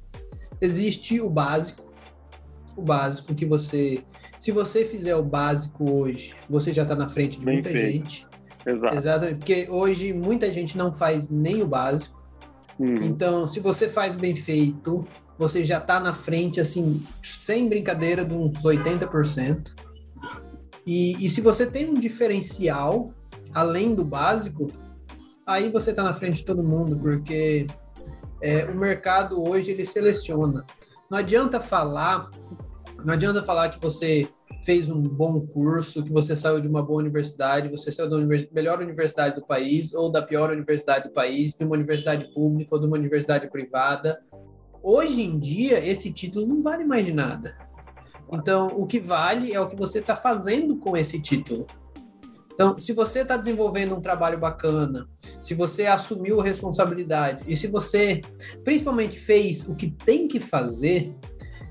existe 0.62 1.20
o 1.20 1.30
básico, 1.30 1.94
o 2.76 2.82
básico 2.82 3.34
que 3.34 3.46
você. 3.46 4.04
Se 4.40 4.52
você 4.52 4.86
fizer 4.86 5.16
o 5.16 5.24
básico 5.24 5.92
hoje, 5.92 6.36
você 6.50 6.72
já 6.72 6.84
está 6.84 6.96
na 6.96 7.08
frente 7.08 7.40
de 7.40 7.46
Bem 7.46 7.56
muita 7.56 7.70
feito. 7.70 7.92
gente. 7.92 8.28
Exato. 8.66 8.96
Exatamente. 8.96 9.38
Porque 9.38 9.68
hoje 9.70 10.14
muita 10.14 10.52
gente 10.52 10.78
não 10.78 10.94
faz 10.94 11.30
nem 11.30 11.62
o 11.62 11.68
básico. 11.68 12.16
Hum. 12.80 12.96
Então, 13.02 13.48
se 13.48 13.60
você 13.60 13.88
faz 13.88 14.16
bem 14.16 14.36
feito, 14.36 15.08
você 15.38 15.64
já 15.64 15.78
está 15.78 16.00
na 16.00 16.14
frente, 16.14 16.60
assim, 16.60 17.02
sem 17.24 17.70
brincadeira, 17.70 18.26
de 18.26 18.34
uns 18.34 18.56
80%. 18.62 19.74
E, 20.86 21.26
e 21.26 21.30
se 21.30 21.42
você 21.42 21.66
tem 21.66 21.90
um 21.90 21.96
diferencial, 21.96 23.12
além 23.54 23.96
do 23.96 24.04
básico, 24.04 24.72
aí 25.46 25.72
você 25.72 25.92
está 25.92 26.04
na 26.04 26.14
frente 26.14 26.38
de 26.38 26.46
todo 26.46 26.64
mundo, 26.64 26.98
porque 26.98 27.68
é, 28.42 28.66
o 28.66 28.76
mercado 28.76 29.42
hoje 29.42 29.72
ele 29.72 29.86
seleciona. 29.86 30.66
Não 31.10 31.18
adianta 31.18 31.60
falar, 31.60 32.32
não 33.04 33.14
adianta 33.14 33.44
falar 33.44 33.70
que 33.70 33.80
você 33.80 34.28
fez 34.64 34.90
um 34.90 35.02
bom 35.02 35.42
curso, 35.42 36.04
que 36.04 36.12
você 36.12 36.36
saiu 36.36 36.60
de 36.60 36.68
uma 36.68 36.84
boa 36.84 37.00
universidade, 37.00 37.70
você 37.70 37.92
saiu 37.92 38.10
da 38.10 38.16
univers 38.16 38.48
melhor 38.52 38.82
universidade 38.82 39.36
do 39.36 39.46
país 39.46 39.94
ou 39.94 40.12
da 40.12 40.22
pior 40.22 40.50
universidade 40.50 41.08
do 41.08 41.14
país, 41.14 41.54
de 41.56 41.66
uma 41.66 41.76
universidade 41.76 42.34
pública 42.34 42.76
ou 42.76 42.82
de 42.82 42.88
uma 42.88 42.98
universidade 42.98 43.50
privada. 43.50 44.20
Hoje 44.82 45.22
em 45.22 45.38
dia, 45.38 45.86
esse 45.86 46.12
título 46.12 46.48
não 46.48 46.62
vale 46.62 46.86
mais 46.86 47.06
de 47.06 47.14
nada. 47.14 47.56
Então, 48.32 48.68
o 48.68 48.88
que 48.88 49.00
vale 49.00 49.54
é 49.54 49.60
o 49.60 49.68
que 49.68 49.76
você 49.76 50.00
está 50.00 50.16
fazendo 50.16 50.78
com 50.78 50.98
esse 50.98 51.22
título. 51.22 51.68
Então, 52.56 52.78
se 52.80 52.94
você 52.94 53.20
está 53.20 53.36
desenvolvendo 53.36 53.94
um 53.94 54.00
trabalho 54.02 54.40
bacana, 54.40 55.08
se 55.42 55.54
você 55.54 55.86
assumiu 55.86 56.40
a 56.40 56.44
responsabilidade 56.44 57.44
e 57.46 57.56
se 57.56 57.68
você 57.68 58.22
principalmente 58.64 59.20
fez 59.20 59.68
o 59.68 59.76
que 59.76 59.92
tem 59.92 60.26
que 60.26 60.40
fazer, 60.40 61.14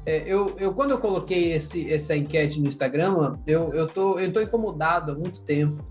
é, 0.04 0.22
eu, 0.26 0.54
eu, 0.58 0.74
quando 0.74 0.90
eu 0.90 0.98
coloquei 0.98 1.54
esse, 1.54 1.90
essa 1.90 2.14
enquete 2.14 2.60
no 2.60 2.68
Instagram, 2.68 3.38
eu, 3.46 3.72
eu, 3.72 3.86
tô, 3.86 4.18
eu 4.18 4.30
tô 4.30 4.42
incomodado 4.42 5.12
há 5.12 5.14
muito 5.14 5.42
tempo. 5.42 5.82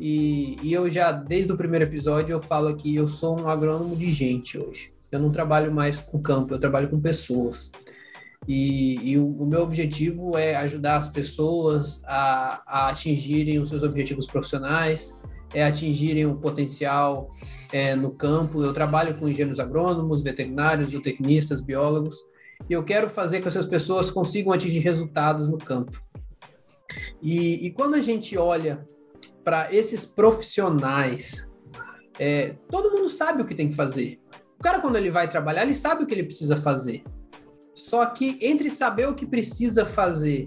E, 0.00 0.56
e 0.62 0.72
eu 0.72 0.88
já, 0.88 1.12
desde 1.12 1.52
o 1.52 1.56
primeiro 1.56 1.84
episódio, 1.84 2.32
eu 2.32 2.40
falo 2.40 2.74
que 2.74 2.96
eu 2.96 3.06
sou 3.06 3.38
um 3.38 3.46
agrônomo 3.46 3.94
de 3.94 4.10
gente 4.10 4.56
hoje. 4.56 4.94
Eu 5.12 5.20
não 5.20 5.30
trabalho 5.30 5.70
mais 5.70 6.00
com 6.00 6.22
campo, 6.22 6.54
eu 6.54 6.58
trabalho 6.58 6.88
com 6.88 6.98
pessoas. 6.98 7.70
E, 8.48 9.12
e 9.12 9.18
o, 9.18 9.26
o, 9.26 9.46
meu 9.46 9.62
objetivo 9.62 10.36
é 10.36 10.56
ajudar 10.56 10.96
as 10.96 11.08
pessoas 11.08 12.00
a, 12.04 12.62
a, 12.66 12.88
atingirem 12.88 13.58
os 13.58 13.68
seus 13.68 13.82
objetivos 13.82 14.26
profissionais, 14.26 15.18
é 15.52 15.64
atingirem 15.64 16.26
o 16.26 16.36
potencial 16.36 17.28
é, 17.72 17.94
no 17.94 18.12
campo. 18.12 18.62
Eu 18.62 18.72
trabalho 18.72 19.18
com 19.18 19.28
engenheiros 19.28 19.60
agrônomos, 19.60 20.22
veterinários, 20.22 20.92
zootecnistas, 20.92 21.60
biólogos, 21.60 22.16
e 22.68 22.72
eu 22.72 22.82
quero 22.82 23.10
fazer 23.10 23.40
que 23.40 23.48
essas 23.48 23.66
pessoas 23.66 24.10
consigam 24.10 24.52
atingir 24.52 24.80
resultados 24.80 25.48
no 25.48 25.58
campo. 25.58 26.02
E, 27.22 27.66
e 27.66 27.70
quando 27.70 27.94
a 27.94 28.00
gente 28.00 28.36
olha 28.36 28.86
para 29.44 29.72
esses 29.74 30.04
profissionais, 30.04 31.48
é, 32.18 32.56
todo 32.68 32.90
mundo 32.90 33.08
sabe 33.08 33.42
o 33.42 33.46
que 33.46 33.54
tem 33.54 33.68
que 33.68 33.74
fazer. 33.74 34.18
O 34.58 34.62
cara, 34.62 34.80
quando 34.80 34.96
ele 34.96 35.10
vai 35.10 35.28
trabalhar, 35.28 35.62
ele 35.62 35.74
sabe 35.74 36.04
o 36.04 36.06
que 36.06 36.14
ele 36.14 36.24
precisa 36.24 36.56
fazer. 36.56 37.02
Só 37.80 38.04
que 38.06 38.38
entre 38.40 38.70
saber 38.70 39.08
o 39.08 39.14
que 39.14 39.26
precisa 39.26 39.86
fazer 39.86 40.46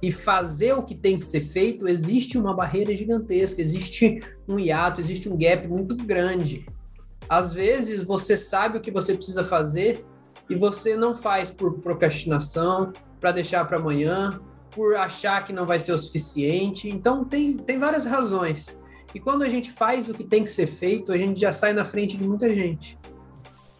e 0.00 0.12
fazer 0.12 0.72
o 0.74 0.82
que 0.82 0.94
tem 0.94 1.18
que 1.18 1.24
ser 1.24 1.40
feito, 1.40 1.88
existe 1.88 2.38
uma 2.38 2.54
barreira 2.54 2.94
gigantesca, 2.94 3.60
existe 3.60 4.20
um 4.46 4.58
hiato, 4.58 5.00
existe 5.00 5.28
um 5.28 5.36
gap 5.36 5.66
muito 5.66 5.96
grande. 5.96 6.64
Às 7.28 7.52
vezes 7.52 8.04
você 8.04 8.36
sabe 8.36 8.78
o 8.78 8.80
que 8.80 8.90
você 8.90 9.14
precisa 9.14 9.42
fazer 9.42 10.04
e 10.48 10.54
você 10.54 10.96
não 10.96 11.14
faz 11.14 11.50
por 11.50 11.80
procrastinação, 11.80 12.92
para 13.20 13.32
deixar 13.32 13.64
para 13.66 13.76
amanhã, 13.76 14.40
por 14.70 14.94
achar 14.94 15.44
que 15.44 15.52
não 15.52 15.66
vai 15.66 15.80
ser 15.80 15.92
o 15.92 15.98
suficiente. 15.98 16.88
Então 16.88 17.24
tem, 17.24 17.56
tem 17.56 17.78
várias 17.78 18.04
razões. 18.04 18.76
E 19.14 19.18
quando 19.18 19.42
a 19.42 19.48
gente 19.48 19.72
faz 19.72 20.08
o 20.08 20.14
que 20.14 20.24
tem 20.24 20.44
que 20.44 20.50
ser 20.50 20.66
feito, 20.66 21.12
a 21.12 21.18
gente 21.18 21.40
já 21.40 21.52
sai 21.52 21.72
na 21.72 21.84
frente 21.84 22.16
de 22.16 22.26
muita 22.26 22.54
gente. 22.54 22.96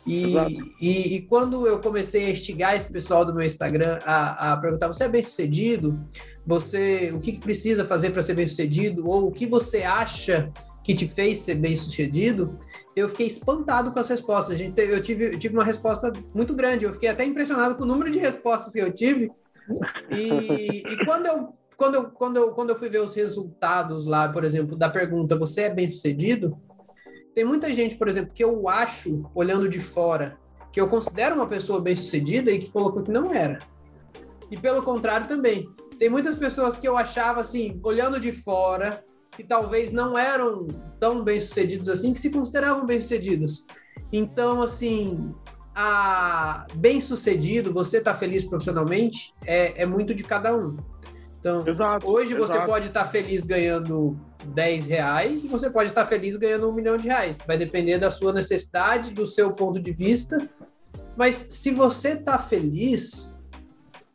E, 0.09 0.35
e, 0.81 1.17
e, 1.17 1.23
quando 1.23 1.67
eu 1.67 1.81
comecei 1.81 2.25
a 2.25 2.31
instigar 2.31 2.75
esse 2.75 2.91
pessoal 2.91 3.27
do 3.27 3.35
meu 3.35 3.45
Instagram 3.45 3.99
a, 4.05 4.53
a 4.53 4.57
perguntar: 4.57 4.89
você 4.89 5.05
é 5.05 5.09
bem 5.09 5.23
sucedido? 5.23 6.01
Você, 6.47 7.13
o 7.13 7.21
que, 7.21 7.33
que 7.33 7.41
precisa 7.41 7.85
fazer 7.85 8.11
para 8.11 8.23
ser 8.23 8.33
bem 8.33 8.49
sucedido? 8.49 9.07
Ou 9.07 9.27
o 9.27 9.33
que 9.33 9.47
você 9.47 9.83
acha 9.83 10.51
que 10.83 10.95
te 10.95 11.07
fez 11.07 11.39
ser 11.39 11.57
bem 11.57 11.77
sucedido? 11.77 12.59
Eu 12.97 13.09
fiquei 13.11 13.27
espantado 13.27 13.93
com 13.93 13.99
as 13.99 14.09
respostas. 14.09 14.55
A 14.55 14.59
gente, 14.59 14.81
eu, 14.81 15.03
tive, 15.03 15.35
eu 15.35 15.39
tive 15.39 15.55
uma 15.55 15.65
resposta 15.65 16.11
muito 16.35 16.55
grande. 16.55 16.87
Eu 16.87 16.95
fiquei 16.95 17.11
até 17.11 17.25
impressionado 17.25 17.75
com 17.75 17.83
o 17.83 17.87
número 17.87 18.11
de 18.11 18.19
respostas 18.19 18.73
que 18.73 18.79
eu 18.79 18.91
tive. 18.91 19.31
E, 20.11 20.83
e 20.91 21.05
quando 21.05 21.27
eu 21.27 21.59
quando 21.79 21.95
eu, 21.95 22.11
quando, 22.11 22.37
eu, 22.37 22.51
quando 22.51 22.71
eu 22.71 22.77
fui 22.77 22.89
ver 22.89 23.01
os 23.01 23.15
resultados 23.15 24.05
lá, 24.05 24.29
por 24.29 24.43
exemplo, 24.43 24.77
da 24.77 24.91
pergunta, 24.91 25.39
você 25.39 25.63
é 25.63 25.71
bem 25.71 25.89
sucedido? 25.89 26.59
Tem 27.39 27.45
muita 27.45 27.73
gente, 27.73 27.95
por 27.95 28.09
exemplo, 28.09 28.33
que 28.35 28.43
eu 28.43 28.69
acho, 28.69 29.31
olhando 29.33 29.69
de 29.69 29.79
fora, 29.79 30.37
que 30.73 30.81
eu 30.81 30.89
considero 30.89 31.37
uma 31.37 31.47
pessoa 31.47 31.81
bem-sucedida 31.81 32.51
e 32.51 32.59
que 32.59 32.73
colocou 32.73 33.01
que 33.01 33.13
não 33.13 33.33
era. 33.33 33.61
E 34.51 34.57
pelo 34.57 34.83
contrário 34.83 35.29
também. 35.29 35.73
Tem 36.01 36.09
muitas 36.09 36.35
pessoas 36.35 36.81
que 36.81 36.89
eu 36.89 36.97
achava 36.97 37.41
assim, 37.41 37.81
olhando 37.85 38.19
de 38.19 38.33
fora, 38.33 39.05
que 39.37 39.45
talvez 39.45 39.93
não 39.93 40.19
eram 40.19 40.67
tão 40.99 41.23
bem-sucedidos 41.23 41.89
assim, 41.89 42.13
que 42.13 42.19
se 42.19 42.29
consideravam 42.29 42.85
bem-sucedidos. 42.85 43.65
Então, 44.13 44.61
assim, 44.61 45.33
a 45.77 46.67
bem-sucedido, 46.75 47.73
você 47.73 48.01
tá 48.01 48.17
feliz 48.17 48.43
profissionalmente, 48.43 49.33
é, 49.47 49.83
é 49.83 49.87
muito 49.87 50.13
de 50.13 50.25
cada 50.25 50.57
um. 50.57 50.77
Então, 51.39 51.65
Exato, 51.65 52.05
hoje 52.05 52.35
você 52.35 52.55
exato. 52.55 52.67
pode 52.67 52.89
estar 52.89 53.05
feliz 53.05 53.47
ganhando 53.47 54.19
10 54.47 54.87
reais 54.87 55.45
e 55.45 55.49
você 55.49 55.71
pode 55.71 55.91
estar 55.91 56.07
feliz 56.07 56.37
ganhando 56.37 56.69
um 56.69 56.73
milhão 56.73 56.97
de 56.97 57.09
reais. 57.09 57.39
Vai 57.47 57.57
depender 57.57 57.99
da 57.99 58.11
sua 58.11 58.33
necessidade, 58.33 59.13
do 59.13 59.27
seu 59.27 59.53
ponto 59.53 59.81
de 59.81 59.93
vista. 59.93 60.49
Mas 61.17 61.47
se 61.51 61.71
você 61.71 62.15
tá 62.17 62.39
feliz, 62.39 63.37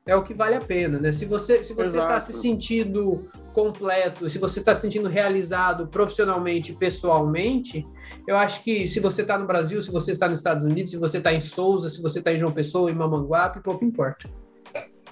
é 0.05 0.15
o 0.15 0.23
que 0.23 0.33
vale 0.33 0.55
a 0.55 0.61
pena, 0.61 0.99
né? 0.99 1.11
Se 1.11 1.25
você 1.25 1.63
se 1.63 1.73
você 1.73 1.99
está 1.99 2.19
se 2.19 2.33
sentindo 2.33 3.29
completo, 3.53 4.29
se 4.29 4.37
você 4.37 4.59
está 4.59 4.73
se 4.73 4.81
sentindo 4.81 5.07
realizado 5.07 5.87
profissionalmente, 5.87 6.71
e 6.71 6.75
pessoalmente, 6.75 7.87
eu 8.27 8.35
acho 8.35 8.63
que 8.63 8.87
se 8.87 8.99
você 8.99 9.21
está 9.21 9.37
no 9.37 9.45
Brasil, 9.45 9.81
se 9.81 9.91
você 9.91 10.11
está 10.11 10.27
nos 10.27 10.39
Estados 10.39 10.65
Unidos, 10.65 10.91
se 10.91 10.97
você 10.97 11.19
está 11.19 11.33
em 11.33 11.39
Souza, 11.39 11.89
se 11.89 12.01
você 12.01 12.19
está 12.19 12.33
em 12.33 12.39
João 12.39 12.51
Pessoa, 12.51 12.91
em 12.91 12.95
Mamanguape, 12.95 13.61
pouco 13.61 13.85
importa. 13.85 14.29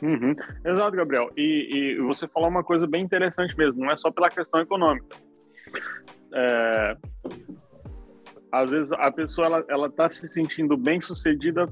Uhum. 0.01 0.35
Exato, 0.65 0.97
Gabriel. 0.97 1.29
E, 1.37 1.69
e 1.71 1.97
você 1.99 2.27
falou 2.27 2.49
uma 2.49 2.63
coisa 2.63 2.87
bem 2.87 3.03
interessante 3.03 3.55
mesmo, 3.57 3.81
não 3.81 3.91
é 3.91 3.97
só 3.97 4.11
pela 4.11 4.29
questão 4.29 4.59
econômica. 4.59 5.15
É, 6.33 6.97
às 8.51 8.69
vezes 8.69 8.91
a 8.93 9.11
pessoa 9.11 9.47
ela, 9.47 9.65
ela 9.69 9.89
tá 9.89 10.09
se 10.09 10.27
sentindo 10.27 10.75
bem 10.75 10.99
sucedida 10.99 11.65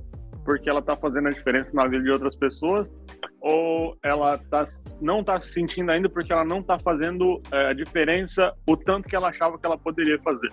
porque 0.45 0.69
ela 0.69 0.82
tá 0.82 0.95
fazendo 0.95 1.27
a 1.27 1.32
diferença 1.32 1.69
na 1.73 1.86
vida 1.86 2.03
de 2.03 2.09
outras 2.09 2.36
pessoas, 2.36 2.91
ou 3.39 3.95
ela 4.01 4.38
tá, 4.49 4.65
não 4.99 5.23
tá 5.23 5.39
se 5.39 5.53
sentindo 5.53 5.91
ainda 5.91 6.09
porque 6.09 6.34
ela 6.34 6.43
não 6.43 6.63
tá 6.63 6.80
fazendo 6.80 7.39
é, 7.51 7.67
a 7.67 7.73
diferença 7.73 8.51
o 8.67 8.75
tanto 8.75 9.07
que 9.07 9.15
ela 9.15 9.30
achava 9.30 9.59
que 9.59 9.65
ela 9.65 9.77
poderia 9.77 10.17
fazer. 10.19 10.51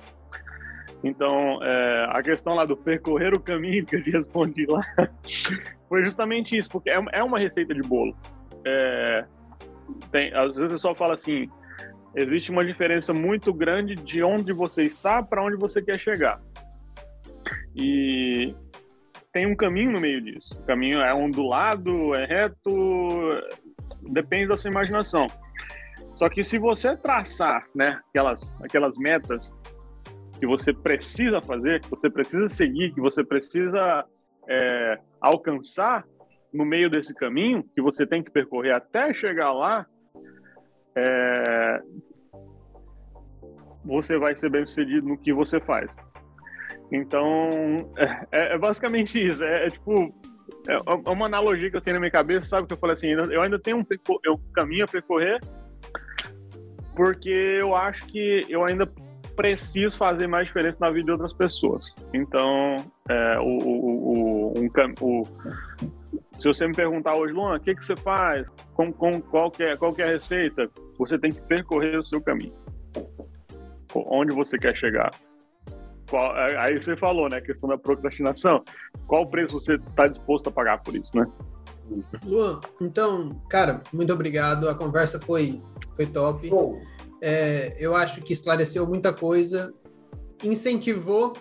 Então, 1.07 1.63
é, 1.63 2.07
a 2.11 2.21
questão 2.21 2.55
lá 2.55 2.65
do 2.65 2.77
percorrer 2.77 3.33
o 3.33 3.41
caminho 3.41 3.87
que 3.87 3.95
eu 3.95 4.03
te 4.03 4.11
respondi 4.11 4.67
lá 4.67 4.81
foi 5.89 6.05
justamente 6.05 6.57
isso, 6.57 6.69
porque 6.69 6.91
é, 6.91 7.01
é 7.13 7.23
uma 7.23 7.39
receita 7.39 7.73
de 7.73 7.81
bolo. 7.83 8.17
É, 8.65 9.25
tem, 10.11 10.35
às 10.35 10.49
vezes 10.49 10.63
o 10.63 10.69
pessoal 10.69 10.95
fala 10.97 11.15
assim: 11.15 11.49
existe 12.17 12.51
uma 12.51 12.65
diferença 12.65 13.13
muito 13.15 13.55
grande 13.55 13.95
de 13.95 14.21
onde 14.21 14.53
você 14.53 14.83
está 14.83 15.23
para 15.23 15.45
onde 15.45 15.57
você 15.57 15.81
quer 15.81 15.99
chegar. 15.99 16.41
E 17.77 18.53
tem 19.33 19.47
um 19.47 19.55
caminho 19.55 19.93
no 19.93 20.01
meio 20.01 20.21
disso. 20.21 20.59
O 20.59 20.67
caminho 20.67 21.01
é 21.01 21.15
ondulado, 21.15 22.17
é 22.17 22.25
reto, 22.25 23.41
depende 24.03 24.49
da 24.49 24.57
sua 24.57 24.71
imaginação. 24.71 25.29
Só 26.17 26.29
que 26.29 26.43
se 26.43 26.59
você 26.59 26.97
traçar, 26.97 27.65
né, 27.73 28.01
aquelas, 28.09 28.57
aquelas 28.61 28.97
metas 28.97 29.53
que 30.39 30.47
você 30.47 30.73
precisa 30.73 31.41
fazer, 31.41 31.81
que 31.81 31.91
você 31.91 32.11
precisa 32.11 32.49
seguir, 32.49 32.93
que 32.93 33.01
você 33.01 33.25
precisa 33.25 34.05
é, 34.49 34.99
alcançar 35.21 36.05
no 36.53 36.65
meio 36.65 36.89
desse 36.89 37.15
caminho, 37.15 37.65
que 37.75 37.83
você 37.83 38.07
tem 38.07 38.23
que 38.23 38.31
percorrer 38.31 38.73
até 38.73 39.13
chegar 39.13 39.53
lá, 39.53 39.87
é, 40.95 41.83
você 43.85 44.19
vai 44.19 44.37
ser 44.37 44.51
bem 44.51 44.67
sucedido 44.67 45.09
no 45.09 45.19
que 45.19 45.33
você 45.33 45.61
faz. 45.61 45.95
Então, 46.91 47.93
é, 48.31 48.55
é 48.55 48.59
basicamente 48.59 49.19
isso. 49.19 49.45
É, 49.45 49.67
é 49.67 49.71
tipo, 49.71 50.15
é 50.69 51.11
uma 51.11 51.27
analogia 51.27 51.71
que 51.71 51.77
eu 51.77 51.81
tenho 51.81 51.95
na 51.95 52.01
minha 52.01 52.11
cabeça, 52.11 52.47
sabe? 52.47 52.67
Que 52.67 52.73
eu 52.73 52.79
falei 52.79 52.95
assim, 52.95 53.09
eu 53.09 53.43
ainda 53.43 53.59
tenho 53.59 53.79
um, 53.79 53.81
um 53.81 54.53
caminho 54.53 54.85
a 54.85 54.89
percorrer, 54.89 55.41
porque 56.95 57.29
eu 57.61 57.75
acho 57.75 58.07
que 58.07 58.47
eu 58.49 58.65
ainda 58.65 58.87
preciso 59.37 59.97
fazer 59.97 60.27
mais 60.27 60.47
diferença 60.47 60.79
na 60.81 60.89
vida 60.89 61.05
de 61.05 61.13
outras 61.13 61.33
pessoas. 61.33 61.95
Então, 62.15 62.77
é, 63.09 63.39
o, 63.39 63.59
o, 63.59 64.53
o, 64.55 64.61
um, 64.61 64.69
o, 65.01 65.25
se 66.39 66.49
você 66.49 66.67
me 66.67 66.75
perguntar 66.75 67.15
hoje, 67.15 67.33
Luan, 67.33 67.57
o 67.57 67.61
que, 67.61 67.75
que 67.75 67.85
você 67.85 67.95
faz? 67.97 68.47
Com, 68.75 68.93
com, 68.93 69.21
qual, 69.21 69.51
que 69.51 69.63
é, 69.63 69.77
qual 69.77 69.93
que 69.93 70.03
é 70.03 70.07
a 70.07 70.09
receita? 70.09 70.69
Você 70.99 71.19
tem 71.19 71.31
que 71.31 71.41
percorrer 71.43 71.99
o 71.99 72.05
seu 72.05 72.21
caminho. 72.21 72.55
Onde 73.95 74.33
você 74.33 74.59
quer 74.59 74.75
chegar. 74.75 75.11
Qual, 76.09 76.33
aí 76.35 76.79
você 76.79 76.97
falou, 76.97 77.29
né? 77.29 77.39
A 77.39 77.41
questão 77.43 77.69
da 77.69 77.79
procrastinação. 77.79 78.63
Qual 79.07 79.27
preço 79.27 79.55
você 79.55 79.75
está 79.75 80.07
disposto 80.07 80.49
a 80.49 80.53
pagar 80.53 80.83
por 80.83 80.95
isso, 80.95 81.17
né? 81.17 81.27
Luan, 82.25 82.61
então, 82.81 83.41
cara, 83.49 83.83
muito 83.93 84.13
obrigado. 84.13 84.69
A 84.69 84.75
conversa 84.75 85.21
foi, 85.21 85.63
foi 85.95 86.07
top. 86.07 86.49
Bom, 86.51 86.81
É, 87.23 87.77
eu 87.79 87.97
acho 87.97 88.21
que 88.23 88.33
esclareceu 88.33 88.87
muita 88.87 89.13
coisa, 89.13 89.73
incentivou 90.43 91.35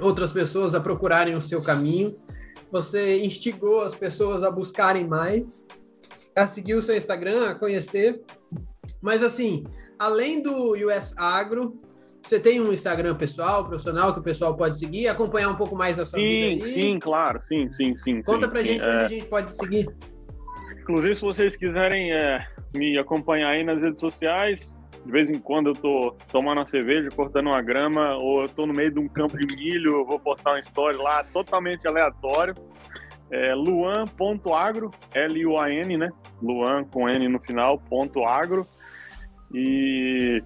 outras 0.00 0.32
pessoas 0.32 0.74
a 0.74 0.80
procurarem 0.80 1.34
o 1.34 1.42
seu 1.42 1.62
caminho. 1.62 2.16
Você 2.70 3.24
instigou 3.24 3.82
as 3.82 3.94
pessoas 3.94 4.42
a 4.42 4.50
buscarem 4.50 5.06
mais, 5.06 5.68
a 6.36 6.46
seguir 6.46 6.74
o 6.74 6.82
seu 6.82 6.96
Instagram, 6.96 7.50
a 7.50 7.54
conhecer. 7.54 8.22
Mas 9.00 9.22
assim, 9.22 9.64
além 9.98 10.42
do 10.42 10.74
US 10.74 11.14
Agro, 11.16 11.80
você 12.26 12.40
tem 12.40 12.60
um 12.60 12.72
Instagram 12.72 13.14
pessoal, 13.14 13.64
profissional, 13.64 14.12
que 14.12 14.18
o 14.18 14.22
pessoal 14.22 14.56
pode 14.56 14.78
seguir, 14.78 15.06
acompanhar 15.06 15.48
um 15.48 15.54
pouco 15.54 15.76
mais 15.76 15.96
da 15.96 16.04
sua 16.04 16.18
sim, 16.18 16.28
vida 16.28 16.64
aí? 16.64 16.74
Sim, 16.74 16.98
claro, 16.98 17.40
sim, 17.46 17.70
sim, 17.70 17.96
sim. 17.98 18.20
Conta 18.22 18.46
sim, 18.46 18.52
pra 18.52 18.60
sim, 18.62 18.66
gente 18.66 18.84
é... 18.84 18.94
onde 18.94 19.04
a 19.04 19.08
gente 19.08 19.26
pode 19.26 19.52
seguir. 19.52 19.88
Inclusive, 20.80 21.16
se 21.16 21.22
vocês 21.22 21.56
quiserem 21.56 22.12
é, 22.12 22.44
me 22.74 22.98
acompanhar 22.98 23.50
aí 23.50 23.62
nas 23.62 23.80
redes 23.80 24.00
sociais, 24.00 24.76
de 25.06 25.12
vez 25.12 25.30
em 25.30 25.38
quando 25.38 25.68
eu 25.68 25.72
tô 25.72 26.16
tomando 26.32 26.58
uma 26.58 26.66
cerveja, 26.66 27.08
cortando 27.10 27.46
uma 27.46 27.62
grama, 27.62 28.16
ou 28.20 28.42
eu 28.42 28.48
tô 28.48 28.66
no 28.66 28.74
meio 28.74 28.90
de 28.90 28.98
um 28.98 29.06
campo 29.06 29.38
de 29.38 29.46
milho, 29.46 30.00
eu 30.00 30.04
vou 30.04 30.18
postar 30.18 30.50
uma 30.50 30.58
história 30.58 31.00
lá 31.00 31.22
totalmente 31.32 31.86
aleatório. 31.86 32.54
É 33.30 33.54
luan.agro, 33.54 34.90
L-U-A-N, 35.14 35.96
né? 35.96 36.10
Luan 36.42 36.84
com 36.84 37.08
N 37.08 37.28
no 37.28 37.38
final, 37.38 37.78
ponto 37.78 38.24
agro. 38.24 38.66
E 39.54 40.42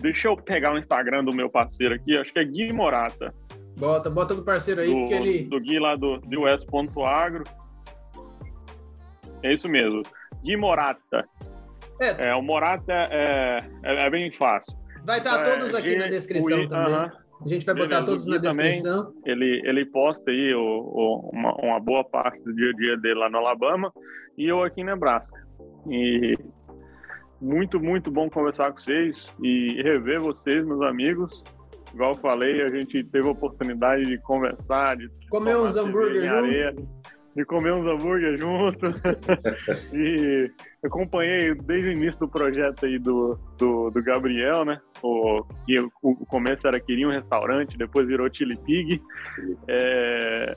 deixa 0.00 0.28
eu 0.28 0.36
pegar 0.36 0.72
o 0.72 0.78
Instagram 0.78 1.24
do 1.24 1.34
meu 1.34 1.50
parceiro 1.50 1.94
aqui, 1.94 2.16
acho 2.16 2.32
que 2.32 2.38
é 2.38 2.44
Gui 2.44 2.72
Morata. 2.72 3.34
Bota, 3.76 4.08
bota 4.08 4.34
do 4.34 4.42
parceiro 4.42 4.80
aí, 4.80 4.88
do, 4.88 4.94
porque 4.94 5.14
ele. 5.14 5.44
do 5.44 5.60
Gui 5.60 5.78
lá 5.80 5.96
do, 5.96 6.18
do 6.18 6.42
US.agro. 6.42 7.44
É 9.42 9.52
isso 9.52 9.68
mesmo. 9.68 10.02
Gui 10.42 10.56
Morata. 10.56 11.28
É. 12.00 12.28
É, 12.28 12.34
o 12.34 12.42
Morata 12.42 12.92
é, 12.92 13.60
é, 13.84 14.06
é 14.06 14.10
bem 14.10 14.30
fácil. 14.32 14.76
Vai 15.04 15.18
estar 15.18 15.40
É, 15.46 15.50
todos 15.56 15.74
aqui 15.74 15.96
na 15.96 16.06
descrição 16.06 16.60
I- 16.62 16.68
também. 16.68 16.94
aham. 16.94 17.12
A 17.40 17.48
gente 17.48 17.64
vai 17.64 17.74
botar 17.76 17.86
Beleza, 18.00 18.06
todos 18.06 18.26
na 18.26 18.36
Gui 18.38 18.42
também. 18.48 18.66
descrição. 18.72 19.12
ele, 19.24 19.62
ele 19.64 19.86
posta 19.86 20.28
aí 20.30 20.52
o, 20.54 20.60
o- 20.60 21.30
uma, 21.32 21.54
uma 21.62 21.80
boa 21.80 22.02
parte 22.04 22.42
do 22.42 22.52
dia 22.54 22.70
a 22.70 22.72
dia 22.74 22.96
dele 22.96 23.14
lá 23.14 23.30
no 23.30 23.38
Alabama 23.38 23.92
e 24.36 24.44
eu 24.46 24.62
aqui 24.64 24.80
em 24.80 24.84
Nebraska. 24.84 25.38
E 25.88 26.36
muito, 27.40 27.78
muito 27.78 28.10
bom 28.10 28.28
conversar 28.28 28.72
com 28.72 28.78
vocês 28.78 29.28
e 29.42 29.80
rever 29.82 30.20
vocês, 30.20 30.64
meus 30.66 30.82
amigos. 30.82 31.44
Igual 31.94 32.10
eu 32.10 32.16
falei, 32.18 32.60
a 32.62 32.68
gente 32.68 33.02
teve 33.04 33.26
a 33.28 33.30
oportunidade 33.30 34.04
de 34.04 34.18
conversar, 34.18 34.96
de 34.96 35.08
Comer 35.30 35.56
uns 35.56 35.74
cerveja 35.74 35.88
hambúrguer 35.88 36.24
em 36.24 36.72
junto. 36.72 36.88
Comer 37.44 37.72
uns 37.72 37.86
hambúrguer 37.86 38.38
junto. 38.38 38.86
e 39.92 40.50
acompanhei 40.84 41.54
desde 41.54 41.88
o 41.88 41.92
início 41.92 42.18
do 42.20 42.28
projeto 42.28 42.86
aí 42.86 42.98
do, 42.98 43.38
do, 43.58 43.90
do 43.90 44.02
Gabriel, 44.02 44.64
né? 44.64 44.80
O, 45.02 45.44
que 45.66 45.78
o, 45.80 45.90
o 46.02 46.26
começo 46.26 46.66
era 46.66 46.80
queria 46.80 47.06
um 47.08 47.12
restaurante, 47.12 47.76
depois 47.78 48.06
virou 48.06 48.28
Chili 48.32 48.56
Pig. 48.58 49.00
É, 49.68 50.54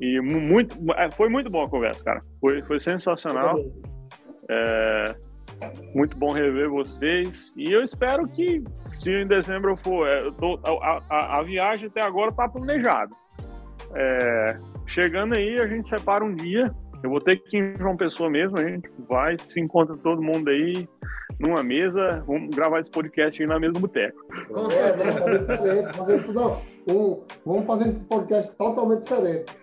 e 0.00 0.20
mu- 0.20 0.40
muito, 0.40 0.76
é, 0.94 1.10
foi 1.10 1.28
muito 1.28 1.50
boa 1.50 1.66
a 1.66 1.70
conversa, 1.70 2.02
cara. 2.02 2.20
Foi, 2.40 2.62
foi 2.62 2.80
sensacional. 2.80 3.58
É, 4.48 5.14
muito 5.94 6.16
bom 6.16 6.32
rever 6.32 6.70
vocês. 6.70 7.52
E 7.56 7.70
eu 7.72 7.82
espero 7.84 8.26
que, 8.28 8.62
se 8.88 9.10
em 9.10 9.26
dezembro 9.26 9.72
eu 9.72 9.76
for. 9.76 10.08
é, 10.08 10.20
eu 10.22 10.32
tô- 10.32 10.58
a, 10.64 11.00
a- 11.10 11.38
a 11.38 11.42
viagem 11.42 11.86
até 11.88 12.00
agora 12.02 12.32
tá 12.32 12.48
planejada. 12.48 13.10
É, 13.94 14.58
chegando 14.86 15.34
aí, 15.34 15.58
a 15.58 15.66
gente 15.66 15.88
separa 15.88 16.24
um 16.24 16.34
dia. 16.34 16.72
Eu 17.02 17.10
vou 17.10 17.18
ter 17.18 17.36
que 17.36 17.56
ir 17.56 17.74
em 17.74 17.78
João 17.78 17.96
Pessoa 17.96 18.28
mesmo. 18.28 18.58
A 18.58 18.68
gente 18.68 18.88
vai, 19.08 19.36
se 19.48 19.60
encontra 19.60 19.96
todo 19.96 20.22
mundo 20.22 20.50
aí 20.50 20.88
numa 21.38 21.62
mesa. 21.62 22.22
Vamos 22.26 22.54
gravar 22.54 22.80
esse 22.80 22.90
podcast 22.90 23.40
aí 23.40 23.48
na 23.48 23.58
mesa 23.58 23.72
do 23.72 23.80
boteco. 23.80 24.18
Com 24.48 24.54
vamos 24.54 24.74
certeza. 24.74 25.12
fazer 25.12 25.38
diferente, 25.38 25.96
fazer 25.96 26.24
tudo, 26.24 26.56
um, 26.88 27.22
vamos 27.44 27.66
fazer 27.66 27.88
esse 27.88 28.04
podcast 28.04 28.56
totalmente 28.56 29.02
diferente. 29.02 29.60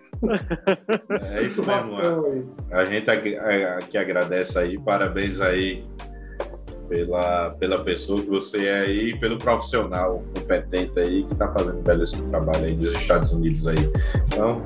É 1.32 1.42
isso 1.42 1.64
mesmo, 1.64 1.92
mano. 1.92 2.26
Aí. 2.26 2.44
A 2.72 2.84
gente 2.84 3.08
aqui, 3.08 3.36
é, 3.36 3.64
aqui 3.74 3.96
agradece 3.96 4.58
aí, 4.58 4.78
parabéns 4.78 5.40
aí 5.40 5.86
pela, 6.88 7.50
pela 7.58 7.78
pessoa 7.82 8.20
que 8.20 8.28
você 8.28 8.66
é 8.66 8.80
aí, 8.80 9.10
e 9.10 9.18
pelo 9.18 9.38
profissional 9.38 10.22
competente 10.34 10.98
aí 10.98 11.22
que 11.24 11.34
tá 11.34 11.48
fazendo 11.48 11.78
um 11.78 11.82
belíssimo 11.82 12.28
trabalho 12.30 12.64
aí 12.64 12.74
dos 12.74 12.92
Estados 12.94 13.30
Unidos 13.32 13.66
aí. 13.66 13.90
Então, 14.26 14.62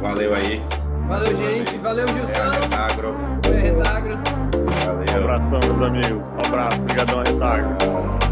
valeu 0.00 0.34
aí. 0.34 0.62
Valeu, 1.08 1.36
gente. 1.36 1.76
Valeu, 1.78 2.08
Gilson. 2.08 2.50
Retagro. 2.62 3.14
Foi 3.44 3.56
a 3.56 3.60
Retagro. 3.60 4.14
Um 4.14 4.86
Valeu. 4.86 5.34
abração, 5.34 5.76
meus 5.76 5.82
amigos. 5.88 6.22
Um 6.22 6.46
abraço. 6.46 6.80
Obrigadão, 6.80 7.18
Retagra. 7.18 8.23